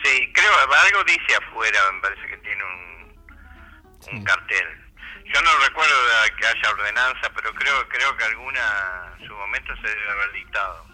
Sí, 0.04 0.32
creo, 0.34 0.52
algo 0.54 1.04
dice 1.06 1.36
afuera, 1.36 1.80
me 1.94 2.02
parece 2.02 2.28
que 2.28 2.38
tiene 2.38 2.62
un, 2.64 4.18
un 4.18 4.24
cartel. 4.24 4.87
Yo 5.34 5.42
no 5.42 5.50
recuerdo 5.68 5.94
de 5.94 6.36
que 6.40 6.46
haya 6.48 6.70
ordenanza, 6.72 7.30
pero 7.36 7.54
creo 7.54 7.74
creo 7.90 8.16
que 8.18 8.24
alguna 8.24 9.14
en 9.20 9.28
su 9.28 9.34
momento 9.34 9.74
se 9.82 9.88
debe 9.88 10.10
haber 10.12 10.32
dictado. 10.34 10.86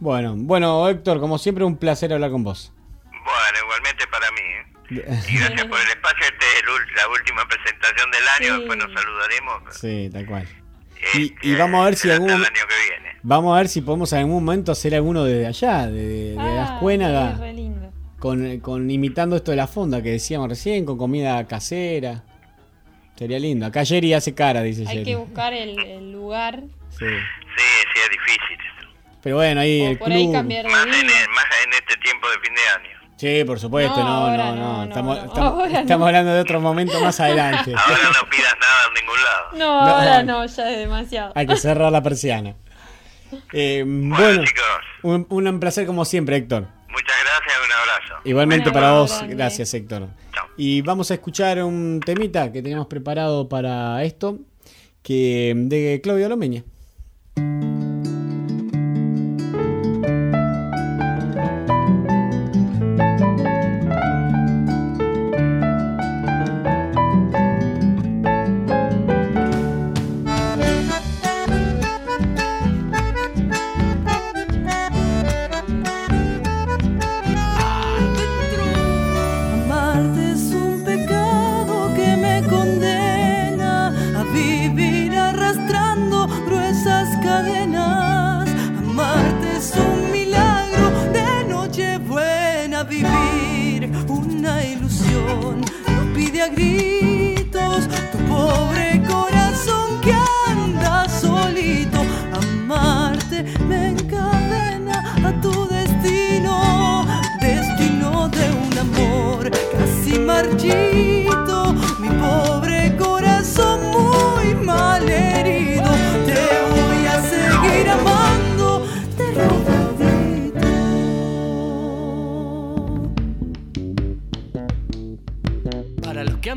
Bueno, 0.00 0.34
bueno, 0.36 0.88
Héctor, 0.88 1.20
como 1.20 1.38
siempre, 1.38 1.64
un 1.64 1.76
placer 1.78 2.12
hablar 2.12 2.30
con 2.30 2.44
vos. 2.44 2.72
Bueno, 3.10 3.58
igualmente 3.64 4.06
para 4.08 4.30
mí. 4.32 4.40
¿eh? 4.40 5.20
Y 5.28 5.38
gracias 5.38 5.66
por 5.66 5.80
el 5.80 5.88
espacio. 5.88 6.24
Esta 6.26 6.46
es 6.46 6.62
el 6.62 6.94
la 6.96 7.08
última 7.08 7.48
presentación 7.48 8.10
del 8.10 8.28
año, 8.28 8.58
después 8.58 8.78
nos 8.78 8.92
saludaremos. 8.92 9.62
Sí, 9.74 10.10
tal 10.12 10.26
cual. 10.26 10.48
Y, 11.14 11.34
y 11.42 11.54
vamos 11.56 11.82
a 11.82 11.84
ver 11.86 11.96
si 11.96 12.10
algún 12.10 12.30
año 12.30 12.42
que 12.42 12.90
viene. 12.90 13.18
vamos 13.22 13.54
a 13.54 13.58
ver 13.58 13.68
si 13.68 13.80
podemos 13.82 14.12
en 14.12 14.20
algún 14.20 14.44
momento 14.44 14.72
hacer 14.72 14.94
alguno 14.94 15.24
desde 15.24 15.46
allá, 15.46 15.86
de, 15.86 16.32
de 16.32 16.36
Ah, 16.38 16.64
Ascuénaga, 16.74 17.38
sí, 17.38 17.72
con, 18.18 18.60
con 18.60 18.90
imitando 18.90 19.36
esto 19.36 19.50
de 19.50 19.56
la 19.58 19.66
fonda 19.66 20.02
que 20.02 20.10
decíamos 20.10 20.48
recién, 20.48 20.84
con 20.86 20.96
comida 20.96 21.46
casera. 21.46 22.24
Sería 23.16 23.38
lindo. 23.38 23.66
Acá 23.66 23.84
Jerry 23.84 24.12
hace 24.14 24.34
cara, 24.34 24.62
dice 24.62 24.82
Hay 24.82 24.86
Jerry. 24.88 25.04
que 25.04 25.16
buscar 25.16 25.52
el, 25.52 25.78
el 25.78 26.12
lugar. 26.12 26.60
Sí. 26.90 26.98
Sí, 27.06 27.64
sí, 27.94 28.00
es 28.04 28.10
difícil. 28.10 28.58
Pero 29.22 29.36
bueno, 29.36 29.60
ahí 29.60 29.80
O 29.82 29.90
el 29.90 29.98
por 29.98 30.12
ahí 30.12 30.30
cambiar 30.32 30.64
de 30.66 30.70
Más 30.70 30.84
en, 30.84 30.90
vida. 30.90 31.00
el- 31.00 31.28
más 31.30 31.44
en 31.64 31.72
este 31.72 31.96
tiempo 31.98 32.28
de 32.28 32.38
fin 32.40 32.54
de 32.54 32.60
año. 32.88 32.94
Sí, 33.16 33.44
por 33.44 33.58
supuesto, 33.60 33.96
No, 33.96 34.04
no, 34.04 34.10
no, 34.10 34.16
ahora 34.26 34.46
no. 34.50 34.54
no, 34.56 34.76
no, 34.78 34.84
estamos 34.84 35.16
no. 35.16 35.66
estamos- 35.66 36.06
hablando 36.08 36.34
de 36.34 36.40
otro 36.40 36.60
momento 36.60 37.00
más 37.00 37.18
adelante. 37.20 37.72
Ahora 37.76 38.02
no 38.20 38.28
pidas 38.28 38.54
nada 38.60 38.80
en 38.88 38.94
ningún 39.00 39.22
lado. 39.24 39.50
No, 39.52 39.86
No. 39.86 39.94
ahora 39.94 40.22
no, 40.24 40.44
ya 40.46 40.70
es 40.72 40.78
demasiado. 40.78 41.32
Hay 41.36 41.46
que 41.46 41.56
cerrar 41.56 41.90
la 41.92 42.02
persiana. 42.02 42.54
Eh, 43.52 43.82
bueno, 43.86 44.42
un, 45.02 45.26
un 45.28 45.58
placer 45.60 45.86
como 45.86 46.04
siempre, 46.04 46.36
Héctor. 46.36 46.68
Muchas 46.88 47.16
gracias, 47.24 47.58
un 47.64 47.72
abrazo. 47.72 48.13
Igualmente 48.24 48.70
para 48.70 48.92
vos, 48.92 49.16
grande. 49.18 49.34
gracias 49.34 49.74
Héctor. 49.74 50.08
Y 50.56 50.80
vamos 50.82 51.10
a 51.10 51.14
escuchar 51.14 51.62
un 51.62 52.00
temita 52.04 52.50
que 52.52 52.62
teníamos 52.62 52.86
preparado 52.86 53.48
para 53.48 54.02
esto, 54.04 54.38
que 55.02 55.52
de 55.54 56.00
Claudio 56.02 56.28
Lomeña. 56.28 56.64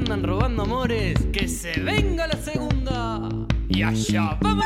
Andan 0.07 0.23
robando 0.23 0.63
amores, 0.63 1.17
que 1.33 1.49
se 1.49 1.81
venga 1.81 2.27
la 2.27 2.37
segunda. 2.37 3.27
Y 3.67 3.83
allá, 3.83 4.37
vamos 4.39 4.65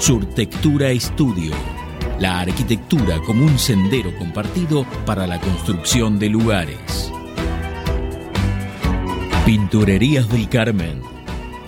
Surtectura 0.00 0.88
Estudio. 0.92 1.52
La 2.18 2.40
arquitectura 2.40 3.20
como 3.20 3.44
un 3.44 3.58
sendero 3.58 4.16
compartido 4.16 4.86
para 5.04 5.26
la 5.26 5.38
construcción 5.38 6.18
de 6.18 6.30
lugares. 6.30 7.12
Pinturerías 9.44 10.26
del 10.30 10.48
Carmen. 10.48 11.02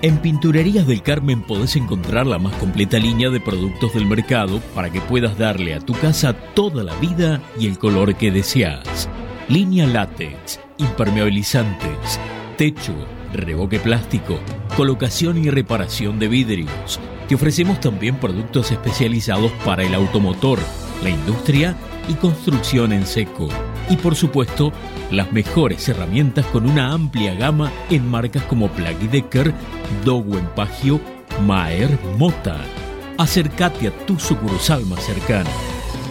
En 0.00 0.16
Pinturerías 0.16 0.86
del 0.86 1.02
Carmen 1.02 1.42
podés 1.42 1.76
encontrar 1.76 2.26
la 2.26 2.38
más 2.38 2.54
completa 2.56 2.96
línea 2.96 3.28
de 3.28 3.38
productos 3.38 3.92
del 3.92 4.06
mercado 4.06 4.60
para 4.74 4.88
que 4.88 5.02
puedas 5.02 5.36
darle 5.36 5.74
a 5.74 5.80
tu 5.80 5.92
casa 5.92 6.32
toda 6.32 6.82
la 6.82 6.94
vida 6.94 7.42
y 7.60 7.66
el 7.66 7.78
color 7.78 8.14
que 8.14 8.30
deseas. 8.30 9.10
Línea 9.50 9.86
látex, 9.86 10.58
impermeabilizantes, 10.78 12.18
techo, 12.56 12.94
revoque 13.34 13.78
plástico, 13.78 14.40
colocación 14.74 15.36
y 15.36 15.50
reparación 15.50 16.18
de 16.18 16.28
vidrios. 16.28 16.98
Te 17.32 17.36
ofrecemos 17.36 17.80
también 17.80 18.16
productos 18.16 18.72
especializados 18.72 19.50
para 19.64 19.82
el 19.82 19.94
automotor, 19.94 20.58
la 21.02 21.08
industria 21.08 21.74
y 22.06 22.12
construcción 22.12 22.92
en 22.92 23.06
seco. 23.06 23.48
Y 23.88 23.96
por 23.96 24.16
supuesto, 24.16 24.70
las 25.10 25.32
mejores 25.32 25.88
herramientas 25.88 26.44
con 26.48 26.68
una 26.68 26.92
amplia 26.92 27.32
gama 27.32 27.72
en 27.88 28.06
marcas 28.06 28.42
como 28.42 28.68
Plug 28.68 28.98
Decker, 29.10 29.54
Dogo 30.04 30.36
Empagio, 30.36 31.00
Maer 31.46 31.98
Mota. 32.18 32.58
Acércate 33.16 33.88
a 33.88 33.96
tu 34.04 34.18
sucursal 34.18 34.84
más 34.84 35.02
cercana. 35.02 35.48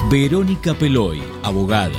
Verónica 0.08 0.74
Peloy, 0.74 1.20
abogada, 1.42 1.98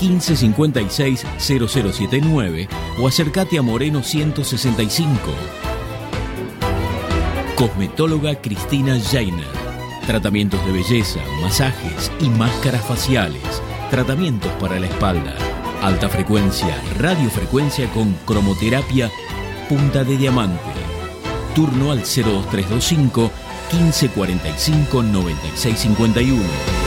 1556 0.00 1.24
0079 1.38 2.68
o 2.98 3.06
acércate 3.06 3.58
a 3.58 3.62
Moreno 3.62 4.02
165. 4.02 5.14
Cosmetóloga 7.56 8.34
Cristina 8.40 8.98
Jainer. 9.00 9.46
Tratamientos 10.06 10.64
de 10.66 10.72
belleza, 10.72 11.20
masajes 11.40 12.10
y 12.20 12.28
máscaras 12.28 12.84
faciales. 12.84 13.42
Tratamientos 13.90 14.50
para 14.60 14.78
la 14.78 14.86
espalda. 14.86 15.34
Alta 15.80 16.08
frecuencia, 16.08 16.76
radiofrecuencia 16.98 17.88
con 17.92 18.12
cromoterapia, 18.26 19.10
punta 19.68 20.02
de 20.02 20.16
diamante. 20.16 20.60
Turno 21.54 21.92
al 21.92 22.00
02325 22.00 23.30
1545 23.72 25.02
9651. 25.02 26.83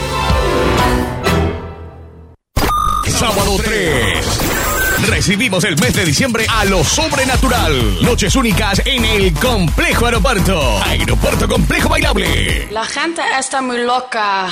Sábado 3.19 3.57
3. 3.63 5.07
Recibimos 5.09 5.63
el 5.63 5.75
mes 5.77 5.93
de 5.93 6.05
diciembre 6.05 6.45
a 6.47 6.65
lo 6.65 6.83
sobrenatural. 6.83 8.03
Noches 8.03 8.35
únicas 8.35 8.81
en 8.85 9.05
el 9.05 9.33
Complejo 9.33 10.05
Aeropuerto. 10.05 10.83
Aeropuerto 10.83 11.47
Complejo 11.47 11.89
Bailable. 11.89 12.67
La 12.71 12.85
gente 12.85 13.21
está 13.39 13.61
muy 13.61 13.79
loca. 13.79 14.45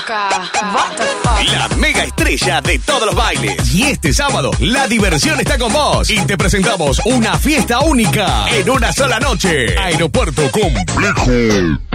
What 0.73 0.95
the 0.97 1.03
fuck? 1.21 1.53
La 1.55 1.67
mega 1.77 2.03
estrella 2.05 2.59
de 2.61 2.79
todos 2.79 3.05
los 3.05 3.15
bailes. 3.15 3.71
Y 3.73 3.83
este 3.83 4.13
sábado, 4.13 4.49
la 4.59 4.87
diversión 4.87 5.39
está 5.39 5.59
con 5.59 5.71
vos. 5.71 6.09
Y 6.09 6.19
te 6.21 6.35
presentamos 6.35 6.99
una 7.05 7.37
fiesta 7.37 7.81
única 7.81 8.47
en 8.49 8.67
una 8.69 8.91
sola 8.91 9.19
noche. 9.19 9.77
Aeropuerto 9.77 10.41
Complejo 10.49 11.31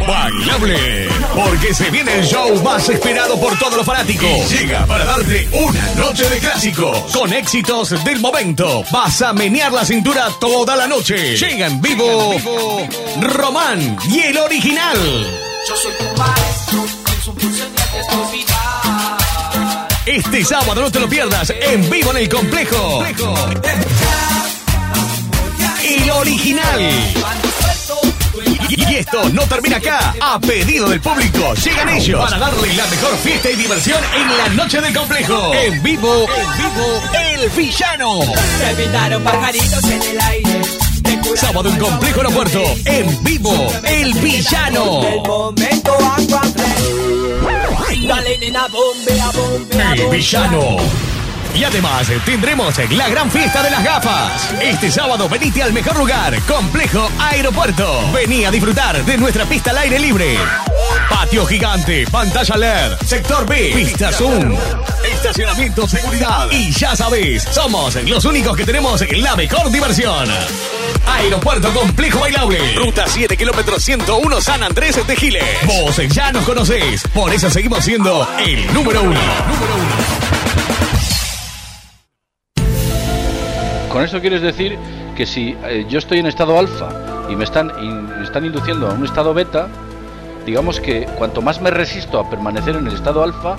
Bailable. 0.07 1.09
Porque 1.34 1.74
se 1.74 1.90
viene 1.90 2.18
el 2.18 2.24
show 2.26 2.62
más 2.62 2.88
esperado 2.88 3.38
por 3.40 3.59
todos 3.59 3.76
los 3.76 3.86
fanáticos. 3.86 4.28
Y 4.28 4.57
llega 4.57 4.86
para 4.86 5.05
darte 5.05 5.48
una 5.53 5.94
noche 5.94 6.28
de 6.28 6.38
clásicos. 6.38 7.12
Con 7.12 7.32
éxitos 7.32 8.05
del 8.05 8.20
momento. 8.20 8.84
Vas 8.90 9.22
a 9.22 9.32
menear 9.32 9.72
la 9.72 9.84
cintura 9.84 10.28
toda 10.40 10.76
la 10.76 10.86
noche. 10.86 11.36
Llega 11.36 11.66
en 11.66 11.80
vivo, 11.80 12.36
Román 13.20 13.96
y 14.09 14.20
el 14.20 14.38
original. 14.38 14.98
Yo 15.68 15.76
soy 15.76 15.92
tu 15.92 16.05
maestro, 16.16 16.86
Este 20.07 20.44
sábado 20.44 20.80
no 20.80 20.90
te 20.90 21.01
lo 21.01 21.09
pierdas 21.09 21.51
en 21.51 21.88
vivo 21.90 22.11
en 22.12 22.16
el 22.16 22.28
complejo. 22.28 23.05
El 25.84 26.11
original. 26.11 27.49
Y 28.71 28.95
esto 28.95 29.29
no 29.31 29.43
termina 29.43 29.79
acá. 29.79 30.14
A 30.21 30.39
pedido 30.39 30.89
del 30.89 31.01
público, 31.01 31.55
llegan 31.55 31.89
ellos 31.89 32.21
para 32.23 32.39
darle 32.39 32.73
la 32.75 32.87
mejor 32.87 33.16
fiesta 33.16 33.51
y 33.51 33.57
diversión 33.57 33.99
en 34.14 34.39
la 34.39 34.49
noche 34.51 34.81
del 34.81 34.95
complejo. 34.95 35.53
En 35.55 35.83
vivo, 35.83 36.27
en 36.37 36.57
vivo, 36.57 37.03
El 37.12 37.51
Villano. 37.51 38.21
Se 38.59 38.75
pintaron 38.77 39.25
pajaritos 39.25 39.85
en 39.85 40.03
el 40.03 40.21
aire. 40.21 40.61
Sábado 41.35 41.68
en 41.68 41.77
Complejo 41.79 42.21
Aeropuerto. 42.21 42.62
En 42.85 43.25
vivo, 43.25 43.73
El 43.85 44.14
Villano. 44.14 45.03
El 45.03 45.21
momento 45.23 45.97
Dale 48.07 48.39
nena, 48.39 48.66
bombea, 48.68 49.31
bombea, 49.33 49.93
El 49.95 50.11
Villano. 50.11 51.09
Y 51.55 51.64
además 51.64 52.09
tendremos 52.24 52.76
la 52.90 53.09
gran 53.09 53.30
fiesta 53.30 53.62
de 53.62 53.70
las 53.70 53.84
gafas. 53.84 54.55
Este 54.61 54.90
sábado 54.90 55.28
venite 55.28 55.62
al 55.62 55.72
mejor 55.72 55.96
lugar, 55.98 56.40
Complejo 56.42 57.11
Aeropuerto. 57.18 58.11
Vení 58.12 58.44
a 58.44 58.51
disfrutar 58.51 59.05
de 59.05 59.18
nuestra 59.18 59.44
pista 59.44 59.70
al 59.70 59.78
aire 59.78 59.98
libre. 59.98 60.38
Patio 61.09 61.44
gigante, 61.46 62.07
pantalla 62.11 62.57
LED, 62.57 62.96
sector 63.05 63.46
B, 63.46 63.72
pista 63.74 64.12
Zoom, 64.12 64.57
estacionamiento, 65.12 65.86
seguridad. 65.86 66.48
Y 66.51 66.70
ya 66.70 66.94
sabes, 66.96 67.42
somos 67.51 67.94
los 68.05 68.24
únicos 68.24 68.57
que 68.57 68.64
tenemos 68.64 69.05
la 69.18 69.36
mejor 69.36 69.70
diversión. 69.70 70.28
Aeropuerto 71.07 71.72
Complejo 71.72 72.20
Bailable, 72.20 72.74
ruta 72.74 73.05
7 73.07 73.36
kilómetros 73.36 73.82
101 73.84 74.40
San 74.40 74.62
Andrés 74.62 75.07
de 75.07 75.16
Giles. 75.16 75.44
Vos 75.66 75.96
ya 76.09 76.32
nos 76.32 76.44
conocés, 76.44 77.03
por 77.12 77.32
eso 77.32 77.51
seguimos 77.51 77.84
siendo 77.84 78.28
el 78.38 78.72
número 78.72 79.03
uno. 79.03 79.20
Con 83.91 84.05
eso 84.05 84.20
quieres 84.20 84.41
decir 84.41 84.78
que 85.16 85.26
si 85.26 85.57
eh, 85.64 85.84
yo 85.88 85.99
estoy 85.99 86.20
en 86.20 86.26
estado 86.26 86.59
alfa 86.59 86.88
y 87.28 87.34
me 87.34 87.45
están, 87.45 87.72
me 88.18 88.24
están 88.24 88.45
induciendo 88.45 88.88
a 88.88 88.93
un 88.93 89.05
estado 89.05 89.34
beta, 89.34 89.68
digamos 90.47 90.80
que 90.80 91.07
cuanto 91.18 91.43
más 91.43 91.61
me 91.61 91.70
resisto 91.70 92.20
a 92.20 92.30
permanecer 92.30 92.76
en 92.76 92.86
el 92.86 92.95
estado 92.95 93.22
alfa, 93.22 93.57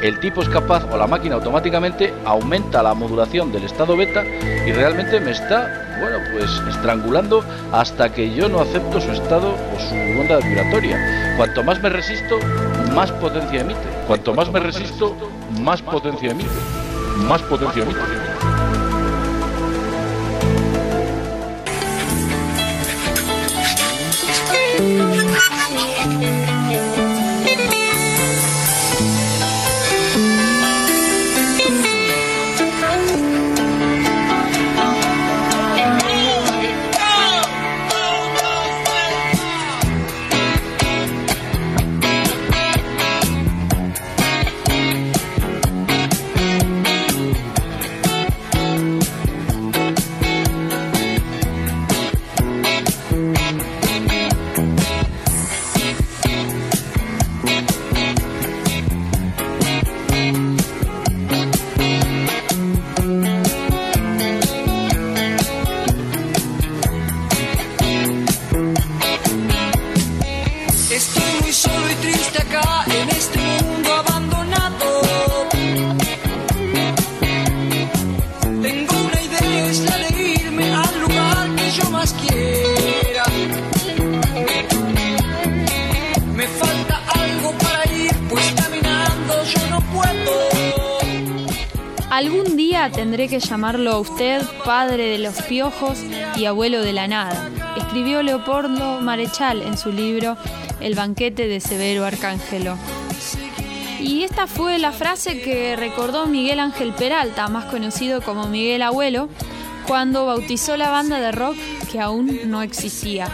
el 0.00 0.20
tipo 0.20 0.42
es 0.42 0.48
capaz 0.48 0.84
o 0.92 0.96
la 0.96 1.06
máquina 1.06 1.34
automáticamente 1.36 2.14
aumenta 2.24 2.82
la 2.82 2.94
modulación 2.94 3.50
del 3.50 3.64
estado 3.64 3.96
beta 3.96 4.22
y 4.24 4.70
realmente 4.72 5.18
me 5.18 5.32
está, 5.32 5.98
bueno, 5.98 6.18
pues 6.32 6.50
estrangulando 6.68 7.42
hasta 7.72 8.12
que 8.12 8.32
yo 8.32 8.48
no 8.48 8.60
acepto 8.60 9.00
su 9.00 9.10
estado 9.10 9.54
o 9.54 9.80
su 9.80 9.94
onda 10.20 10.38
vibratoria. 10.38 11.34
Cuanto 11.36 11.64
más 11.64 11.82
me 11.82 11.88
resisto, 11.88 12.38
más 12.94 13.10
potencia 13.12 13.62
emite. 13.62 13.88
Cuanto 14.06 14.34
más 14.34 14.52
me 14.52 14.60
resisto, 14.60 15.16
más 15.60 15.82
potencia 15.82 16.30
emite. 16.30 16.50
Más 17.26 17.42
potencia 17.42 17.82
emite. 17.82 18.53
Thank 24.84 25.48
you. 25.48 25.53
Tendré 92.92 93.28
que 93.28 93.40
llamarlo 93.40 93.92
a 93.92 93.98
usted 93.98 94.42
padre 94.64 95.08
de 95.08 95.18
los 95.18 95.40
piojos 95.42 95.98
y 96.36 96.44
abuelo 96.44 96.82
de 96.82 96.92
la 96.92 97.08
nada, 97.08 97.48
escribió 97.76 98.22
Leopoldo 98.22 99.00
Marechal 99.00 99.62
en 99.62 99.78
su 99.78 99.90
libro 99.90 100.36
El 100.80 100.94
banquete 100.94 101.48
de 101.48 101.60
Severo 101.60 102.04
Arcángelo. 102.04 102.76
Y 104.00 104.22
esta 104.22 104.46
fue 104.46 104.78
la 104.78 104.92
frase 104.92 105.40
que 105.40 105.76
recordó 105.76 106.26
Miguel 106.26 106.60
Ángel 106.60 106.92
Peralta, 106.92 107.48
más 107.48 107.64
conocido 107.66 108.20
como 108.20 108.48
Miguel 108.48 108.82
Abuelo, 108.82 109.28
cuando 109.88 110.26
bautizó 110.26 110.76
la 110.76 110.90
banda 110.90 111.20
de 111.20 111.32
rock 111.32 111.56
que 111.90 112.00
aún 112.00 112.38
no 112.50 112.60
existía. 112.60 113.28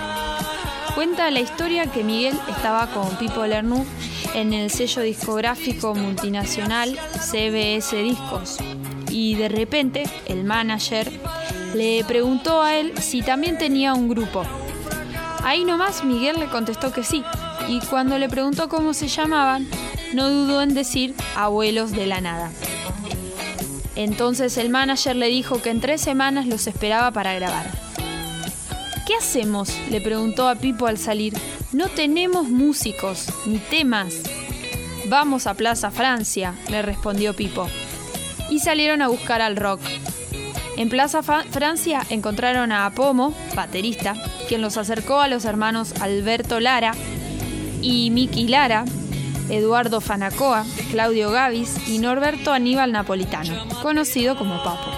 Cuenta 0.95 1.31
la 1.31 1.41
historia 1.41 1.87
que 1.87 2.05
Miguel 2.05 2.39
estaba 2.49 2.87
con 2.93 3.09
Pipo 3.17 3.45
Lernoux 3.45 3.87
en 4.35 4.53
el 4.53 4.71
sello 4.71 5.03
discográfico 5.03 5.95
multinacional 5.95 6.97
CBS 7.19 7.97
Discos 7.97 8.59
y 9.11 9.35
de 9.35 9.49
repente 9.49 10.05
el 10.27 10.45
manager 10.45 11.11
le 11.75 12.05
preguntó 12.05 12.63
a 12.63 12.77
él 12.77 12.93
si 13.01 13.23
también 13.23 13.59
tenía 13.59 13.95
un 13.95 14.09
grupo. 14.09 14.45
Ahí 15.43 15.65
nomás 15.65 16.05
Miguel 16.05 16.39
le 16.39 16.47
contestó 16.47 16.93
que 16.93 17.03
sí 17.03 17.23
y 17.69 17.81
cuando 17.81 18.19
le 18.19 18.29
preguntó 18.29 18.69
cómo 18.69 18.95
se 18.95 19.09
llamaban 19.09 19.69
no 20.13 20.29
dudó 20.29 20.63
en 20.63 20.75
decir 20.75 21.15
abuelos 21.37 21.93
de 21.93 22.07
la 22.07 22.21
nada. 22.21 22.51
Entonces 23.97 24.57
el 24.57 24.71
manager 24.71 25.17
le 25.17 25.27
dijo 25.27 25.61
que 25.61 25.71
en 25.71 25.81
tres 25.81 26.01
semanas 26.01 26.47
los 26.47 26.67
esperaba 26.67 27.11
para 27.11 27.35
grabar. 27.35 27.71
¿Qué 29.07 29.15
hacemos? 29.17 29.77
le 29.91 30.01
preguntó 30.01 30.49
a 30.49 30.55
Pipo 30.55 30.87
al 30.87 30.99
salir. 30.99 31.35
No 31.73 31.89
tenemos 31.89 32.49
músicos, 32.49 33.27
ni 33.47 33.59
temas. 33.59 34.23
Vamos 35.09 35.47
a 35.47 35.55
Plaza 35.55 35.91
Francia, 35.91 36.55
le 36.69 36.83
respondió 36.83 37.35
Pipo. 37.35 37.69
Y 38.51 38.59
salieron 38.59 39.01
a 39.01 39.09
buscar 39.09 39.41
al 39.41 39.57
rock. 39.57 39.81
En 40.77 40.89
Plaza 40.89 41.23
Francia 41.23 42.05
encontraron 42.11 42.73
a 42.73 42.87
Apomo, 42.87 43.35
baterista, 43.55 44.15
quien 44.49 44.63
los 44.63 44.77
acercó 44.77 45.21
a 45.21 45.29
los 45.29 45.45
hermanos 45.45 45.93
Alberto 46.01 46.59
Lara 46.59 46.93
y 47.83 48.11
Miki 48.11 48.49
Lara, 48.49 48.85
Eduardo 49.51 50.01
Fanacoa, 50.01 50.65
Claudio 50.91 51.31
Gavis 51.31 51.89
y 51.89 51.99
Norberto 51.99 52.53
Aníbal 52.53 52.93
Napolitano, 52.93 53.69
conocido 53.83 54.37
como 54.37 54.63
Papo. 54.63 54.91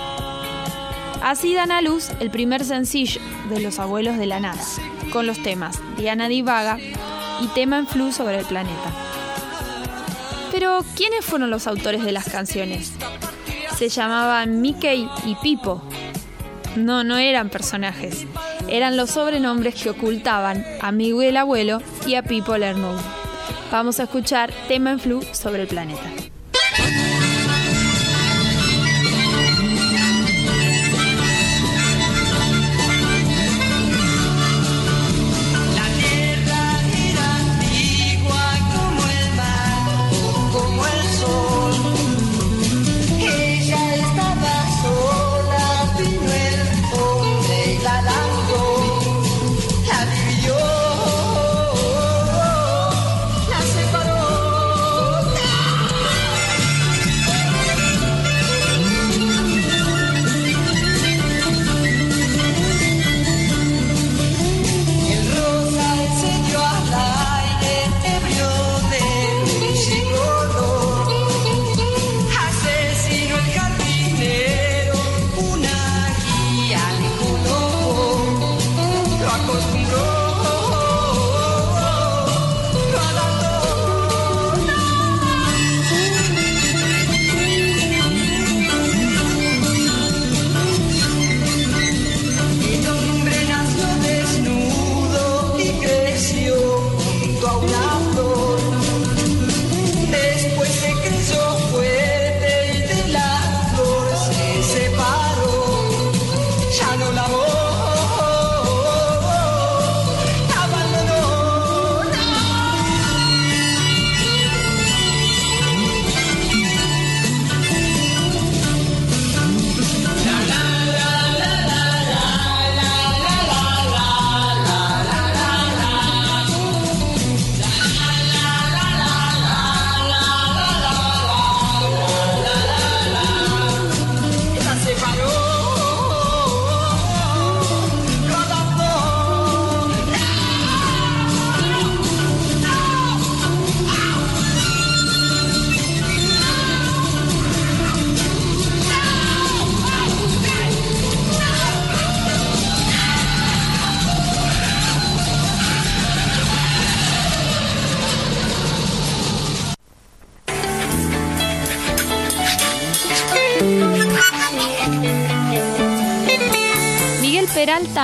Así 1.23 1.55
dan 1.55 1.73
a 1.73 1.83
luz 1.83 2.11
el 2.21 2.31
primer 2.31 2.65
sencillo 2.65 3.21
de 3.49 3.61
Los 3.61 3.79
Abuelos 3.79 4.19
de 4.19 4.27
la 4.27 4.41
Nada, 4.41 4.63
con 5.13 5.27
los 5.27 5.43
temas 5.43 5.81
Diana 5.97 6.29
Divaga 6.29 6.79
y 7.41 7.47
Tema 7.55 7.79
en 7.79 7.87
Flu 7.87 8.13
sobre 8.13 8.39
el 8.39 8.45
planeta. 8.45 8.91
Pero, 10.51 10.85
¿quiénes 10.97 11.25
fueron 11.25 11.51
los 11.51 11.67
autores 11.67 12.05
de 12.05 12.13
las 12.13 12.29
canciones? 12.29 12.93
Se 13.83 13.89
llamaban 13.89 14.61
Mickey 14.61 15.09
y 15.27 15.35
Pipo. 15.35 15.83
No, 16.77 17.03
no 17.03 17.19
eran 17.19 17.49
personajes. 17.49 18.29
Eran 18.69 18.97
los 18.97 19.11
sobrenombres 19.11 19.75
que 19.75 19.91
ocultaban 19.91 20.65
a 20.81 20.93
Miguel 20.93 21.37
Abuelo 21.37 21.83
y 22.07 22.15
a 22.15 22.23
Pipo 22.23 22.57
Lernoux. 22.57 23.03
Vamos 23.73 23.99
a 23.99 24.05
escuchar 24.05 24.53
Tema 24.69 24.93
en 24.93 25.01
Flu 25.01 25.21
sobre 25.33 25.63
el 25.63 25.67
planeta. 25.67 26.22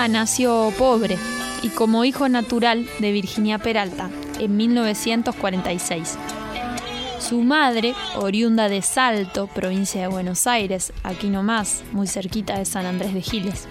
Nació 0.09 0.73
pobre 0.77 1.19
y 1.63 1.69
como 1.69 2.05
hijo 2.05 2.29
natural 2.29 2.87
de 2.99 3.13
Virginia 3.13 3.59
Peralta 3.59 4.11
en 4.39 4.57
1946. 4.57 6.19
Su 7.19 7.43
madre, 7.43 7.95
oriunda 8.17 8.69
de 8.69 8.81
Salto, 8.81 9.49
provincia 9.49 10.01
de 10.01 10.09
Buenos 10.09 10.47
Aires, 10.47 10.93
aquí 11.03 11.29
nomás, 11.29 11.83
muy 11.93 12.07
cerquita 12.07 12.59
de 12.59 12.65
San 12.65 12.87
Andrés 12.87 13.13
de 13.13 13.23
Giles, 13.23 13.69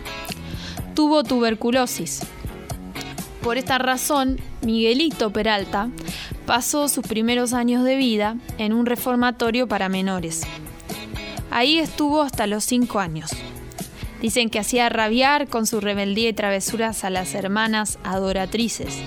tuvo 0.94 1.24
tuberculosis. 1.24 2.22
Por 3.42 3.58
esta 3.58 3.78
razón, 3.78 4.40
Miguelito 4.62 5.32
Peralta 5.32 5.90
pasó 6.46 6.88
sus 6.90 7.08
primeros 7.08 7.54
años 7.54 7.84
de 7.84 7.96
vida 7.96 8.36
en 8.58 8.74
un 8.74 8.86
reformatorio 8.86 9.68
para 9.68 9.90
menores. 9.90 10.42
Ahí 11.50 11.80
estuvo 11.80 12.22
hasta 12.22 12.46
los 12.46 12.66
5 12.66 13.00
años. 13.00 13.32
Dicen 14.22 14.50
que 14.50 14.60
hacía 14.60 14.90
rabiar 14.90 15.48
con 15.48 15.68
su 15.68 15.80
rebeldía 15.80 16.30
y 16.30 16.34
travesuras 16.34 17.04
a 17.04 17.10
las 17.10 17.36
hermanas 17.36 18.00
adoratrices. 18.04 18.98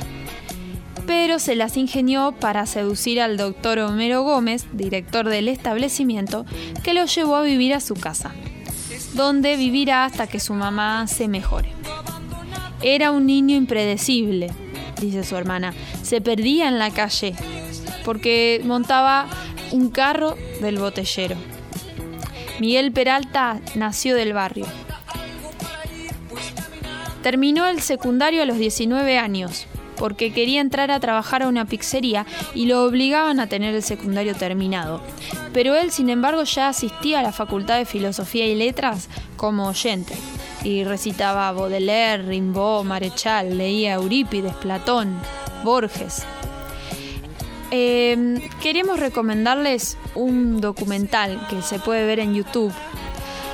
Pero 1.06 1.38
se 1.38 1.56
las 1.56 1.76
ingenió 1.76 2.32
para 2.38 2.66
seducir 2.66 3.20
al 3.20 3.36
doctor 3.36 3.80
Homero 3.80 4.22
Gómez, 4.22 4.66
director 4.72 5.28
del 5.28 5.48
establecimiento, 5.48 6.46
que 6.84 6.94
lo 6.94 7.06
llevó 7.06 7.36
a 7.36 7.42
vivir 7.42 7.74
a 7.74 7.80
su 7.80 7.94
casa, 7.94 8.32
donde 9.14 9.56
vivirá 9.56 10.04
hasta 10.04 10.28
que 10.28 10.38
su 10.38 10.54
mamá 10.54 11.06
se 11.08 11.26
mejore. 11.26 11.72
Era 12.82 13.10
un 13.10 13.26
niño 13.26 13.56
impredecible, 13.56 14.50
dice 15.00 15.24
su 15.24 15.36
hermana. 15.36 15.74
Se 16.02 16.20
perdía 16.20 16.68
en 16.68 16.78
la 16.78 16.90
calle 16.90 17.34
porque 18.04 18.60
montaba 18.64 19.26
un 19.72 19.90
carro 19.90 20.36
del 20.60 20.78
botellero. 20.78 21.36
Miguel 22.58 22.92
Peralta 22.92 23.60
nació 23.74 24.14
del 24.14 24.32
barrio. 24.32 24.66
Terminó 27.22 27.66
el 27.66 27.80
secundario 27.80 28.42
a 28.42 28.46
los 28.46 28.58
19 28.58 29.18
años 29.18 29.66
porque 30.00 30.32
quería 30.32 30.62
entrar 30.62 30.90
a 30.90 30.98
trabajar 30.98 31.42
a 31.42 31.48
una 31.48 31.66
pizzería 31.66 32.24
y 32.54 32.64
lo 32.64 32.84
obligaban 32.84 33.38
a 33.38 33.48
tener 33.48 33.74
el 33.74 33.82
secundario 33.82 34.34
terminado. 34.34 35.02
Pero 35.52 35.76
él, 35.76 35.90
sin 35.90 36.08
embargo, 36.08 36.42
ya 36.44 36.68
asistía 36.68 37.18
a 37.20 37.22
la 37.22 37.32
Facultad 37.32 37.76
de 37.76 37.84
Filosofía 37.84 38.46
y 38.46 38.54
Letras 38.54 39.10
como 39.36 39.68
oyente 39.68 40.14
y 40.64 40.84
recitaba 40.84 41.52
Baudelaire, 41.52 42.22
Rimbaud, 42.22 42.84
Marechal, 42.84 43.58
leía 43.58 43.94
Eurípides, 43.94 44.54
Platón, 44.54 45.18
Borges. 45.64 46.24
Eh, 47.70 48.40
queremos 48.62 48.98
recomendarles 48.98 49.98
un 50.14 50.62
documental 50.62 51.46
que 51.50 51.60
se 51.60 51.78
puede 51.78 52.06
ver 52.06 52.20
en 52.20 52.34
YouTube 52.34 52.72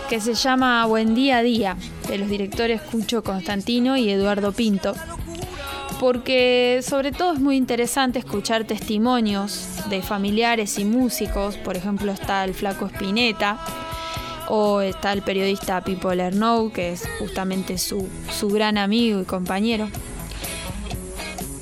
que 0.08 0.20
se 0.20 0.34
llama 0.34 0.86
Buen 0.86 1.14
Día 1.14 1.38
a 1.38 1.42
Día 1.42 1.76
de 2.08 2.18
los 2.18 2.28
directores 2.28 2.80
Cucho 2.80 3.22
Constantino 3.22 3.96
y 3.96 4.08
Eduardo 4.10 4.52
Pinto 4.52 4.94
porque 6.00 6.80
sobre 6.82 7.12
todo 7.12 7.32
es 7.32 7.40
muy 7.40 7.56
interesante 7.56 8.18
escuchar 8.18 8.64
testimonios 8.64 9.66
de 9.88 10.02
familiares 10.02 10.78
y 10.78 10.84
músicos, 10.84 11.56
por 11.56 11.76
ejemplo 11.76 12.12
está 12.12 12.44
el 12.44 12.54
flaco 12.54 12.86
Spinetta 12.86 13.58
o 14.48 14.80
está 14.80 15.12
el 15.12 15.22
periodista 15.22 15.82
Pipo 15.82 16.12
Lernow, 16.12 16.70
que 16.70 16.92
es 16.92 17.04
justamente 17.18 17.78
su, 17.78 18.08
su 18.30 18.48
gran 18.48 18.78
amigo 18.78 19.20
y 19.20 19.24
compañero. 19.24 19.88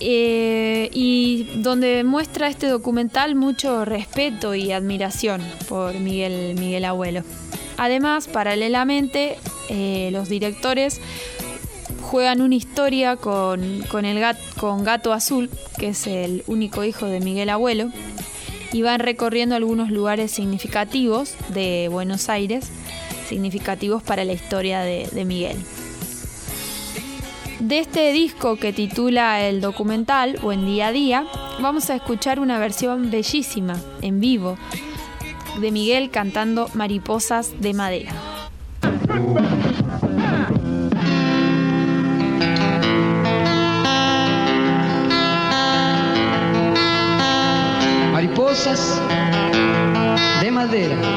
Eh, 0.01 0.91
y 0.93 1.45
donde 1.63 2.05
muestra 2.05 2.49
este 2.49 2.67
documental 2.67 3.37
mucho 3.37 3.87
respeto 3.87 4.55
y 4.55 4.71
admiración 4.71 5.43
por 5.67 5.95
Miguel, 5.95 6.57
Miguel 6.59 6.85
Abuelo. 6.85 7.23
Además, 7.77 8.29
paralelamente, 8.29 9.37
eh, 9.69 10.11
los 10.13 10.29
directores 10.29 11.01
juegan 12.03 12.41
una 12.41 12.55
historia 12.55 13.17
con, 13.17 13.83
con 13.89 14.05
el 14.05 14.21
Gato 14.21 15.13
Azul, 15.13 15.51
que 15.79 15.89
es 15.89 16.07
el 16.07 16.45
único 16.47 16.85
hijo 16.85 17.07
de 17.07 17.21
Miguel 17.21 17.51
Abuelo, 17.51 17.91
y 18.73 18.83
van 18.83 19.01
recorriendo 19.01 19.55
algunos 19.55 19.91
lugares 19.91 20.31
significativos 20.31 21.35
de 21.49 21.89
Buenos 21.91 22.29
Aires, 22.29 22.71
significativos 23.29 24.03
para 24.03 24.25
la 24.25 24.33
historia 24.33 24.81
de, 24.81 25.09
de 25.11 25.25
Miguel. 25.25 25.57
De 27.61 27.79
este 27.79 28.13
disco 28.13 28.57
que 28.57 28.73
titula 28.73 29.43
el 29.43 29.61
documental 29.61 30.39
Buen 30.43 30.67
Día 30.67 30.89
a 30.89 30.93
Día, 30.93 31.25
vamos 31.61 31.89
a 31.89 31.95
escuchar 31.95 32.39
una 32.39 32.59
versión 32.59 33.11
bellísima, 33.11 33.81
en 34.03 34.21
vivo, 34.21 34.59
de 35.61 35.71
Miguel 35.71 36.11
cantando 36.11 36.69
Mariposas 36.75 37.61
de 37.61 37.75
Madera. 37.75 38.13
Mariposas 48.13 49.01
de 50.41 50.51
madera. 50.51 51.14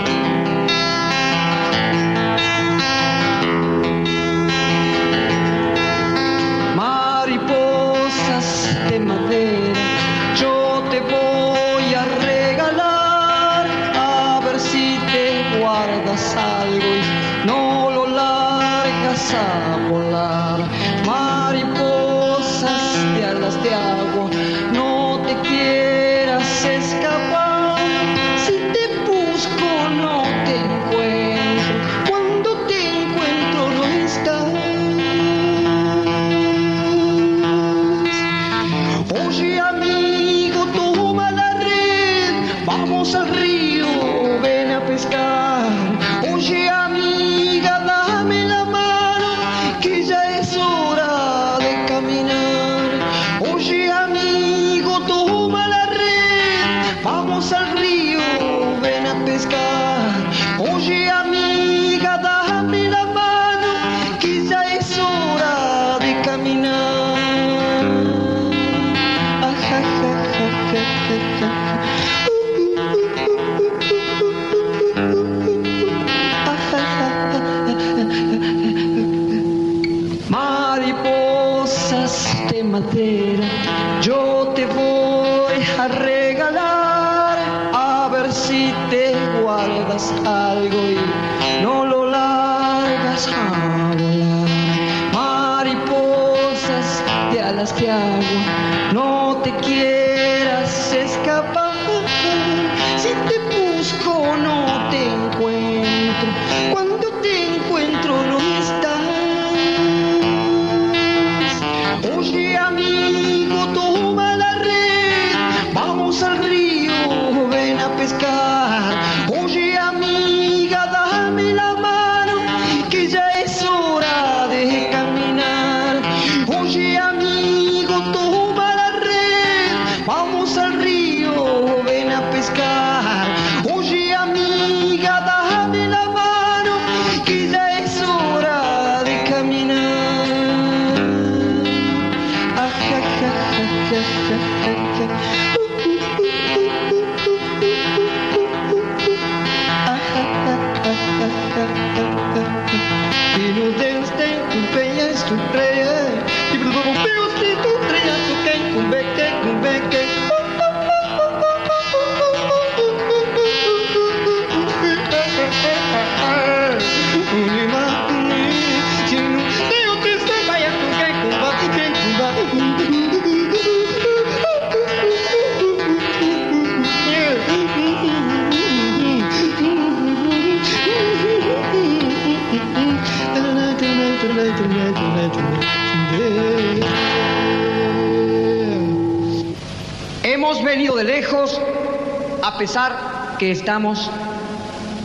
Que 193.48 193.54
estamos 193.54 194.12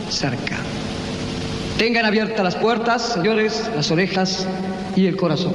cerca. 0.09 0.57
Tengan 1.77 2.03
abiertas 2.03 2.43
las 2.43 2.55
puertas, 2.55 3.13
señores, 3.13 3.71
las 3.73 3.89
orejas 3.89 4.45
y 4.97 5.07
el 5.07 5.15
corazón. 5.15 5.53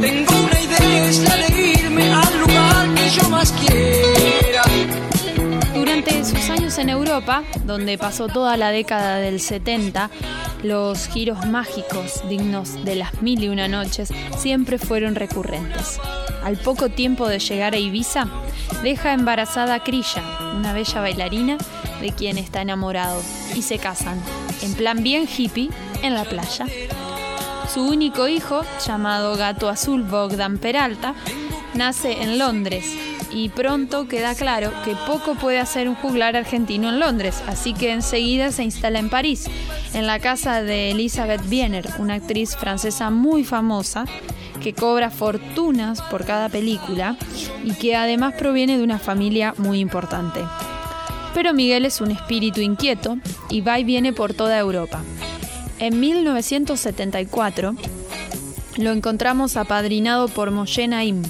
Tengo 0.00 0.32
una 0.44 0.60
idea, 0.60 1.08
es 1.08 1.28
la 1.28 1.36
de 1.38 1.72
irme 1.72 2.12
al 2.12 2.38
lugar 2.38 2.94
que 2.94 3.10
yo 3.10 3.28
más 3.30 3.50
quiera. 3.50 4.62
Durante 5.74 6.24
sus 6.24 6.50
años 6.50 6.78
en 6.78 6.90
Europa, 6.90 7.42
donde 7.64 7.98
pasó 7.98 8.28
toda 8.28 8.56
la 8.56 8.70
década 8.70 9.16
del 9.16 9.40
70, 9.40 10.08
los 10.62 11.08
giros 11.08 11.44
mágicos 11.48 12.22
dignos 12.28 12.84
de 12.84 12.94
las 12.94 13.22
mil 13.22 13.42
y 13.42 13.48
una 13.48 13.66
noches 13.66 14.10
siempre 14.36 14.78
fueron 14.78 15.16
recurrentes. 15.16 15.98
Al 16.48 16.56
poco 16.56 16.88
tiempo 16.88 17.28
de 17.28 17.40
llegar 17.40 17.74
a 17.74 17.76
Ibiza, 17.76 18.26
deja 18.82 19.12
embarazada 19.12 19.74
a 19.74 19.84
Krilla, 19.84 20.22
una 20.56 20.72
bella 20.72 21.02
bailarina 21.02 21.58
de 22.00 22.10
quien 22.12 22.38
está 22.38 22.62
enamorado, 22.62 23.20
y 23.54 23.60
se 23.60 23.76
casan, 23.76 24.18
en 24.62 24.72
plan 24.72 25.02
bien 25.02 25.28
hippie, 25.28 25.68
en 26.00 26.14
la 26.14 26.24
playa. 26.24 26.64
Su 27.70 27.82
único 27.86 28.28
hijo, 28.28 28.62
llamado 28.82 29.36
Gato 29.36 29.68
Azul 29.68 30.04
Bogdan 30.04 30.56
Peralta, 30.56 31.14
nace 31.74 32.22
en 32.22 32.38
Londres 32.38 32.96
y 33.30 33.50
pronto 33.50 34.08
queda 34.08 34.34
claro 34.34 34.72
que 34.86 34.96
poco 35.06 35.34
puede 35.34 35.58
hacer 35.58 35.86
un 35.86 35.96
juglar 35.96 36.34
argentino 36.34 36.88
en 36.88 36.98
Londres, 36.98 37.42
así 37.46 37.74
que 37.74 37.92
enseguida 37.92 38.52
se 38.52 38.64
instala 38.64 39.00
en 39.00 39.10
París, 39.10 39.50
en 39.92 40.06
la 40.06 40.18
casa 40.18 40.62
de 40.62 40.92
Elizabeth 40.92 41.46
Viener, 41.46 41.86
una 41.98 42.14
actriz 42.14 42.56
francesa 42.56 43.10
muy 43.10 43.44
famosa 43.44 44.06
cobra 44.72 45.10
fortunas 45.10 46.02
por 46.02 46.24
cada 46.24 46.48
película 46.48 47.16
y 47.64 47.72
que 47.72 47.96
además 47.96 48.34
proviene 48.34 48.78
de 48.78 48.84
una 48.84 48.98
familia 48.98 49.54
muy 49.58 49.80
importante. 49.80 50.40
Pero 51.34 51.54
Miguel 51.54 51.84
es 51.84 52.00
un 52.00 52.10
espíritu 52.10 52.60
inquieto 52.60 53.18
y 53.50 53.60
va 53.60 53.78
y 53.78 53.84
viene 53.84 54.12
por 54.12 54.34
toda 54.34 54.58
Europa. 54.58 55.02
En 55.78 56.00
1974 56.00 57.76
lo 58.78 58.90
encontramos 58.90 59.56
apadrinado 59.56 60.28
por 60.28 60.50
Moshe 60.50 60.88
Naim, 60.88 61.22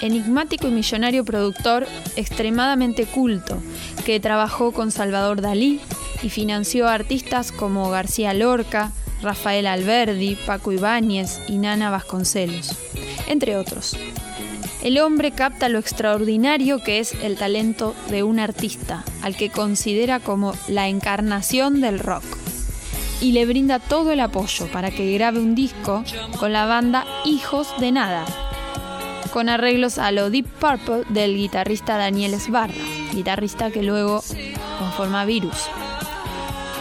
enigmático 0.00 0.68
y 0.68 0.70
millonario 0.70 1.24
productor 1.24 1.86
extremadamente 2.16 3.06
culto, 3.06 3.58
que 4.04 4.20
trabajó 4.20 4.72
con 4.72 4.90
Salvador 4.90 5.40
Dalí 5.40 5.80
y 6.22 6.30
financió 6.30 6.88
a 6.88 6.94
artistas 6.94 7.52
como 7.52 7.90
García 7.90 8.34
Lorca, 8.34 8.92
Rafael 9.22 9.66
Alberdi, 9.66 10.36
Paco 10.46 10.72
Ibáñez 10.72 11.40
y 11.48 11.58
Nana 11.58 11.90
Vasconcelos, 11.90 12.76
entre 13.26 13.56
otros. 13.56 13.96
El 14.82 14.98
hombre 14.98 15.32
capta 15.32 15.68
lo 15.68 15.80
extraordinario 15.80 16.82
que 16.82 17.00
es 17.00 17.12
el 17.14 17.36
talento 17.36 17.96
de 18.10 18.22
un 18.22 18.38
artista, 18.38 19.04
al 19.22 19.36
que 19.36 19.50
considera 19.50 20.20
como 20.20 20.54
la 20.68 20.88
encarnación 20.88 21.80
del 21.80 21.98
rock, 21.98 22.24
y 23.20 23.32
le 23.32 23.44
brinda 23.44 23.80
todo 23.80 24.12
el 24.12 24.20
apoyo 24.20 24.70
para 24.70 24.92
que 24.92 25.12
grabe 25.14 25.40
un 25.40 25.56
disco 25.56 26.04
con 26.38 26.52
la 26.52 26.66
banda 26.66 27.04
Hijos 27.24 27.68
de 27.80 27.90
Nada, 27.90 28.24
con 29.32 29.48
arreglos 29.48 29.98
a 29.98 30.12
lo 30.12 30.30
Deep 30.30 30.46
Purple 30.46 31.02
del 31.08 31.36
guitarrista 31.36 31.96
Daniel 31.98 32.34
Esbarra, 32.34 32.74
guitarrista 33.12 33.72
que 33.72 33.82
luego 33.82 34.22
conforma 34.78 35.24
Virus. 35.24 35.68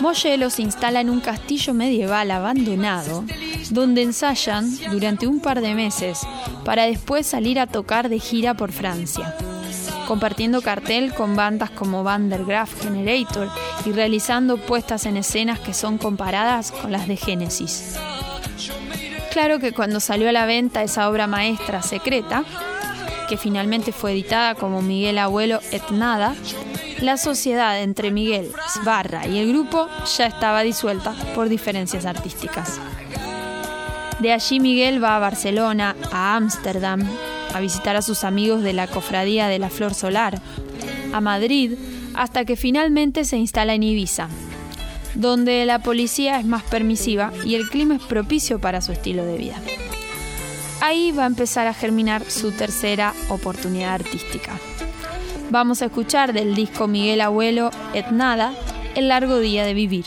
Moshe 0.08 0.38
los 0.38 0.58
instala 0.60 1.02
en 1.02 1.10
un 1.10 1.20
castillo 1.20 1.74
medieval 1.74 2.32
abandonado, 2.32 3.26
donde 3.72 4.04
ensayan 4.04 4.66
durante 4.90 5.28
un 5.28 5.42
par 5.42 5.60
de 5.60 5.76
meses 5.76 6.22
para 6.64 6.86
después 6.86 7.28
salir 7.28 7.60
a 7.60 7.68
tocar 7.68 8.08
de 8.08 8.18
gira 8.18 8.54
por 8.54 8.72
Francia, 8.72 9.36
compartiendo 10.08 10.62
cartel 10.62 11.14
con 11.14 11.36
bandas 11.36 11.72
como 11.72 12.06
Van 12.06 12.30
der 12.30 12.46
Graaf 12.46 12.82
Generator 12.82 13.50
y 13.86 13.92
realizando 13.92 14.56
puestas 14.56 15.06
en 15.06 15.18
escenas 15.18 15.60
que 15.60 15.74
son 15.74 15.98
comparadas 15.98 16.72
con 16.72 16.94
las 16.94 17.10
de 17.10 17.18
Genesis. 17.18 17.98
Claro 19.34 19.60
que 19.60 19.74
cuando 19.74 20.00
salió 20.00 20.30
a 20.30 20.32
la 20.32 20.46
venta 20.46 20.84
esa 20.84 21.10
obra 21.10 21.28
maestra 21.28 21.82
secreta, 21.82 22.46
que 23.28 23.36
finalmente 23.36 23.92
fue 23.92 24.14
editada 24.14 24.56
como 24.56 24.82
Miguel 24.82 25.18
Abuelo 25.18 25.60
et 25.74 25.92
Nada, 25.92 26.34
la 27.02 27.18
sociedad 27.18 27.82
entre 27.82 28.12
Miguel, 28.12 28.52
Sbarra 28.70 29.28
y 29.28 29.38
el 29.38 29.50
grupo 29.50 29.88
ya 30.18 30.26
estaba 30.26 30.64
disuelta 30.64 31.14
por 31.36 31.50
diferencias 31.50 32.06
artísticas. 32.06 32.80
De 34.20 34.34
allí 34.34 34.60
Miguel 34.60 35.04
va 35.04 35.16
a 35.16 35.20
Barcelona, 35.20 35.96
a 36.12 36.36
Ámsterdam, 36.36 37.08
a 37.54 37.60
visitar 37.60 37.96
a 37.96 38.02
sus 38.02 38.24
amigos 38.24 38.64
de 38.64 38.74
la 38.74 38.88
Cofradía 38.88 39.48
de 39.48 39.60
la 39.60 39.70
Flor 39.70 39.94
Solar, 39.94 40.42
a 41.14 41.22
Madrid, 41.22 41.74
hasta 42.16 42.46
que 42.46 42.56
finalmente 42.56 43.26
se 43.26 43.38
instala 43.38 43.76
en 43.76 43.84
Ibiza, 43.84 44.28
donde 45.14 45.66
la 45.66 45.80
policía 45.80 46.40
es 46.40 46.46
más 46.46 46.64
permisiva 46.64 47.32
y 47.46 47.56
el 47.56 47.70
clima 47.70 47.96
es 47.96 48.02
propicio 48.02 48.60
para 48.60 48.82
su 48.82 48.92
estilo 48.92 49.24
de 49.24 49.38
vida. 49.38 49.62
Ahí 50.82 51.12
va 51.12 51.24
a 51.24 51.28
empezar 51.28 51.68
a 51.68 51.74
germinar 51.74 52.24
su 52.30 52.52
tercera 52.52 53.14
oportunidad 53.30 53.94
artística. 53.94 54.54
Vamos 55.50 55.82
a 55.82 55.86
escuchar 55.86 56.34
del 56.34 56.56
disco 56.56 56.88
Miguel 56.88 57.22
Abuelo 57.22 57.72
Et 57.94 58.08
Nada, 58.08 58.54
El 58.96 59.08
largo 59.08 59.40
día 59.40 59.66
de 59.66 59.74
vivir. 59.74 60.06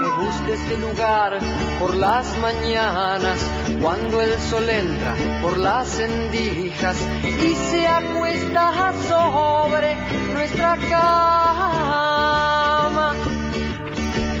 Me 0.00 0.08
gusta 0.18 0.52
este 0.52 0.76
lugar 0.78 1.38
por 1.78 1.94
las 1.94 2.36
mañanas, 2.38 3.38
cuando 3.80 4.20
el 4.20 4.36
sol 4.40 4.68
entra 4.68 5.14
por 5.40 5.56
las 5.56 6.00
endijas 6.00 6.96
y 7.22 7.54
se 7.54 7.86
acuesta 7.86 8.92
sobre 9.08 9.96
nuestra 10.34 10.76
cama. 10.90 12.61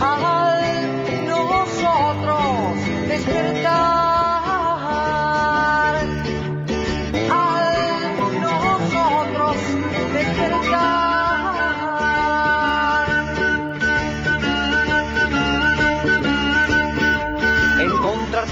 Al 0.04 1.26
nosotros 1.26 2.76
despertar, 3.08 3.72
al 7.30 8.40
nosotros 8.40 9.56
despertar. 10.12 11.12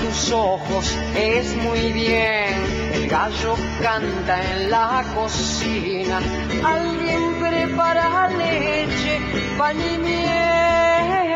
Tus 0.01 0.33
ojos 0.33 0.97
es 1.17 1.57
muy 1.57 1.93
bien. 1.93 2.55
El 2.95 3.09
gallo 3.09 3.57
canta 3.83 4.41
en 4.53 4.71
la 4.71 5.05
cocina. 5.15 6.21
Alguien 6.65 7.35
prepara 7.41 8.29
leche, 8.29 9.19
pan 9.59 9.77
y 9.81 9.99
miel. 9.99 11.30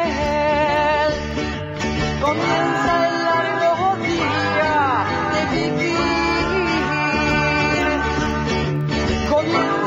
Comienza 2.25 2.93
el 3.07 3.15
largo 3.25 3.89
día 4.03 5.05
de 5.35 5.41
vivir. 5.53 5.99
Comienza 9.29 9.84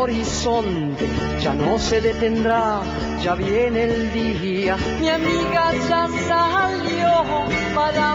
horizonte, 0.00 1.06
ya 1.40 1.52
no 1.54 1.78
se 1.78 2.00
detendrá, 2.00 2.80
ya 3.22 3.34
viene 3.34 3.84
el 3.84 4.12
día. 4.12 4.76
Mi 4.98 5.08
amiga 5.08 5.72
ya 5.88 6.08
salió 6.28 7.24
para 7.74 8.14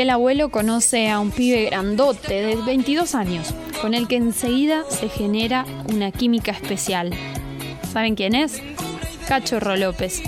Miguel 0.00 0.14
Abuelo 0.14 0.48
conoce 0.48 1.10
a 1.10 1.20
un 1.20 1.30
pibe 1.30 1.66
grandote 1.66 2.40
de 2.40 2.56
22 2.56 3.14
años, 3.14 3.52
con 3.82 3.92
el 3.92 4.08
que 4.08 4.16
enseguida 4.16 4.82
se 4.88 5.10
genera 5.10 5.66
una 5.92 6.10
química 6.10 6.52
especial. 6.52 7.10
¿Saben 7.92 8.14
quién 8.14 8.34
es? 8.34 8.62
Cachorro 9.28 9.76
López. 9.76 10.22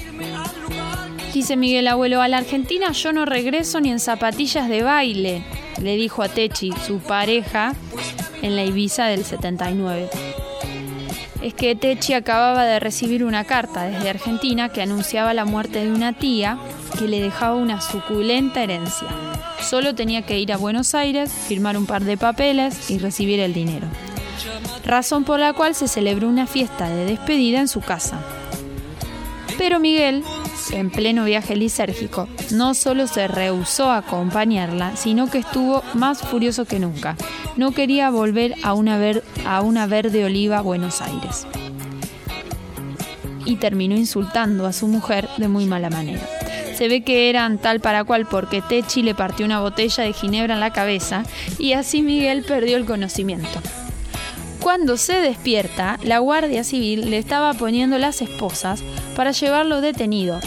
Dice 1.33 1.57
Miguel 1.57 1.89
Abuelo, 1.89 2.21
a 2.21 2.29
la 2.29 2.37
Argentina 2.37 2.93
yo 2.93 3.15
no 3.15 3.25
regreso 3.25 3.81
ni 3.81 3.91
en 3.91 3.99
zapatillas 3.99 4.69
de 4.69 4.83
baile, 4.83 5.43
le 5.81 5.97
dijo 5.97 6.23
a 6.23 6.29
Techi, 6.29 6.71
su 6.87 6.99
pareja, 6.99 7.73
en 8.43 8.57
la 8.57 8.65
Ibiza 8.65 9.07
del 9.07 9.25
79. 9.25 10.11
Es 11.41 11.55
que 11.55 11.75
Techi 11.77 12.13
acababa 12.13 12.67
de 12.67 12.79
recibir 12.79 13.25
una 13.25 13.45
carta 13.45 13.85
desde 13.85 14.11
Argentina 14.11 14.69
que 14.69 14.83
anunciaba 14.83 15.33
la 15.33 15.47
muerte 15.47 15.83
de 15.83 15.91
una 15.91 16.13
tía 16.13 16.59
que 16.99 17.09
le 17.09 17.23
dejaba 17.23 17.55
una 17.57 17.81
suculenta 17.81 18.63
herencia. 18.63 19.09
Solo 19.69 19.95
tenía 19.95 20.23
que 20.23 20.39
ir 20.39 20.53
a 20.53 20.57
Buenos 20.57 20.95
Aires, 20.95 21.31
firmar 21.33 21.77
un 21.77 21.87
par 21.87 22.05
de 22.05 22.17
papeles 22.17 22.91
y 22.91 22.99
recibir 22.99 23.41
el 23.41 23.55
dinero. 23.55 23.87
Razón 24.85 25.25
por 25.25 25.41
la 25.41 25.53
cual 25.53 25.75
se 25.75 25.89
celebró 25.89 26.29
una 26.29 26.47
fiesta 26.47 26.89
de 26.91 27.05
despedida 27.07 27.61
en 27.61 27.69
su 27.69 27.81
casa. 27.81 28.21
Pero 29.59 29.79
Miguel, 29.79 30.25
en 30.73 30.91
pleno 30.91 31.25
viaje 31.25 31.55
lisérgico, 31.57 32.29
no 32.51 32.75
solo 32.75 33.07
se 33.07 33.29
rehusó 33.29 33.91
a 33.91 33.99
acompañarla, 33.99 34.97
sino 34.97 35.31
que 35.31 35.39
estuvo 35.39 35.83
más 35.95 36.19
furioso 36.21 36.65
que 36.65 36.79
nunca. 36.81 37.17
No 37.57 37.73
quería 37.73 38.11
volver 38.11 38.55
a 38.63 38.75
una, 38.75 38.99
ver- 38.99 39.23
a 39.47 39.63
una 39.63 39.87
verde 39.87 40.25
oliva 40.25 40.61
Buenos 40.63 41.01
Aires. 41.01 41.47
Y 43.45 43.57
terminó 43.57 43.97
insultando 43.97 44.67
a 44.67 44.73
su 44.73 44.89
mujer 44.89 45.29
de 45.37 45.49
muy 45.49 45.67
mala 45.67 45.91
manera. 45.91 46.23
Se 46.83 46.89
ve 46.89 47.05
que 47.05 47.31
eran 47.31 47.59
tal 47.59 47.79
para 47.79 48.03
cual 48.03 48.27
porque 48.27 48.61
Techi 48.61 49.05
le 49.05 49.15
partió 49.15 49.47
una 49.47 49.61
botella 49.61 50.03
de 50.03 50.13
ginebra 50.13 50.55
en 50.55 50.59
la 50.59 50.73
cabeza 50.73 51.23
y 51.57 51.75
así 51.75 52.03
Miguel 52.03 52.43
perdió 52.43 52.77
el 52.77 52.87
conocimiento. 52.87 53.61
Cuando 54.59 54.97
se 54.97 55.21
despierta, 55.21 56.01
la 56.03 56.19
Guardia 56.19 56.65
Civil 56.65 57.09
le 57.09 57.19
estaba 57.19 57.55
poniendo 57.55 57.99
las 57.99 58.21
esposas 58.21 58.83
para 59.15 59.31
llevarlo 59.31 59.81
detenido. 59.81 60.41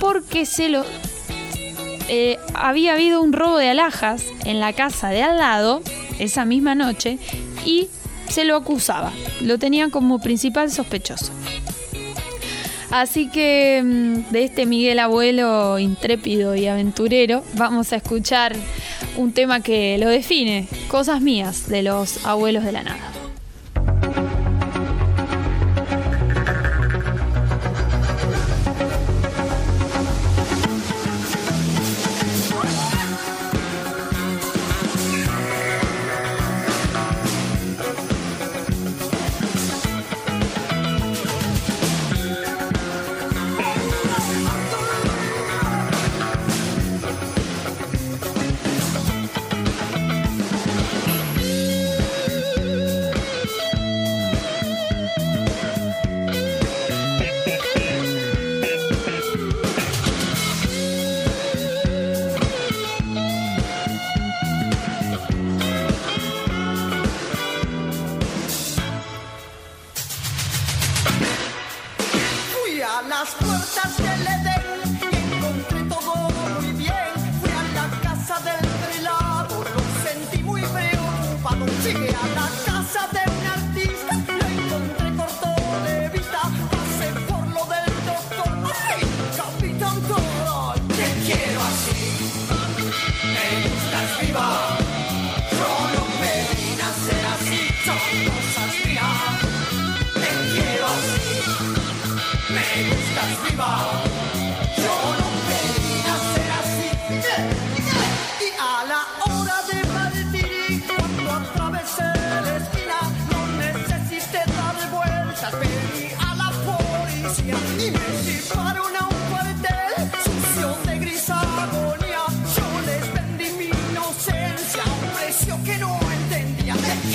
Porque 0.00 0.44
se 0.44 0.68
lo. 0.68 0.84
eh, 2.10 2.38
había 2.52 2.92
habido 2.92 3.22
un 3.22 3.32
robo 3.32 3.56
de 3.56 3.70
alhajas 3.70 4.26
en 4.44 4.60
la 4.60 4.74
casa 4.74 5.08
de 5.08 5.22
al 5.22 5.38
lado 5.38 5.80
esa 6.18 6.44
misma 6.44 6.74
noche 6.74 7.16
y 7.64 7.88
se 8.28 8.44
lo 8.44 8.54
acusaba. 8.54 9.12
Lo 9.40 9.56
tenían 9.58 9.88
como 9.88 10.18
principal 10.18 10.70
sospechoso. 10.70 11.32
Así 12.90 13.28
que 13.28 13.82
mm, 13.84 14.32
de 14.32 14.44
este 14.44 14.66
Miguel 14.66 14.98
Abuelo 14.98 15.78
intrépido 15.78 16.54
y 16.54 16.66
aventurero 16.66 17.44
vamos 17.54 17.92
a 17.92 17.96
escuchar 17.96 18.56
un 19.16 19.32
tema 19.32 19.60
que 19.60 19.98
lo 19.98 20.08
define, 20.08 20.66
Cosas 20.88 21.20
mías 21.20 21.68
de 21.68 21.82
los 21.82 22.24
abuelos 22.24 22.64
de 22.64 22.72
la 22.72 22.82
nada. 22.82 23.17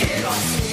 Yeah. 0.04 0.73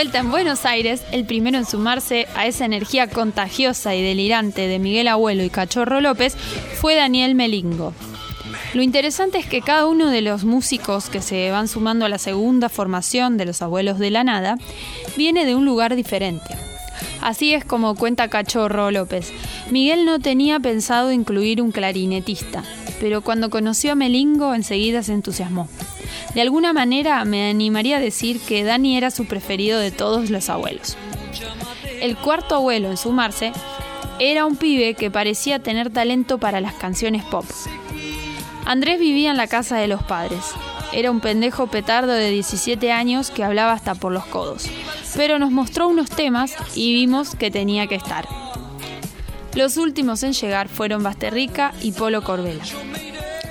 Vuelta 0.00 0.20
en 0.20 0.30
Buenos 0.30 0.64
Aires, 0.64 1.02
el 1.12 1.26
primero 1.26 1.58
en 1.58 1.66
sumarse 1.66 2.26
a 2.34 2.46
esa 2.46 2.64
energía 2.64 3.06
contagiosa 3.06 3.94
y 3.94 4.02
delirante 4.02 4.66
de 4.66 4.78
Miguel 4.78 5.08
Abuelo 5.08 5.44
y 5.44 5.50
Cachorro 5.50 6.00
López 6.00 6.38
fue 6.80 6.94
Daniel 6.94 7.34
Melingo. 7.34 7.92
Lo 8.72 8.80
interesante 8.80 9.36
es 9.36 9.44
que 9.44 9.60
cada 9.60 9.84
uno 9.84 10.08
de 10.08 10.22
los 10.22 10.44
músicos 10.44 11.10
que 11.10 11.20
se 11.20 11.50
van 11.50 11.68
sumando 11.68 12.06
a 12.06 12.08
la 12.08 12.16
segunda 12.16 12.70
formación 12.70 13.36
de 13.36 13.44
los 13.44 13.60
Abuelos 13.60 13.98
de 13.98 14.10
la 14.10 14.24
Nada 14.24 14.56
viene 15.18 15.44
de 15.44 15.54
un 15.54 15.66
lugar 15.66 15.94
diferente. 15.94 16.56
Así 17.20 17.52
es 17.52 17.66
como 17.66 17.94
cuenta 17.94 18.28
Cachorro 18.28 18.90
López. 18.90 19.30
Miguel 19.70 20.06
no 20.06 20.18
tenía 20.18 20.60
pensado 20.60 21.12
incluir 21.12 21.60
un 21.60 21.72
clarinetista, 21.72 22.64
pero 23.00 23.20
cuando 23.20 23.50
conoció 23.50 23.92
a 23.92 23.96
Melingo 23.96 24.54
enseguida 24.54 25.02
se 25.02 25.12
entusiasmó. 25.12 25.68
De 26.34 26.40
alguna 26.40 26.72
manera 26.72 27.24
me 27.24 27.50
animaría 27.50 27.96
a 27.96 28.00
decir 28.00 28.40
que 28.40 28.62
Dani 28.62 28.96
era 28.96 29.10
su 29.10 29.26
preferido 29.26 29.80
de 29.80 29.90
todos 29.90 30.30
los 30.30 30.48
abuelos. 30.48 30.96
El 32.00 32.16
cuarto 32.16 32.54
abuelo 32.54 32.88
en 32.90 32.96
sumarse 32.96 33.52
era 34.20 34.46
un 34.46 34.56
pibe 34.56 34.94
que 34.94 35.10
parecía 35.10 35.58
tener 35.58 35.90
talento 35.90 36.38
para 36.38 36.60
las 36.60 36.74
canciones 36.74 37.24
pop. 37.24 37.44
Andrés 38.64 39.00
vivía 39.00 39.30
en 39.30 39.36
la 39.36 39.48
casa 39.48 39.78
de 39.78 39.88
los 39.88 40.02
padres. 40.02 40.40
Era 40.92 41.10
un 41.10 41.20
pendejo 41.20 41.66
petardo 41.66 42.12
de 42.12 42.30
17 42.30 42.92
años 42.92 43.30
que 43.30 43.44
hablaba 43.44 43.72
hasta 43.72 43.94
por 43.94 44.12
los 44.12 44.24
codos. 44.26 44.66
Pero 45.16 45.38
nos 45.38 45.50
mostró 45.50 45.88
unos 45.88 46.10
temas 46.10 46.54
y 46.74 46.92
vimos 46.92 47.34
que 47.34 47.50
tenía 47.50 47.86
que 47.86 47.96
estar. 47.96 48.28
Los 49.54 49.76
últimos 49.76 50.22
en 50.22 50.32
llegar 50.32 50.68
fueron 50.68 51.02
Basterrica 51.02 51.72
y 51.80 51.92
Polo 51.92 52.22
Corbella, 52.22 52.76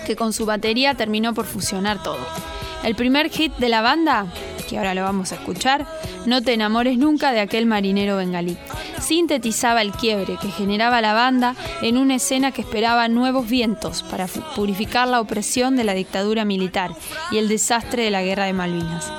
que 0.05 0.15
con 0.15 0.31
su 0.31 0.45
batería 0.45 0.95
terminó 0.95 1.33
por 1.33 1.45
fusionar 1.45 2.01
todo. 2.01 2.48
El 2.83 2.95
primer 2.95 3.29
hit 3.29 3.53
de 3.57 3.69
la 3.69 3.81
banda, 3.81 4.25
que 4.69 4.77
ahora 4.77 4.93
lo 4.93 5.03
vamos 5.03 5.31
a 5.31 5.35
escuchar, 5.35 5.85
No 6.25 6.41
te 6.41 6.53
enamores 6.53 6.97
nunca 6.97 7.31
de 7.31 7.39
aquel 7.39 7.65
marinero 7.65 8.17
bengalí. 8.17 8.57
Sintetizaba 8.99 9.81
el 9.81 9.91
quiebre 9.91 10.37
que 10.41 10.51
generaba 10.51 11.01
la 11.01 11.13
banda 11.13 11.55
en 11.81 11.97
una 11.97 12.15
escena 12.15 12.51
que 12.51 12.61
esperaba 12.61 13.07
nuevos 13.07 13.49
vientos 13.49 14.03
para 14.03 14.27
purificar 14.27 15.07
la 15.07 15.21
opresión 15.21 15.75
de 15.75 15.85
la 15.85 15.93
dictadura 15.93 16.45
militar 16.45 16.91
y 17.31 17.37
el 17.37 17.47
desastre 17.47 18.03
de 18.03 18.11
la 18.11 18.21
guerra 18.21 18.45
de 18.45 18.53
Malvinas. 18.53 19.11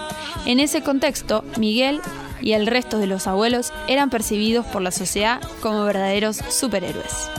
En 0.44 0.60
ese 0.60 0.82
contexto, 0.82 1.44
Miguel 1.58 2.00
y 2.40 2.52
el 2.52 2.66
resto 2.66 2.98
de 2.98 3.06
los 3.06 3.26
abuelos 3.26 3.72
eran 3.88 4.10
percibidos 4.10 4.66
por 4.66 4.82
la 4.82 4.90
sociedad 4.90 5.40
como 5.60 5.84
verdaderos 5.84 6.36
superhéroes. 6.48 7.30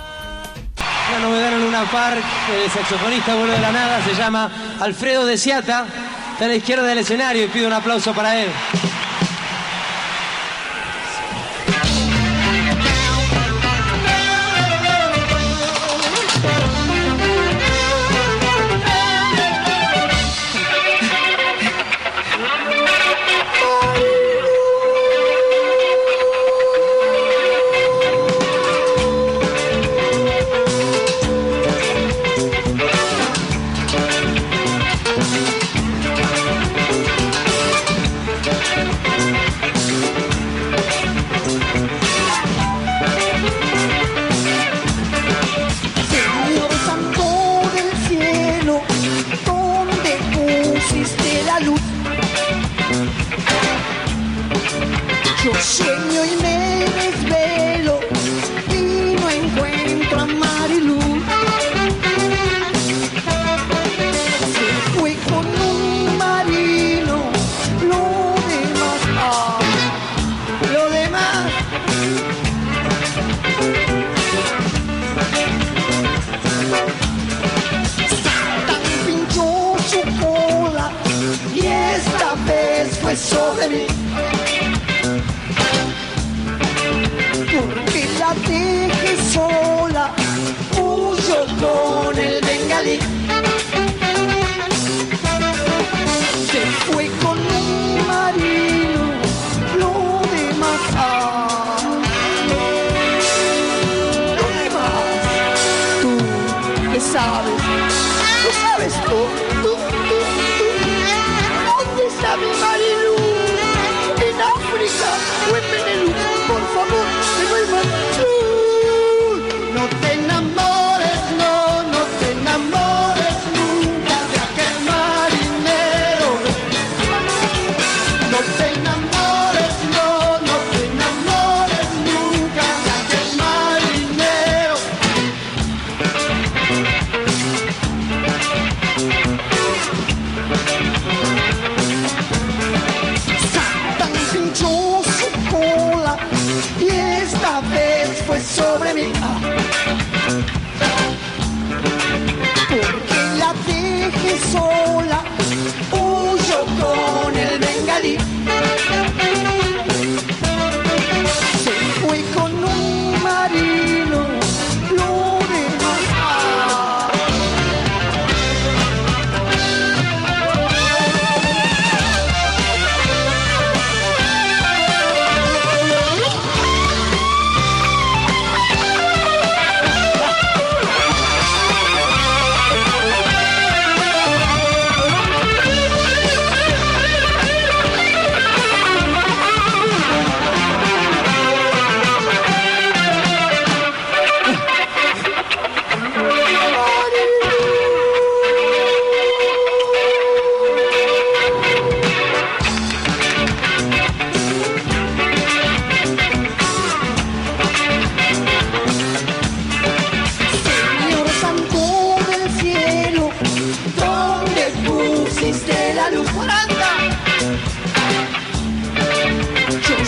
Una 1.10 1.28
novedad 1.28 1.54
en 1.54 1.64
una 1.64 1.84
par, 1.86 2.18
el 2.18 2.72
saxofonista 2.72 3.36
de 3.36 3.60
la 3.60 3.72
nada, 3.72 4.04
se 4.04 4.16
llama 4.16 4.50
Alfredo 4.80 5.26
de 5.26 5.38
Ciata, 5.38 5.86
está 6.42 6.50
a 6.50 6.54
la 6.54 6.56
izquierda 6.56 6.88
del 6.88 6.98
escenario 6.98 7.44
y 7.44 7.48
pido 7.50 7.68
un 7.68 7.74
aplauso 7.74 8.16
para 8.16 8.42
él. 8.42 8.50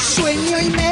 Sueño 0.04 0.60
y 0.60 0.70
me 0.70 0.83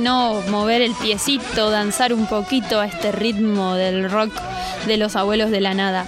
No 0.00 0.40
mover 0.48 0.80
el 0.80 0.94
piecito, 0.94 1.70
danzar 1.70 2.14
un 2.14 2.26
poquito 2.26 2.80
a 2.80 2.86
este 2.86 3.12
ritmo 3.12 3.74
del 3.74 4.10
rock 4.10 4.32
de 4.86 4.96
los 4.96 5.16
abuelos 5.16 5.50
de 5.50 5.60
la 5.60 5.74
nada. 5.74 6.06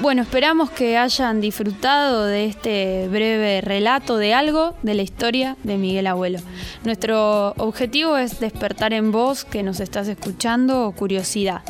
Bueno, 0.00 0.22
esperamos 0.22 0.70
que 0.70 0.96
hayan 0.96 1.42
disfrutado 1.42 2.24
de 2.24 2.46
este 2.46 3.08
breve 3.08 3.60
relato 3.60 4.16
de 4.16 4.32
algo 4.32 4.74
de 4.82 4.94
la 4.94 5.02
historia 5.02 5.58
de 5.64 5.76
Miguel 5.76 6.06
Abuelo. 6.06 6.38
Nuestro 6.84 7.50
objetivo 7.58 8.16
es 8.16 8.40
despertar 8.40 8.94
en 8.94 9.12
vos 9.12 9.44
que 9.44 9.62
nos 9.62 9.80
estás 9.80 10.08
escuchando 10.08 10.90
curiosidad 10.96 11.60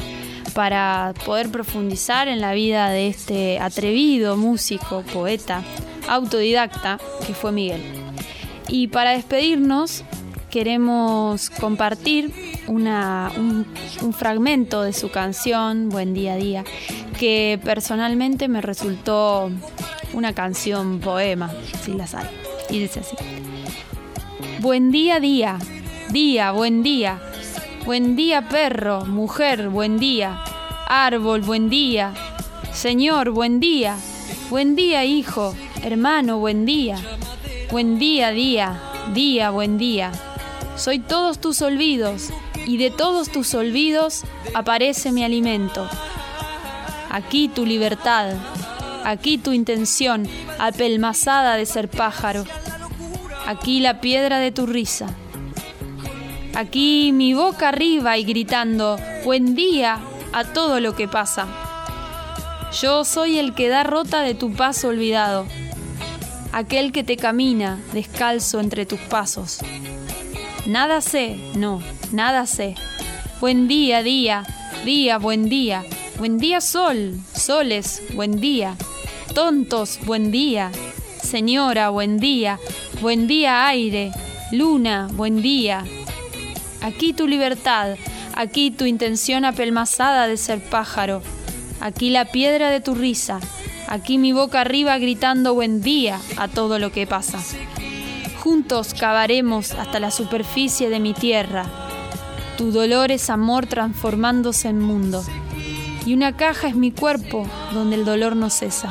para 0.55 1.15
poder 1.27 1.51
profundizar 1.51 2.29
en 2.29 2.41
la 2.41 2.53
vida 2.53 2.91
de 2.91 3.09
este 3.09 3.59
atrevido 3.59 4.37
músico, 4.37 5.03
poeta, 5.13 5.63
autodidacta 6.09 6.99
que 7.27 7.35
fue 7.35 7.51
Miguel. 7.51 7.83
Y 8.69 8.87
para 8.87 9.11
despedirnos 9.11 10.05
queremos 10.51 11.49
compartir 11.49 12.33
un, 12.67 13.67
fragmento 14.13 14.83
de 14.83 14.93
su 14.93 15.11
canción 15.11 15.89
Buen 15.89 16.13
día 16.13 16.37
día, 16.37 16.65
que 17.19 17.59
personalmente 17.65 18.49
me 18.49 18.61
resultó 18.61 19.51
una 20.13 20.35
canción 20.35 21.01
poema, 21.01 21.51
si 21.83 21.95
las 21.95 22.15
hay. 22.15 22.27
Y 22.69 22.81
dice 22.81 23.01
así. 23.01 23.17
Buen 24.61 24.91
día 24.91 25.21
día, 25.21 25.59
día, 26.11 26.53
buen 26.53 26.83
día. 26.83 27.21
Buen 27.87 28.15
día 28.15 28.49
perro, 28.49 29.07
mujer, 29.07 29.69
buen 29.71 29.99
día. 29.99 30.43
Árbol, 30.87 31.41
buen 31.41 31.71
día. 31.71 32.13
Señor, 32.73 33.31
buen 33.31 33.61
día. 33.61 33.97
Buen 34.51 34.77
día 34.77 35.05
hijo, 35.05 35.55
hermano, 35.83 36.39
buen 36.39 36.67
día. 36.67 36.99
Buen 37.71 37.99
día 37.99 38.31
día, 38.33 38.81
día, 39.15 39.51
buen 39.51 39.79
día. 39.79 40.13
Soy 40.81 40.99
todos 40.99 41.39
tus 41.39 41.61
olvidos 41.61 42.31
y 42.65 42.79
de 42.79 42.91
todos 42.91 43.29
tus 43.29 43.53
olvidos 43.53 44.23
aparece 44.55 45.13
mi 45.13 45.23
alimento. 45.23 45.87
Aquí 47.11 47.49
tu 47.49 47.67
libertad, 47.67 48.33
aquí 49.05 49.37
tu 49.37 49.53
intención 49.53 50.27
apelmazada 50.59 51.57
de 51.57 51.67
ser 51.67 51.91
pájaro. 51.91 52.45
Aquí 53.47 53.81
la 53.81 54.01
piedra 54.01 54.39
de 54.39 54.53
tu 54.53 54.65
risa. 54.65 55.09
Aquí 56.55 57.13
mi 57.13 57.35
boca 57.35 57.69
arriba 57.69 58.17
y 58.17 58.25
gritando, 58.25 58.97
buen 59.23 59.55
día 59.55 59.99
a 60.33 60.45
todo 60.45 60.81
lo 60.81 60.97
que 60.97 61.07
pasa. 61.07 61.47
Yo 62.81 63.05
soy 63.05 63.39
el 63.39 63.55
que 63.55 63.69
da 63.69 63.83
rota 63.83 64.23
de 64.23 64.35
tu 64.35 64.55
paso 64.55 64.89
olvidado, 64.89 65.45
aquel 66.53 66.91
que 66.91 67.05
te 67.05 67.19
camina 67.19 67.79
descalzo 67.93 68.61
entre 68.61 68.87
tus 68.87 69.01
pasos. 69.01 69.61
Nada 70.71 71.01
sé, 71.01 71.37
no, 71.57 71.83
nada 72.13 72.47
sé. 72.47 72.77
Buen 73.41 73.67
día, 73.67 74.05
día, 74.05 74.45
día, 74.85 75.19
buen 75.19 75.49
día. 75.49 75.85
Buen 76.17 76.39
día, 76.39 76.61
sol, 76.61 77.19
soles, 77.35 78.01
buen 78.15 78.41
día. 78.41 78.77
Tontos, 79.35 79.99
buen 80.07 80.31
día. 80.31 80.71
Señora, 81.21 81.91
buen 81.91 82.21
día. 82.21 82.61
Buen 83.01 83.27
día, 83.27 83.67
aire. 83.67 84.13
Luna, 84.53 85.09
buen 85.11 85.43
día. 85.43 85.85
Aquí 86.83 87.15
tu 87.15 87.27
libertad, 87.27 87.97
aquí 88.37 88.71
tu 88.71 88.85
intención 88.85 89.45
apelmazada 89.45 90.29
de 90.29 90.37
ser 90.37 90.63
pájaro. 90.63 91.21
Aquí 91.81 92.11
la 92.11 92.27
piedra 92.27 92.71
de 92.71 92.81
tu 92.81 92.95
risa, 92.95 93.41
aquí 93.89 94.19
mi 94.19 94.33
boca 94.33 94.61
arriba 94.61 94.97
gritando 94.99 95.53
buen 95.53 95.83
día 95.83 96.21
a 96.37 96.47
todo 96.47 96.79
lo 96.79 96.93
que 96.93 97.09
pasa. 97.09 97.41
Juntos 98.51 98.95
cavaremos 98.99 99.71
hasta 99.75 100.01
la 100.01 100.11
superficie 100.11 100.91
de 100.91 100.99
mi 100.99 101.15
tierra. 101.15 101.67
Tu 102.59 102.73
dolor 102.73 103.13
es 103.13 103.31
amor 103.31 103.67
transformándose 103.67 104.67
en 104.67 104.81
mundo. 104.81 105.23
Y 106.05 106.15
una 106.15 106.37
caja 106.37 106.67
es 106.67 106.75
mi 106.75 106.91
cuerpo 106.91 107.47
donde 107.73 107.95
el 107.95 108.05
dolor 108.05 108.35
no 108.35 108.51
cesa. 108.51 108.89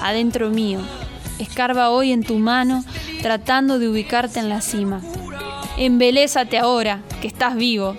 Adentro 0.00 0.48
mío, 0.48 0.78
escarba 1.40 1.90
hoy 1.90 2.12
en 2.12 2.22
tu 2.22 2.36
mano 2.36 2.84
tratando 3.20 3.80
de 3.80 3.88
ubicarte 3.88 4.38
en 4.38 4.48
la 4.48 4.60
cima. 4.60 5.00
Embelésate 5.76 6.56
ahora, 6.56 7.02
que 7.20 7.26
estás 7.26 7.56
vivo. 7.56 7.96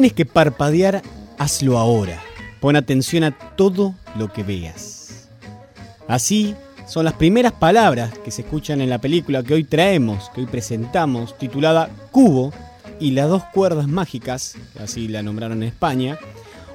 Tienes 0.00 0.14
que 0.14 0.24
parpadear, 0.24 1.02
hazlo 1.36 1.76
ahora. 1.76 2.22
Pon 2.58 2.74
atención 2.74 3.22
a 3.22 3.32
todo 3.54 3.94
lo 4.16 4.32
que 4.32 4.42
veas. 4.42 5.28
Así 6.08 6.54
son 6.88 7.04
las 7.04 7.12
primeras 7.12 7.52
palabras 7.52 8.10
que 8.24 8.30
se 8.30 8.40
escuchan 8.40 8.80
en 8.80 8.88
la 8.88 8.98
película 8.98 9.42
que 9.42 9.52
hoy 9.52 9.64
traemos, 9.64 10.30
que 10.34 10.40
hoy 10.40 10.46
presentamos, 10.46 11.36
titulada 11.36 11.90
Cubo 12.12 12.50
y 12.98 13.10
las 13.10 13.28
dos 13.28 13.44
cuerdas 13.52 13.88
mágicas, 13.88 14.54
así 14.82 15.06
la 15.06 15.22
nombraron 15.22 15.62
en 15.62 15.68
España, 15.68 16.16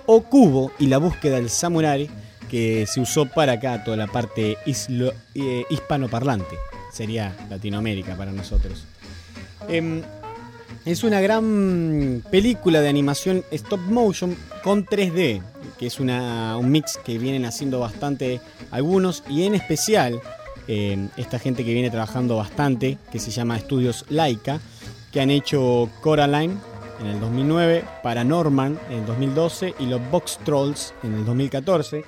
o 0.05 0.21
Cubo 0.21 0.71
y 0.77 0.85
la 0.85 0.99
búsqueda 0.99 1.37
del 1.37 1.49
samurái, 1.49 2.11
que 2.47 2.85
se 2.85 2.99
usó 3.01 3.25
para 3.25 3.53
acá 3.53 3.83
toda 3.83 3.97
la 3.97 4.05
parte 4.05 4.55
islo- 4.67 5.15
eh, 5.33 5.63
hispanoparlante. 5.71 6.55
Sería 6.93 7.35
Latinoamérica 7.49 8.15
para 8.15 8.31
nosotros. 8.31 8.83
Em, 9.67 10.03
es 10.85 11.03
una 11.03 11.19
gran 11.19 12.23
película 12.29 12.79
de 12.79 12.89
animación 12.89 13.43
stop 13.51 13.79
motion 13.79 14.37
con 14.63 14.85
3D. 14.85 15.41
que 15.79 15.87
es 15.87 15.99
una, 15.99 16.57
un 16.57 16.71
mix 16.71 16.99
que 17.03 17.17
vienen 17.17 17.45
haciendo 17.45 17.79
bastante 17.79 18.39
algunos 18.69 19.23
y 19.27 19.43
en 19.43 19.55
especial 19.55 20.21
eh, 20.67 21.07
esta 21.17 21.39
gente 21.39 21.65
que 21.65 21.73
viene 21.73 21.89
trabajando 21.89 22.37
bastante, 22.37 22.99
que 23.11 23.19
se 23.19 23.31
llama 23.31 23.57
Estudios 23.57 24.05
Laika, 24.09 24.59
que 25.11 25.21
han 25.21 25.31
hecho 25.31 25.89
Coraline 26.01 26.55
en 27.01 27.07
el 27.07 27.19
2009, 27.19 27.83
Paranorman 28.03 28.79
en 28.89 28.99
el 28.99 29.05
2012 29.07 29.73
y 29.79 29.87
los 29.87 30.01
Box 30.11 30.39
Trolls 30.45 30.93
en 31.03 31.13
el 31.13 31.25
2014, 31.25 32.03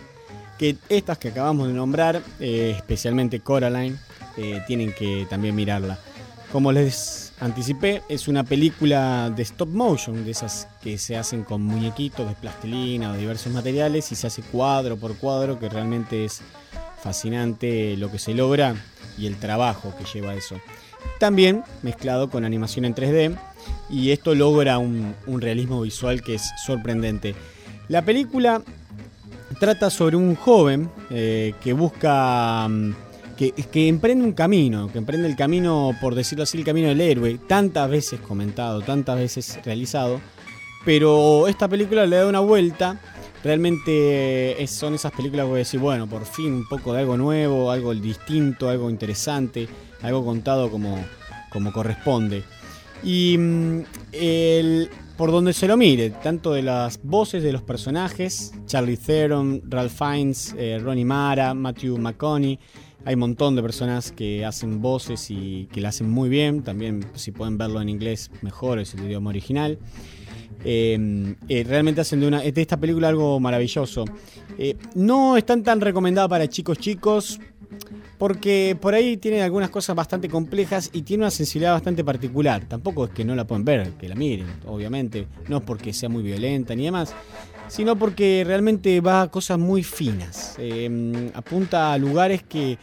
que 0.58 0.78
estas 0.88 1.18
que 1.18 1.30
acabamos 1.30 1.68
de 1.68 1.74
nombrar, 1.74 2.22
eh, 2.40 2.74
especialmente 2.76 3.40
Coraline, 3.40 3.98
eh, 4.38 4.62
tienen 4.68 4.94
que 4.94 5.26
también 5.30 5.56
mirarla. 5.56 5.99
Como 6.52 6.72
les 6.72 7.27
anticipé, 7.39 8.03
es 8.09 8.27
una 8.27 8.43
película 8.43 9.30
de 9.30 9.43
stop 9.43 9.69
motion, 9.69 10.26
de 10.26 10.31
esas 10.31 10.68
que 10.81 10.97
se 10.97 11.18
hacen 11.18 11.43
con 11.43 11.61
muñequitos 11.61 12.27
de 12.27 12.35
plastilina 12.35 13.11
o 13.11 13.15
diversos 13.15 13.53
materiales 13.53 14.11
y 14.11 14.15
se 14.15 14.27
hace 14.27 14.41
cuadro 14.41 14.97
por 14.97 15.15
cuadro, 15.18 15.59
que 15.59 15.69
realmente 15.69 16.26
es 16.26 16.41
fascinante 17.01 17.95
lo 17.97 18.11
que 18.11 18.19
se 18.19 18.34
logra 18.34 18.76
y 19.18 19.27
el 19.27 19.38
trabajo 19.38 19.93
que 19.97 20.05
lleva 20.05 20.35
eso. 20.35 20.59
También 21.19 21.64
mezclado 21.84 22.30
con 22.30 22.43
animación 22.43 22.85
en 22.85 22.95
3D 22.95 23.38
y 23.89 24.11
esto 24.11 24.35
logra 24.35 24.77
un, 24.77 25.15
un 25.26 25.41
realismo 25.41 25.81
visual 25.81 26.22
que 26.22 26.35
es 26.35 26.43
sorprendente. 26.65 27.35
La 27.88 28.01
película 28.01 28.61
trata 29.59 29.89
sobre 29.89 30.18
un 30.18 30.35
joven 30.35 30.89
eh, 31.09 31.53
que 31.61 31.73
busca... 31.73 32.68
mm, 32.68 33.06
Que, 33.38 33.51
que 33.51 33.88
emprende 33.88 34.26
un 34.26 34.34
camino, 34.34 34.91
que 34.91 34.97
emprende 34.97 35.27
el 35.27 35.35
camino, 35.35 35.91
por 36.01 36.15
decirlo 36.15 36.43
así, 36.43 36.57
el 36.57 36.64
camino 36.64 36.88
del 36.88 36.99
héroe, 37.01 37.38
tantas 37.47 37.88
veces 37.89 38.19
comentado, 38.19 38.81
tantas 38.81 39.18
veces 39.19 39.59
realizado, 39.64 40.19
pero 40.84 41.47
esta 41.47 41.68
película 41.68 42.05
le 42.07 42.15
da 42.15 42.26
una 42.27 42.39
vuelta. 42.39 42.99
Realmente 43.43 44.61
es- 44.61 44.72
son 44.72 44.95
esas 44.95 45.11
películas 45.11 45.43
que 45.45 45.49
voy 45.49 45.55
a 45.57 45.59
decir, 45.59 45.80
bueno, 45.80 46.07
por 46.07 46.26
fin 46.26 46.51
un 46.53 46.68
poco 46.68 46.93
de 46.93 46.99
algo 47.01 47.15
nuevo, 47.18 47.69
algo 47.72 47.93
distinto, 47.93 48.69
algo 48.69 48.89
interesante, 48.89 49.68
algo 50.01 50.26
contado 50.26 50.69
como, 50.72 50.97
como 51.51 51.72
corresponde. 51.72 52.43
Y 53.03 53.38
mm, 53.38 53.80
el- 54.14 54.89
por 55.15 55.31
donde 55.31 55.53
se 55.53 55.68
lo 55.68 55.77
mire, 55.77 56.09
tanto 56.11 56.53
de 56.53 56.61
las 56.61 56.99
voces 57.03 57.41
de 57.43 57.51
los 57.51 57.61
personajes, 57.64 58.53
Charlie 58.65 58.97
Theron, 58.97 59.61
Ralph 59.68 59.91
Fiennes, 59.97 60.55
eh, 60.57 60.80
Ronnie 60.84 61.05
Mara, 61.05 61.53
Matthew 61.53 61.97
McConaughey, 61.97 62.59
hay 63.07 63.13
un 63.13 63.21
montón 63.21 63.55
de 63.55 63.61
personas 63.61 64.11
que 64.11 64.43
hacen 64.43 64.81
voces 64.81 65.31
y 65.31 65.69
que 65.71 65.79
la 65.79 65.89
hacen 65.89 66.09
muy 66.09 66.27
bien. 66.27 66.61
También, 66.61 67.05
si 67.15 67.31
pueden 67.31 67.57
verlo 67.57 67.79
en 67.81 67.88
inglés, 67.88 68.29
mejor, 68.41 68.79
es 68.79 68.93
el 68.95 69.05
idioma 69.05 69.29
original. 69.29 69.79
Eh, 70.65 71.35
eh, 71.47 71.63
realmente 71.65 72.01
hacen 72.01 72.19
de, 72.19 72.27
una, 72.27 72.41
de 72.41 72.61
esta 72.61 72.75
película 72.75 73.07
algo 73.07 73.39
maravilloso. 73.39 74.03
Eh, 74.57 74.75
no 74.95 75.38
están 75.38 75.63
tan 75.63 75.79
recomendadas 75.79 76.29
para 76.29 76.49
chicos 76.49 76.79
chicos, 76.79 77.39
porque 78.17 78.77
por 78.77 78.93
ahí 78.93 79.15
tiene 79.15 79.41
algunas 79.41 79.69
cosas 79.69 79.95
bastante 79.95 80.27
complejas 80.27 80.89
y 80.91 81.03
tiene 81.03 81.23
una 81.23 81.31
sensibilidad 81.31 81.71
bastante 81.71 82.03
particular. 82.03 82.65
Tampoco 82.67 83.05
es 83.05 83.11
que 83.11 83.23
no 83.23 83.35
la 83.35 83.47
pueden 83.47 83.63
ver, 83.63 83.91
que 83.91 84.09
la 84.09 84.15
miren, 84.15 84.47
obviamente. 84.65 85.27
No 85.47 85.59
es 85.59 85.63
porque 85.63 85.93
sea 85.93 86.09
muy 86.09 86.23
violenta 86.23 86.75
ni 86.75 86.84
demás, 86.84 87.15
sino 87.68 87.98
porque 87.98 88.44
realmente 88.45 88.99
va 89.02 89.23
a 89.23 89.31
cosas 89.31 89.57
muy 89.60 89.84
finas. 89.84 90.56
Eh, 90.57 91.31
apunta 91.34 91.94
a 91.94 91.98
lugares 91.98 92.44
que, 92.44 92.77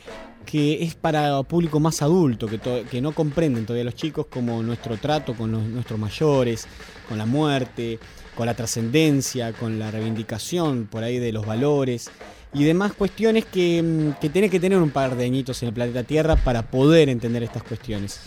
que 0.45 0.83
es 0.83 0.95
para 0.95 1.43
público 1.43 1.81
más 1.81 2.03
adulto, 2.03 2.47
que, 2.47 2.59
que 2.91 3.01
no 3.01 3.13
comprenden 3.13 3.65
todavía 3.67 3.85
los 3.85 3.95
chicos, 3.95 4.27
como 4.27 4.63
nuestro 4.63 4.97
trato 4.97 5.35
con 5.35 5.53
los- 5.53 5.65
nuestros 5.65 5.99
mayores, 5.99 6.67
con 7.09 7.19
la 7.19 7.27
muerte, 7.27 7.99
con 8.37 8.47
la 8.47 8.55
trascendencia, 8.55 9.53
con 9.53 9.79
la 9.79 9.91
reivindicación 9.91 10.87
por 10.91 11.03
ahí 11.05 11.19
de 11.19 11.33
los 11.33 11.47
valores 11.47 12.11
y 12.53 12.65
demás 12.65 12.93
cuestiones 12.93 13.45
que, 13.47 13.83
mm, 13.83 14.21
que 14.21 14.29
que 14.51 14.61
tener 14.61 14.79
un 14.79 14.91
par 14.91 15.17
de 15.17 15.25
añitos 15.25 15.63
en 15.63 15.69
el 15.69 15.75
planeta 15.75 16.03
Tierra 16.03 16.37
para 16.37 16.63
poder 16.71 17.09
entender 17.09 17.43
estas 17.43 17.63
cuestiones 17.63 18.21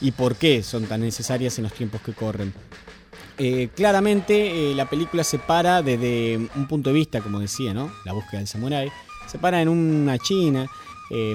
y 0.00 0.12
por 0.12 0.36
qué 0.36 0.62
son 0.62 0.84
tan 0.84 1.00
necesarias 1.00 1.58
en 1.58 1.64
los 1.64 1.72
tiempos 1.72 2.00
que 2.02 2.12
corren. 2.12 2.52
Eh, 3.36 3.68
claramente 3.74 4.70
eh, 4.70 4.74
la 4.74 4.88
película 4.88 5.24
se 5.24 5.38
para 5.38 5.82
desde 5.82 6.36
un 6.36 6.66
punto 6.68 6.90
de 6.90 6.94
vista, 6.94 7.20
como 7.20 7.40
decía, 7.40 7.74
¿no? 7.74 7.92
La 8.04 8.12
búsqueda 8.12 8.38
del 8.38 8.48
samurái. 8.48 8.90
Se 9.26 9.38
para 9.38 9.60
en 9.60 9.68
una 9.68 10.18
China, 10.18 10.66
eh, 11.10 11.34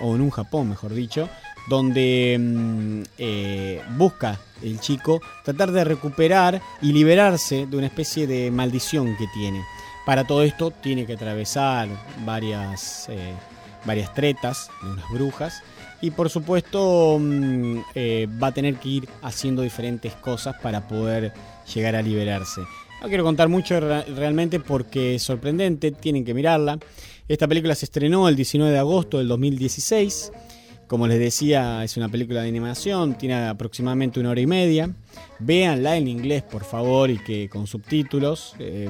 o 0.00 0.14
en 0.14 0.20
un 0.20 0.30
Japón, 0.30 0.70
mejor 0.70 0.94
dicho, 0.94 1.28
donde 1.68 2.36
mm, 2.38 3.02
eh, 3.18 3.82
busca 3.96 4.40
el 4.62 4.80
chico 4.80 5.20
tratar 5.44 5.72
de 5.72 5.84
recuperar 5.84 6.62
y 6.80 6.92
liberarse 6.92 7.66
de 7.66 7.76
una 7.76 7.86
especie 7.86 8.26
de 8.26 8.50
maldición 8.50 9.16
que 9.16 9.26
tiene. 9.34 9.62
Para 10.06 10.26
todo 10.26 10.42
esto 10.42 10.70
tiene 10.70 11.04
que 11.04 11.14
atravesar 11.14 11.88
varias, 12.24 13.08
varias 13.84 14.14
tretas 14.14 14.70
de 14.82 14.90
unas 14.90 15.10
brujas 15.10 15.62
y 16.02 16.10
por 16.10 16.28
supuesto 16.30 17.18
mm, 17.20 17.78
eh, 17.94 18.28
va 18.42 18.48
a 18.48 18.52
tener 18.52 18.76
que 18.76 18.88
ir 18.88 19.08
haciendo 19.22 19.62
diferentes 19.62 20.12
cosas 20.14 20.56
para 20.62 20.86
poder 20.86 21.32
llegar 21.74 21.96
a 21.96 22.02
liberarse. 22.02 22.60
No 23.02 23.08
quiero 23.08 23.24
contar 23.24 23.48
mucho 23.48 23.78
re- 23.80 24.04
realmente 24.14 24.58
porque 24.60 25.16
es 25.16 25.22
sorprendente, 25.22 25.90
tienen 25.92 26.24
que 26.24 26.34
mirarla. 26.34 26.78
Esta 27.28 27.46
película 27.48 27.74
se 27.74 27.84
estrenó 27.86 28.28
el 28.28 28.36
19 28.36 28.72
de 28.72 28.78
agosto 28.78 29.18
del 29.18 29.28
2016. 29.28 30.32
Como 30.86 31.08
les 31.08 31.18
decía, 31.18 31.82
es 31.82 31.96
una 31.96 32.08
película 32.08 32.42
de 32.42 32.48
animación, 32.48 33.18
tiene 33.18 33.34
aproximadamente 33.34 34.20
una 34.20 34.30
hora 34.30 34.40
y 34.40 34.46
media. 34.46 34.88
Véanla 35.40 35.96
en 35.96 36.06
inglés, 36.06 36.44
por 36.44 36.62
favor, 36.62 37.10
y 37.10 37.18
que 37.18 37.48
con 37.48 37.66
subtítulos, 37.66 38.54
eh, 38.60 38.88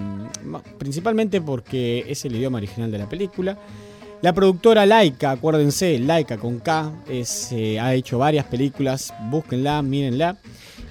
principalmente 0.76 1.40
porque 1.40 2.04
es 2.06 2.22
el 2.26 2.36
idioma 2.36 2.58
original 2.58 2.90
de 2.90 2.98
la 2.98 3.08
película. 3.08 3.58
La 4.22 4.32
productora 4.32 4.86
Laika, 4.86 5.32
acuérdense, 5.32 5.98
Laika 5.98 6.38
con 6.38 6.58
K, 6.58 6.92
eh, 7.08 7.78
ha 7.78 7.94
hecho 7.94 8.18
varias 8.18 8.46
películas, 8.46 9.12
búsquenla, 9.30 9.82
mírenla. 9.82 10.36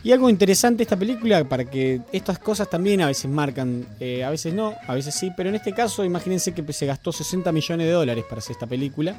Y 0.04 0.12
algo 0.12 0.30
interesante 0.30 0.84
esta 0.84 0.96
película, 0.96 1.44
para 1.44 1.66
que 1.66 2.02
estas 2.12 2.38
cosas 2.38 2.70
también 2.70 3.02
a 3.02 3.08
veces 3.08 3.30
marcan, 3.30 3.88
eh, 4.00 4.24
a 4.24 4.30
veces 4.30 4.54
no, 4.54 4.76
a 4.88 4.94
veces 4.94 5.16
sí, 5.16 5.32
pero 5.36 5.50
en 5.50 5.56
este 5.56 5.74
caso 5.74 6.06
imagínense 6.06 6.54
que 6.54 6.72
se 6.72 6.86
gastó 6.86 7.12
60 7.12 7.52
millones 7.52 7.88
de 7.88 7.94
dólares 7.94 8.24
para 8.30 8.38
hacer 8.38 8.52
esta 8.52 8.68
película 8.68 9.16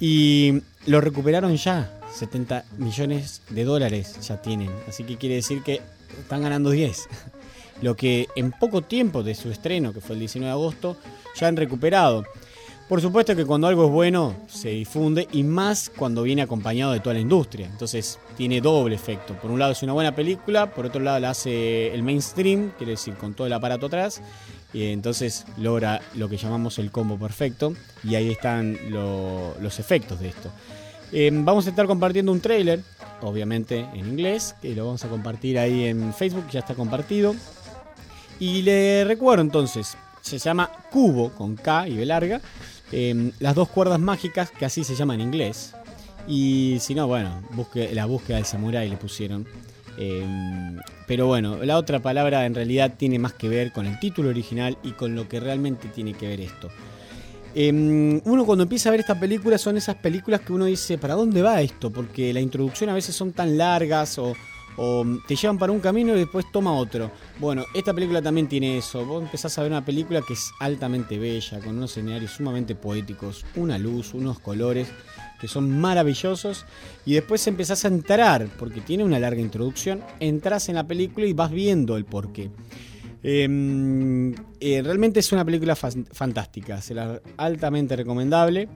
y 0.00 0.62
lo 0.86 1.00
recuperaron 1.00 1.56
ya, 1.56 2.00
70 2.12 2.64
millones 2.78 3.42
de 3.50 3.62
dólares 3.62 4.18
ya 4.26 4.42
tienen, 4.42 4.70
así 4.88 5.04
que 5.04 5.16
quiere 5.16 5.36
decir 5.36 5.62
que 5.62 5.80
están 6.18 6.42
ganando 6.42 6.70
10. 6.70 7.08
Lo 7.82 7.96
que 7.96 8.26
en 8.36 8.50
poco 8.50 8.82
tiempo 8.82 9.22
de 9.22 9.34
su 9.34 9.50
estreno, 9.50 9.94
que 9.94 10.00
fue 10.00 10.14
el 10.14 10.20
19 10.20 10.46
de 10.46 10.52
agosto, 10.52 10.96
ya 11.38 11.46
han 11.46 11.56
recuperado. 11.56 12.24
Por 12.90 13.00
supuesto 13.00 13.36
que 13.36 13.46
cuando 13.46 13.68
algo 13.68 13.84
es 13.84 13.90
bueno 13.92 14.34
se 14.48 14.70
difunde 14.70 15.28
y 15.30 15.44
más 15.44 15.92
cuando 15.96 16.24
viene 16.24 16.42
acompañado 16.42 16.90
de 16.92 16.98
toda 16.98 17.14
la 17.14 17.20
industria. 17.20 17.66
Entonces 17.66 18.18
tiene 18.36 18.60
doble 18.60 18.96
efecto. 18.96 19.34
Por 19.34 19.52
un 19.52 19.60
lado 19.60 19.70
es 19.70 19.82
una 19.84 19.92
buena 19.92 20.12
película, 20.12 20.72
por 20.74 20.86
otro 20.86 21.00
lado 21.00 21.20
la 21.20 21.30
hace 21.30 21.94
el 21.94 22.02
mainstream, 22.02 22.72
quiere 22.76 22.92
decir 22.94 23.14
con 23.14 23.34
todo 23.34 23.46
el 23.46 23.52
aparato 23.52 23.86
atrás. 23.86 24.20
Y 24.72 24.86
entonces 24.88 25.46
logra 25.56 26.00
lo 26.16 26.28
que 26.28 26.36
llamamos 26.36 26.80
el 26.80 26.90
combo 26.90 27.16
perfecto. 27.16 27.74
Y 28.02 28.16
ahí 28.16 28.28
están 28.30 28.76
lo- 28.90 29.54
los 29.60 29.78
efectos 29.78 30.18
de 30.18 30.30
esto. 30.30 30.50
Eh, 31.12 31.30
vamos 31.32 31.68
a 31.68 31.70
estar 31.70 31.86
compartiendo 31.86 32.32
un 32.32 32.40
trailer, 32.40 32.80
obviamente 33.20 33.86
en 33.94 34.04
inglés, 34.08 34.56
que 34.60 34.74
lo 34.74 34.86
vamos 34.86 35.04
a 35.04 35.08
compartir 35.08 35.60
ahí 35.60 35.84
en 35.84 36.12
Facebook, 36.12 36.48
ya 36.50 36.58
está 36.58 36.74
compartido. 36.74 37.36
Y 38.40 38.62
le 38.62 39.04
recuerdo 39.04 39.42
entonces, 39.42 39.96
se 40.22 40.38
llama 40.38 40.70
Cubo 40.90 41.30
con 41.30 41.54
K 41.54 41.86
y 41.88 41.96
B 41.96 42.04
larga. 42.04 42.40
Eh, 42.92 43.32
las 43.38 43.54
dos 43.54 43.68
cuerdas 43.68 44.00
mágicas, 44.00 44.50
que 44.50 44.64
así 44.64 44.84
se 44.84 44.94
llama 44.94 45.14
en 45.14 45.20
inglés. 45.20 45.74
Y 46.26 46.78
si 46.80 46.94
no, 46.94 47.06
bueno, 47.06 47.42
busque, 47.52 47.94
la 47.94 48.06
búsqueda 48.06 48.36
del 48.36 48.46
samurái 48.46 48.88
le 48.88 48.96
pusieron. 48.96 49.46
Eh, 49.98 50.24
pero 51.06 51.26
bueno, 51.26 51.62
la 51.64 51.76
otra 51.76 52.00
palabra 52.00 52.46
en 52.46 52.54
realidad 52.54 52.94
tiene 52.96 53.18
más 53.18 53.32
que 53.34 53.48
ver 53.48 53.72
con 53.72 53.86
el 53.86 53.98
título 53.98 54.30
original 54.30 54.78
y 54.82 54.92
con 54.92 55.14
lo 55.14 55.28
que 55.28 55.40
realmente 55.40 55.88
tiene 55.88 56.14
que 56.14 56.28
ver 56.28 56.40
esto. 56.40 56.70
Eh, 57.54 57.72
uno 58.24 58.46
cuando 58.46 58.62
empieza 58.62 58.88
a 58.88 58.92
ver 58.92 59.00
esta 59.00 59.18
película 59.18 59.58
son 59.58 59.76
esas 59.76 59.96
películas 59.96 60.40
que 60.40 60.52
uno 60.52 60.66
dice, 60.66 60.98
¿para 60.98 61.14
dónde 61.14 61.42
va 61.42 61.60
esto? 61.60 61.90
Porque 61.90 62.32
la 62.32 62.40
introducción 62.40 62.90
a 62.90 62.94
veces 62.94 63.14
son 63.16 63.32
tan 63.32 63.58
largas 63.58 64.18
o, 64.18 64.34
o 64.82 65.04
te 65.28 65.36
llevan 65.36 65.58
para 65.58 65.72
un 65.72 65.80
camino 65.80 66.14
y 66.16 66.20
después 66.20 66.46
toma 66.50 66.72
otro. 66.72 67.10
Bueno, 67.38 67.66
esta 67.74 67.92
película 67.92 68.22
también 68.22 68.48
tiene 68.48 68.78
eso. 68.78 69.04
Vos 69.04 69.22
empezás 69.22 69.58
a 69.58 69.62
ver 69.62 69.70
una 69.70 69.84
película 69.84 70.22
que 70.26 70.32
es 70.32 70.50
altamente 70.58 71.18
bella, 71.18 71.60
con 71.60 71.76
unos 71.76 71.90
escenarios 71.90 72.30
sumamente 72.30 72.74
poéticos, 72.74 73.44
una 73.56 73.76
luz, 73.76 74.14
unos 74.14 74.38
colores 74.40 74.88
que 75.38 75.48
son 75.48 75.78
maravillosos 75.78 76.64
y 77.04 77.12
después 77.12 77.46
empezás 77.46 77.84
a 77.84 77.88
entrar, 77.88 78.48
porque 78.58 78.80
tiene 78.80 79.04
una 79.04 79.18
larga 79.18 79.40
introducción, 79.42 80.00
entras 80.18 80.70
en 80.70 80.76
la 80.76 80.86
película 80.86 81.26
y 81.26 81.34
vas 81.34 81.50
viendo 81.50 81.98
el 81.98 82.06
porqué. 82.06 82.50
Eh, 83.22 84.34
eh, 84.60 84.82
realmente 84.82 85.20
es 85.20 85.30
una 85.32 85.44
película 85.44 85.76
fan- 85.76 86.06
fantástica, 86.10 86.80
se 86.80 86.94
altamente 87.36 87.96
recomendable. 87.96 88.66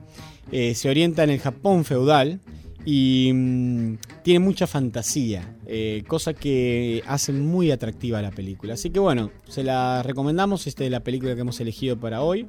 Eh, 0.51 0.75
se 0.75 0.87
orienta 0.87 1.23
en 1.23 1.31
el 1.31 1.39
Japón 1.39 1.83
feudal 1.83 2.39
y 2.85 3.31
mm, 3.33 3.97
tiene 4.23 4.39
mucha 4.39 4.67
fantasía, 4.67 5.55
eh, 5.65 6.03
cosa 6.07 6.33
que 6.35 7.03
hace 7.07 7.33
muy 7.33 7.71
atractiva 7.71 8.21
la 8.21 8.29
película. 8.29 8.75
Así 8.75 8.91
que 8.91 8.99
bueno, 8.99 9.31
se 9.47 9.63
la 9.63 10.03
recomendamos, 10.03 10.67
esta 10.67 10.85
es 10.85 10.91
la 10.91 10.99
película 10.99 11.33
que 11.33 11.41
hemos 11.41 11.59
elegido 11.59 11.99
para 11.99 12.21
hoy, 12.21 12.47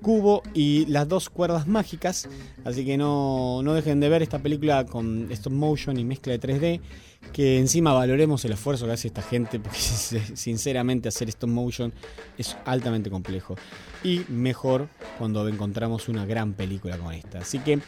Cubo 0.00 0.42
y 0.54 0.86
las 0.86 1.06
dos 1.06 1.28
cuerdas 1.28 1.66
mágicas, 1.66 2.28
así 2.64 2.84
que 2.84 2.96
no, 2.96 3.62
no 3.62 3.74
dejen 3.74 4.00
de 4.00 4.08
ver 4.08 4.22
esta 4.22 4.38
película 4.38 4.86
con 4.86 5.30
stop 5.30 5.52
motion 5.52 5.98
y 5.98 6.04
mezcla 6.04 6.32
de 6.32 6.40
3D, 6.40 6.80
que 7.32 7.58
encima 7.58 7.92
valoremos 7.92 8.44
el 8.46 8.52
esfuerzo 8.52 8.86
que 8.86 8.92
hace 8.92 9.08
esta 9.08 9.22
gente, 9.22 9.60
porque 9.60 9.78
sinceramente 10.34 11.08
hacer 11.08 11.28
stop 11.28 11.50
motion 11.50 11.92
es 12.38 12.56
altamente 12.64 13.10
complejo 13.10 13.56
y 14.02 14.22
mejor 14.28 14.88
cuando 15.18 15.46
encontramos 15.46 16.08
una 16.08 16.24
gran 16.24 16.54
película 16.54 16.96
como 16.96 17.12
esta. 17.12 17.40
Así 17.40 17.58
que... 17.58 17.80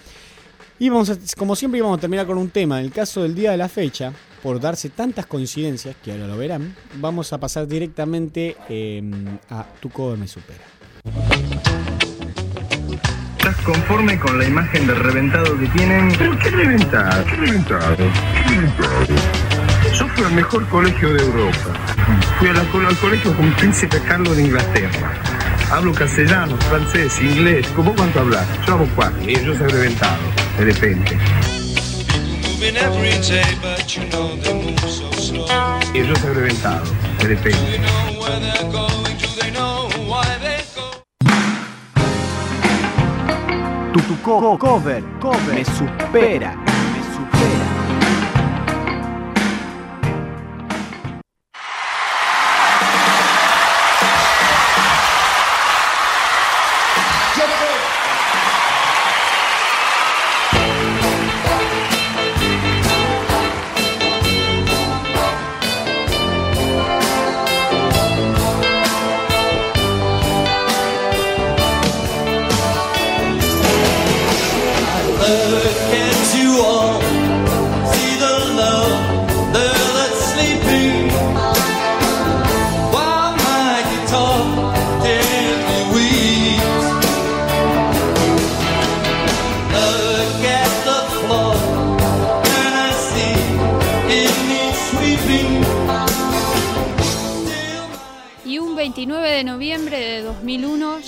Y 0.79 0.89
vamos 0.91 1.11
a- 1.11 1.17
como 1.37 1.57
siempre 1.57 1.79
íbamos 1.79 1.99
a 1.99 2.01
terminar 2.01 2.27
con 2.27 2.37
un 2.39 2.51
tema. 2.51 2.79
En 2.81 2.87
el 2.87 2.93
caso 2.93 3.23
del 3.23 3.35
día 3.35 3.51
de 3.53 3.57
la 3.57 3.69
fecha, 3.69 4.13
por 4.43 4.61
darse 4.61 4.91
tantas 4.91 5.27
coincidencias, 5.27 5.97
que 6.05 6.13
ahora 6.13 6.27
lo 6.27 6.37
verán, 6.37 6.75
vamos 6.97 7.33
a 7.33 7.39
pasar 7.41 7.67
directamente 7.67 8.57
eh, 8.69 9.03
a 9.51 9.65
Tu 9.81 9.89
cover 9.91 10.19
me 10.19 10.29
supera. 10.29 10.61
¿Estás 13.39 13.57
conforme 13.65 14.19
con 14.19 14.39
la 14.39 14.45
imagen 14.45 14.87
de 14.87 14.95
reventado 14.95 15.59
que 15.59 15.67
tienen? 15.69 16.13
¿Pero 16.19 16.39
qué 16.39 16.51
reventado? 16.51 17.25
¿Qué 17.25 17.37
reventado? 17.37 17.97
¿Qué 17.97 18.51
reventado? 18.55 19.07
Yo 19.99 20.09
fui 20.09 20.25
al 20.25 20.33
mejor 20.33 20.69
colegio 20.69 21.15
de 21.15 21.23
Europa. 21.23 21.57
Fui 22.39 22.49
a 22.49 22.53
la- 22.53 22.89
al 22.89 22.97
colegio 22.99 23.35
con 23.37 23.51
Príncipe 23.53 23.99
Carlos 24.07 24.37
de 24.37 24.43
Inglaterra. 24.43 25.15
Hablo 25.71 25.93
castellano, 25.95 26.57
francés, 26.69 27.19
inglés. 27.23 27.67
¿Cómo 27.75 27.95
cuánto 27.95 28.21
hablas? 28.21 28.45
Yo 28.67 28.75
hablo 28.75 28.89
cuatro. 28.95 29.23
Y 29.29 29.35
yo 29.37 29.55
soy 29.57 29.69
reventado, 29.69 30.19
de 30.59 30.65
repente. 30.65 31.19
Y 35.95 36.07
yo 36.07 36.17
soy 36.17 36.35
reventado, 36.35 36.85
de 37.19 37.25
repente. 37.29 37.81
Tu, 43.93 44.01
tu 44.03 44.23
co- 44.23 44.59
cover, 44.59 45.03
cover, 45.21 45.55
me 45.55 45.65
supera. 45.65 46.55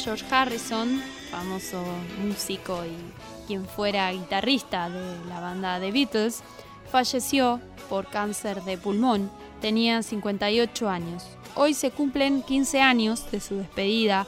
George 0.09 0.24
Harrison, 0.30 1.02
famoso 1.30 1.85
músico 2.24 2.82
y 2.86 2.97
quien 3.47 3.66
fuera 3.66 4.10
guitarrista 4.10 4.89
de 4.89 5.28
la 5.28 5.39
banda 5.39 5.78
The 5.78 5.93
Beatles, 5.93 6.43
falleció 6.90 7.60
por 7.90 8.09
cáncer 8.09 8.62
de 8.62 8.78
pulmón. 8.78 9.30
Tenía 9.60 10.02
58 10.02 10.89
años. 10.89 11.26
Hoy 11.55 11.74
se 11.74 11.90
cumplen 11.90 12.40
15 12.40 12.80
años 12.80 13.30
de 13.30 13.40
su 13.40 13.56
despedida 13.56 14.26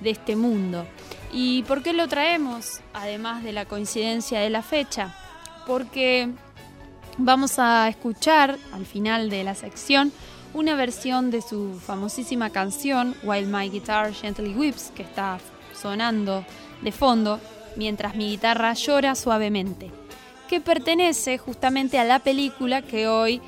de 0.00 0.10
este 0.10 0.34
mundo. 0.34 0.84
¿Y 1.32 1.62
por 1.62 1.84
qué 1.84 1.92
lo 1.92 2.08
traemos? 2.08 2.80
Además 2.92 3.44
de 3.44 3.52
la 3.52 3.66
coincidencia 3.66 4.40
de 4.40 4.50
la 4.50 4.62
fecha. 4.62 5.14
Porque 5.64 6.28
vamos 7.18 7.60
a 7.60 7.88
escuchar 7.88 8.58
al 8.72 8.84
final 8.84 9.30
de 9.30 9.44
la 9.44 9.54
sección 9.54 10.12
una 10.52 10.74
versión 10.74 11.30
de 11.30 11.42
su 11.42 11.74
famosísima 11.74 12.50
canción 12.50 13.14
While 13.22 13.46
My 13.46 13.68
Guitar 13.68 14.12
Gently 14.12 14.54
Weeps, 14.54 14.92
que 14.94 15.02
está 15.02 15.38
sonando 15.74 16.44
de 16.82 16.92
fondo 16.92 17.40
mientras 17.76 18.16
mi 18.16 18.30
guitarra 18.30 18.72
llora 18.74 19.14
suavemente, 19.14 19.90
que 20.48 20.60
pertenece 20.60 21.38
justamente 21.38 21.98
a 21.98 22.04
la 22.04 22.18
película 22.18 22.82
que 22.82 23.06
hoy 23.06 23.40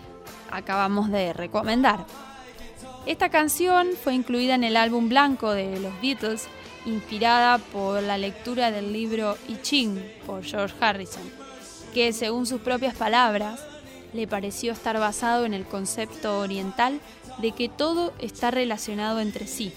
acabamos 0.51 1.11
de 1.11 1.33
recomendar. 1.33 2.07
Esta 3.05 3.31
canción 3.31 3.89
fue 4.03 4.15
incluida 4.15 4.55
en 4.55 4.63
el 4.63 4.77
álbum 4.77 5.09
blanco 5.09 5.51
de 5.51 5.81
los 5.81 6.01
Beatles, 6.01 6.47
inspirada 6.87 7.59
por 7.59 8.03
la 8.03 8.17
lectura 8.17 8.71
del 8.71 8.93
libro 8.93 9.37
I 9.49 9.57
Ching 9.61 10.01
por 10.25 10.45
George 10.45 10.75
Harrison, 10.81 11.23
que 11.93 12.13
según 12.13 12.47
sus 12.47 12.61
propias 12.61 12.95
palabras 12.95 13.61
le 14.13 14.27
pareció 14.27 14.73
estar 14.73 14.99
basado 14.99 15.45
en 15.45 15.55
el 15.55 15.65
concepto 15.65 16.41
oriental 16.41 17.01
de 17.39 17.53
que 17.53 17.69
todo 17.69 18.13
está 18.19 18.51
relacionado 18.51 19.21
entre 19.21 19.47
sí, 19.47 19.73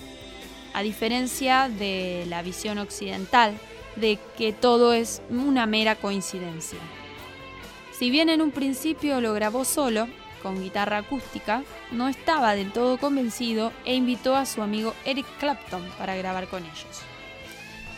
a 0.74 0.82
diferencia 0.82 1.70
de 1.70 2.26
la 2.28 2.41
visión 2.41 2.78
occidental 2.78 3.57
de 3.95 4.20
que 4.38 4.52
todo 4.52 4.94
es 4.94 5.22
una 5.30 5.66
mera 5.66 5.95
coincidencia. 5.95 6.80
Si 7.98 8.10
bien 8.10 8.30
en 8.30 8.41
un 8.41 8.52
principio 8.52 9.22
lo 9.22 9.34
grabó 9.34 9.64
solo, 9.64 10.07
con 10.44 10.62
guitarra 10.62 10.98
acústica, 10.98 11.64
no 11.91 12.07
estaba 12.07 12.53
del 12.53 12.72
todo 12.72 12.98
convencido 12.98 13.72
e 13.84 13.95
invitó 13.95 14.36
a 14.36 14.45
su 14.45 14.62
amigo 14.62 14.94
Eric 15.06 15.26
Clapton 15.40 15.84
para 15.98 16.16
grabar 16.16 16.48
con 16.48 16.62
ellos. 16.62 17.02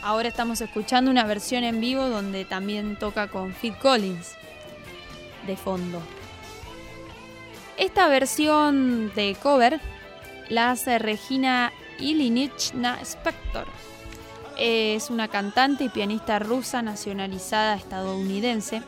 Ahora 0.02 0.30
estamos 0.30 0.62
escuchando 0.62 1.12
una 1.12 1.26
versión 1.26 1.66
en 1.66 1.82
vivo 1.82 2.08
donde 2.08 2.46
también 2.46 2.98
toca 2.98 3.28
con 3.28 3.54
Phil 3.54 3.76
Collins 3.78 4.36
de 5.46 5.58
fondo. 5.58 6.02
Esta 7.78 8.08
versión 8.08 9.12
de 9.14 9.38
cover 9.42 9.80
la 10.50 10.72
hace 10.72 10.98
Regina 10.98 11.72
Ilinichna 12.00 13.00
Spector. 13.04 13.68
Es 14.58 15.12
una 15.12 15.28
cantante 15.28 15.84
y 15.84 15.90
pianista 15.90 16.40
rusa 16.40 16.82
nacionalizada 16.82 17.76
estadounidense. 17.76 18.82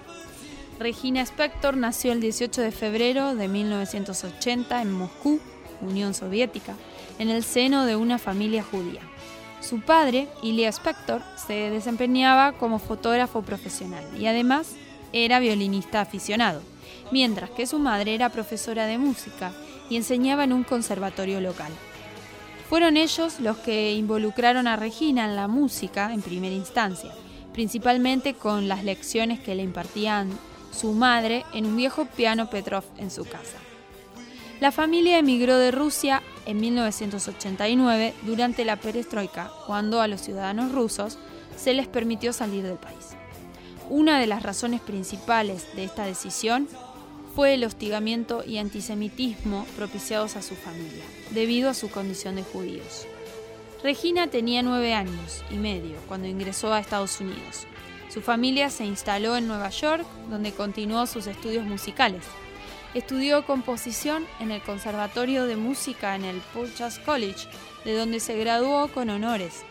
Regina 0.80 1.22
Spector 1.22 1.78
nació 1.78 2.14
el 2.14 2.20
18 2.20 2.62
de 2.62 2.72
febrero 2.72 3.36
de 3.36 3.48
1980 3.48 4.82
en 4.82 4.92
Moscú, 4.92 5.40
Unión 5.82 6.16
Soviética, 6.16 6.74
en 7.20 7.30
el 7.30 7.44
seno 7.44 7.86
de 7.86 7.96
una 7.96 8.18
familia 8.18 8.64
judía. 8.64 9.02
Su 9.62 9.82
padre, 9.82 10.30
Ilya 10.42 10.70
Spector, 10.70 11.22
se 11.36 11.70
desempeñaba 11.70 12.54
como 12.54 12.80
fotógrafo 12.80 13.44
profesional 13.44 14.04
y 14.20 14.26
además 14.26 14.72
era 15.14 15.40
violinista 15.40 16.02
aficionado, 16.02 16.64
mientras 17.12 17.50
que 17.50 17.66
su 17.66 17.80
madre 17.80 18.16
era 18.16 18.30
profesora 18.30 18.86
de 18.86 18.98
música 18.98 19.52
y 19.90 19.96
enseñaba 19.96 20.44
en 20.44 20.54
un 20.54 20.64
conservatorio 20.64 21.42
local. 21.42 21.72
Fueron 22.70 22.98
ellos 22.98 23.40
los 23.40 23.58
que 23.58 23.94
involucraron 23.94 24.68
a 24.68 24.76
Regina 24.76 25.26
en 25.26 25.36
la 25.36 25.48
música 25.48 26.14
en 26.14 26.22
primera 26.22 26.54
instancia, 26.54 27.12
principalmente 27.52 28.36
con 28.36 28.68
las 28.68 28.84
lecciones 28.84 29.40
que 29.40 29.56
le 29.56 29.64
impartían 29.64 30.30
su 30.72 30.94
madre 30.94 31.46
en 31.54 31.66
un 31.66 31.76
viejo 31.76 32.06
piano 32.06 32.50
Petrov 32.50 32.84
en 32.98 33.10
su 33.10 33.26
casa. 33.26 33.58
La 34.60 34.72
familia 34.72 35.18
emigró 35.18 35.58
de 35.58 35.72
Rusia 35.72 36.22
en 36.46 36.60
1989 36.60 38.14
durante 38.24 38.66
la 38.66 38.76
perestroika, 38.76 39.52
cuando 39.66 40.02
a 40.02 40.08
los 40.08 40.22
ciudadanos 40.22 40.72
rusos 40.72 41.18
se 41.56 41.74
les 41.74 41.88
permitió 41.88 42.34
salir 42.34 42.64
del 42.64 42.78
país. 42.78 43.16
Una 43.90 44.20
de 44.20 44.28
las 44.28 44.44
razones 44.44 44.82
principales 44.82 45.66
de 45.76 45.86
esta 45.86 46.06
decisión 46.06 46.68
fue 47.40 47.54
el 47.54 47.64
hostigamiento 47.64 48.44
y 48.46 48.58
antisemitismo 48.58 49.66
propiciados 49.78 50.36
a 50.36 50.42
su 50.42 50.56
familia, 50.56 51.06
debido 51.32 51.70
a 51.70 51.74
su 51.74 51.90
condición 51.90 52.36
de 52.36 52.44
judíos. 52.44 53.08
Regina 53.82 54.28
tenía 54.28 54.62
nueve 54.62 54.94
años 54.94 55.46
y 55.50 55.56
medio 55.56 55.96
cuando 56.10 56.28
ingresó 56.28 56.74
a 56.74 56.82
Estados 56.82 57.22
Unidos. 57.22 57.66
Su 58.10 58.20
familia 58.20 58.70
se 58.70 58.84
instaló 58.84 59.38
en 59.38 59.48
Nueva 59.48 59.70
York, 59.70 60.06
donde 60.30 60.52
continuó 60.52 61.08
sus 61.08 61.28
estudios 61.28 61.64
musicales. 61.64 62.26
Estudió 62.94 63.46
composición 63.46 64.28
en 64.42 64.52
el 64.52 64.62
Conservatorio 64.62 65.46
de 65.46 65.56
Música 65.56 66.18
en 66.18 66.26
el 66.26 66.42
Purchase 66.54 67.02
College, 67.04 67.48
de 67.86 67.96
donde 67.96 68.20
se 68.20 68.38
graduó 68.38 68.90
con 68.90 69.10
honores. 69.10 69.64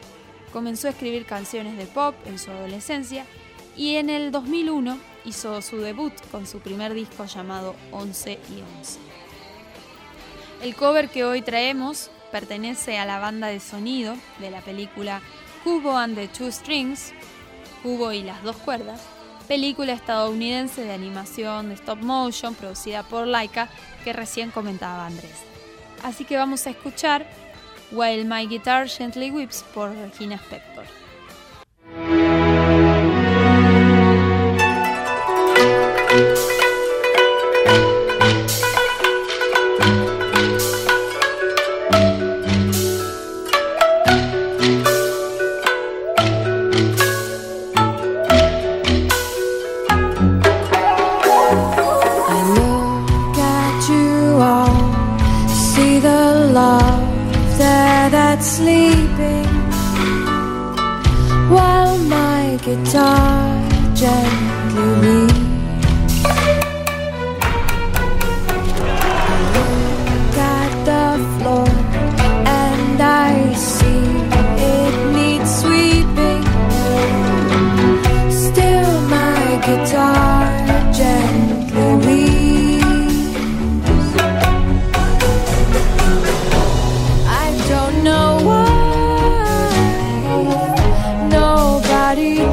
Comenzó 0.54 0.86
a 0.86 0.92
escribir 0.92 1.26
canciones 1.26 1.76
de 1.76 1.84
pop 1.84 2.14
en 2.24 2.38
su 2.38 2.50
adolescencia 2.50 3.26
y 3.76 3.96
en 3.96 4.08
el 4.08 4.32
2001 4.32 4.96
hizo 5.24 5.60
su 5.62 5.78
debut 5.78 6.12
con 6.30 6.46
su 6.46 6.60
primer 6.60 6.94
disco 6.94 7.24
llamado 7.24 7.74
11 7.92 8.32
y 8.32 8.62
11. 8.78 8.98
El 10.62 10.74
cover 10.74 11.08
que 11.08 11.24
hoy 11.24 11.42
traemos 11.42 12.10
pertenece 12.32 12.98
a 12.98 13.06
la 13.06 13.18
banda 13.18 13.46
de 13.48 13.60
sonido 13.60 14.16
de 14.38 14.50
la 14.50 14.60
película 14.60 15.20
Cubo 15.64 15.96
and 15.96 16.16
the 16.16 16.28
Two 16.28 16.50
Strings, 16.50 17.12
Cubo 17.82 18.12
y 18.12 18.22
las 18.22 18.42
dos 18.42 18.56
cuerdas, 18.56 19.00
película 19.46 19.92
estadounidense 19.92 20.82
de 20.82 20.92
animación 20.92 21.68
de 21.68 21.74
stop 21.74 21.98
motion 21.98 22.54
producida 22.54 23.02
por 23.02 23.26
Laika 23.26 23.68
que 24.04 24.12
recién 24.12 24.50
comentaba 24.50 25.06
Andrés. 25.06 25.36
Así 26.02 26.24
que 26.24 26.36
vamos 26.36 26.66
a 26.66 26.70
escuchar 26.70 27.26
While 27.90 28.24
My 28.24 28.46
Guitar 28.46 28.88
Gently 28.88 29.30
Weeps 29.30 29.64
por 29.74 29.90
Regina 29.90 30.36
Spector. 30.36 30.84
I 36.18 36.57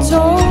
told 0.08 0.45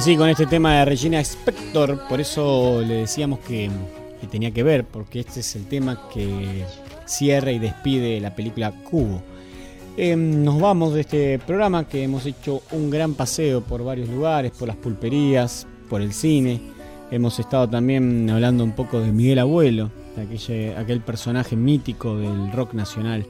así 0.00 0.16
con 0.16 0.30
este 0.30 0.46
tema 0.46 0.78
de 0.78 0.86
Regina 0.86 1.20
Spector, 1.20 2.08
por 2.08 2.22
eso 2.22 2.80
le 2.80 2.94
decíamos 2.94 3.38
que, 3.40 3.70
tenía 4.30 4.50
que 4.50 4.62
ver, 4.62 4.86
porque 4.86 5.20
este 5.20 5.40
es 5.40 5.56
el 5.56 5.66
tema 5.66 6.08
que 6.08 6.64
cierra 7.04 7.52
y 7.52 7.58
despide 7.58 8.18
la 8.18 8.34
película 8.34 8.72
Cubo. 8.72 9.20
Eh, 9.98 10.16
nos 10.16 10.58
vamos 10.58 10.94
de 10.94 11.02
este 11.02 11.38
programa 11.40 11.86
que 11.86 12.02
hemos 12.02 12.24
hecho 12.24 12.62
un 12.72 12.88
gran 12.88 13.12
paseo 13.12 13.60
por 13.60 13.84
varios 13.84 14.08
lugares, 14.08 14.52
por 14.52 14.68
las 14.68 14.78
pulperías, 14.78 15.66
por 15.90 16.00
el 16.00 16.14
cine. 16.14 16.62
Hemos 17.10 17.38
estado 17.38 17.68
también 17.68 18.30
hablando 18.30 18.64
un 18.64 18.72
poco 18.72 19.00
de 19.00 19.12
Miguel 19.12 19.40
Abuelo, 19.40 19.90
de 20.16 20.76
aquel 20.78 21.02
personaje 21.02 21.56
mítico 21.56 22.16
del 22.16 22.50
rock 22.52 22.72
nacional. 22.72 23.26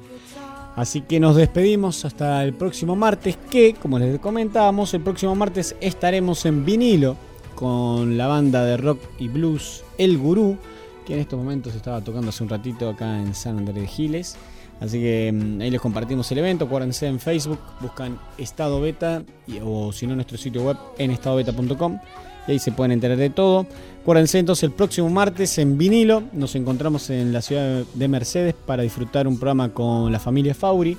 Así 0.76 1.02
que 1.02 1.20
nos 1.20 1.36
despedimos 1.36 2.04
hasta 2.04 2.42
el 2.44 2.54
próximo 2.54 2.96
martes, 2.96 3.36
que 3.50 3.74
como 3.74 3.98
les 3.98 4.18
comentábamos, 4.20 4.94
el 4.94 5.00
próximo 5.02 5.34
martes 5.34 5.76
estaremos 5.80 6.46
en 6.46 6.64
vinilo 6.64 7.16
con 7.54 8.16
la 8.16 8.26
banda 8.26 8.64
de 8.64 8.76
rock 8.76 9.00
y 9.18 9.28
blues 9.28 9.84
El 9.98 10.16
Gurú, 10.16 10.56
que 11.04 11.14
en 11.14 11.20
estos 11.20 11.38
momentos 11.38 11.74
estaba 11.74 12.00
tocando 12.00 12.30
hace 12.30 12.42
un 12.42 12.48
ratito 12.48 12.88
acá 12.88 13.20
en 13.20 13.34
San 13.34 13.58
Andrés 13.58 13.76
de 13.82 13.86
Giles. 13.86 14.36
Así 14.80 14.98
que 14.98 15.30
mm, 15.32 15.60
ahí 15.60 15.70
les 15.70 15.80
compartimos 15.80 16.30
el 16.32 16.38
evento, 16.38 16.64
acuérdense 16.64 17.06
en 17.06 17.20
Facebook, 17.20 17.58
buscan 17.80 18.18
Estado 18.38 18.80
Beta 18.80 19.22
o 19.62 19.92
si 19.92 20.06
no 20.06 20.14
nuestro 20.14 20.38
sitio 20.38 20.62
web 20.62 20.76
en 20.96 21.10
estadobeta.com 21.10 21.98
y 22.46 22.52
ahí 22.52 22.58
se 22.58 22.72
pueden 22.72 22.92
enterar 22.92 23.16
de 23.16 23.30
todo. 23.30 23.66
Acuérdense 24.02 24.38
entonces 24.38 24.64
el 24.64 24.72
próximo 24.72 25.08
martes 25.10 25.58
en 25.58 25.76
vinilo 25.76 26.22
nos 26.32 26.54
encontramos 26.54 27.10
en 27.10 27.32
la 27.32 27.42
ciudad 27.42 27.84
de 27.94 28.08
Mercedes 28.08 28.54
para 28.66 28.82
disfrutar 28.82 29.28
un 29.28 29.38
programa 29.38 29.68
con 29.70 30.10
la 30.10 30.18
familia 30.18 30.54
Fauri 30.54 30.96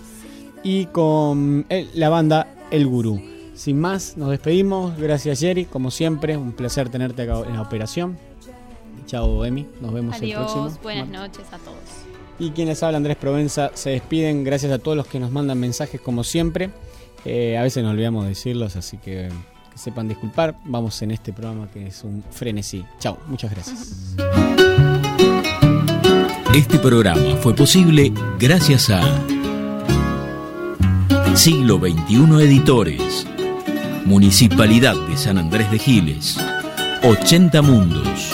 y 0.64 0.86
con 0.88 1.66
el- 1.70 1.90
la 1.96 2.10
banda 2.10 2.48
El 2.70 2.86
Gurú. 2.88 3.20
Sin 3.56 3.80
más, 3.80 4.16
nos 4.18 4.30
despedimos. 4.30 4.98
Gracias 4.98 5.40
Jerry, 5.40 5.66
como 5.66 5.92
siempre, 5.92 6.38
un 6.38 6.52
placer 6.54 6.90
tenerte 6.90 7.24
acá 7.24 7.40
en 7.48 7.54
la 7.54 7.62
operación. 7.62 8.18
Chao 9.08 9.44
Emi, 9.44 9.66
nos 9.82 9.92
vemos 9.94 10.22
el 10.22 10.32
próximo. 10.32 10.64
Adiós, 10.66 10.82
buenas 10.82 11.08
noches 11.10 11.46
a 11.52 11.58
todos. 11.58 11.78
Y 12.40 12.52
quien 12.52 12.68
les 12.70 12.82
habla, 12.82 12.98
Andrés 12.98 13.18
Provenza, 13.18 13.72
se 13.74 13.92
despiden. 13.92 14.44
Gracias 14.44 14.72
a 14.72 14.80
todos 14.80 14.96
los 14.98 15.06
que 15.06 15.20
nos 15.20 15.32
mandan 15.32 15.60
mensajes 15.60 16.00
como 16.02 16.24
siempre. 16.24 16.70
Eh, 17.26 17.58
a 17.58 17.62
veces 17.64 17.84
nos 17.84 17.92
olvidamos 17.94 18.24
de 18.24 18.30
decirlos, 18.30 18.76
así 18.76 18.98
que 18.98 19.30
sepan 19.82 20.08
disculpar. 20.08 20.56
Vamos 20.66 21.02
en 21.02 21.12
este 21.12 21.34
programa 21.34 21.68
que 21.68 21.88
es 21.88 22.04
un 22.04 22.24
frenesí. 22.32 22.86
Chao, 23.00 23.18
muchas 23.28 23.52
gracias. 23.52 24.16
Este 26.54 26.78
programa 26.80 27.36
fue 27.38 27.56
posible 27.56 28.14
gracias 28.38 28.90
a 28.90 29.02
Siglo 31.34 31.80
XXI 31.80 32.44
Editores, 32.44 33.26
Municipalidad 34.06 34.96
de 35.08 35.16
San 35.16 35.38
Andrés 35.38 35.72
de 35.72 35.80
Giles, 35.80 36.38
80 37.04 37.62
Mundos, 37.62 38.32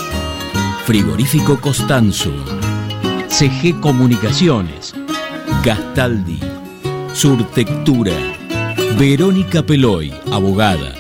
Frigorífico 0.86 1.62
Costanzo, 1.62 2.34
CG 3.28 3.80
Comunicaciones, 3.80 4.96
Gastaldi, 5.64 6.40
Surtectura, 7.14 8.14
Verónica 8.98 9.62
Peloy, 9.62 10.12
abogada, 10.32 10.92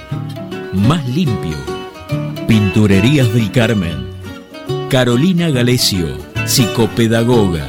Más 0.77 1.05
Limpio, 1.09 1.57
Pinturerías 2.47 3.33
del 3.33 3.51
Carmen, 3.51 4.07
Carolina 4.89 5.49
Galesio, 5.49 6.07
psicopedagoga, 6.45 7.67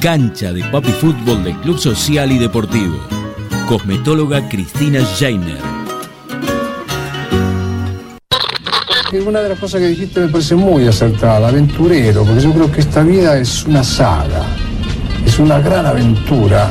cancha 0.00 0.52
de 0.52 0.62
papi 0.64 0.92
fútbol 0.92 1.42
del 1.42 1.56
Club 1.60 1.78
Social 1.78 2.30
y 2.30 2.38
Deportivo, 2.38 2.96
cosmetóloga 3.68 4.48
Cristina. 4.48 5.00
Y 9.12 9.16
Una 9.16 9.40
de 9.40 9.48
las 9.48 9.58
cosas 9.58 9.80
que 9.80 9.88
dijiste 9.88 10.20
me 10.20 10.28
parece 10.28 10.54
muy 10.54 10.86
acertada, 10.86 11.48
aventurero, 11.48 12.24
porque 12.24 12.40
yo 12.40 12.52
creo 12.52 12.70
que 12.70 12.80
esta 12.80 13.02
vida 13.02 13.36
es 13.36 13.64
una 13.64 13.82
saga, 13.82 14.44
es 15.26 15.38
una 15.40 15.58
gran 15.58 15.84
aventura 15.86 16.70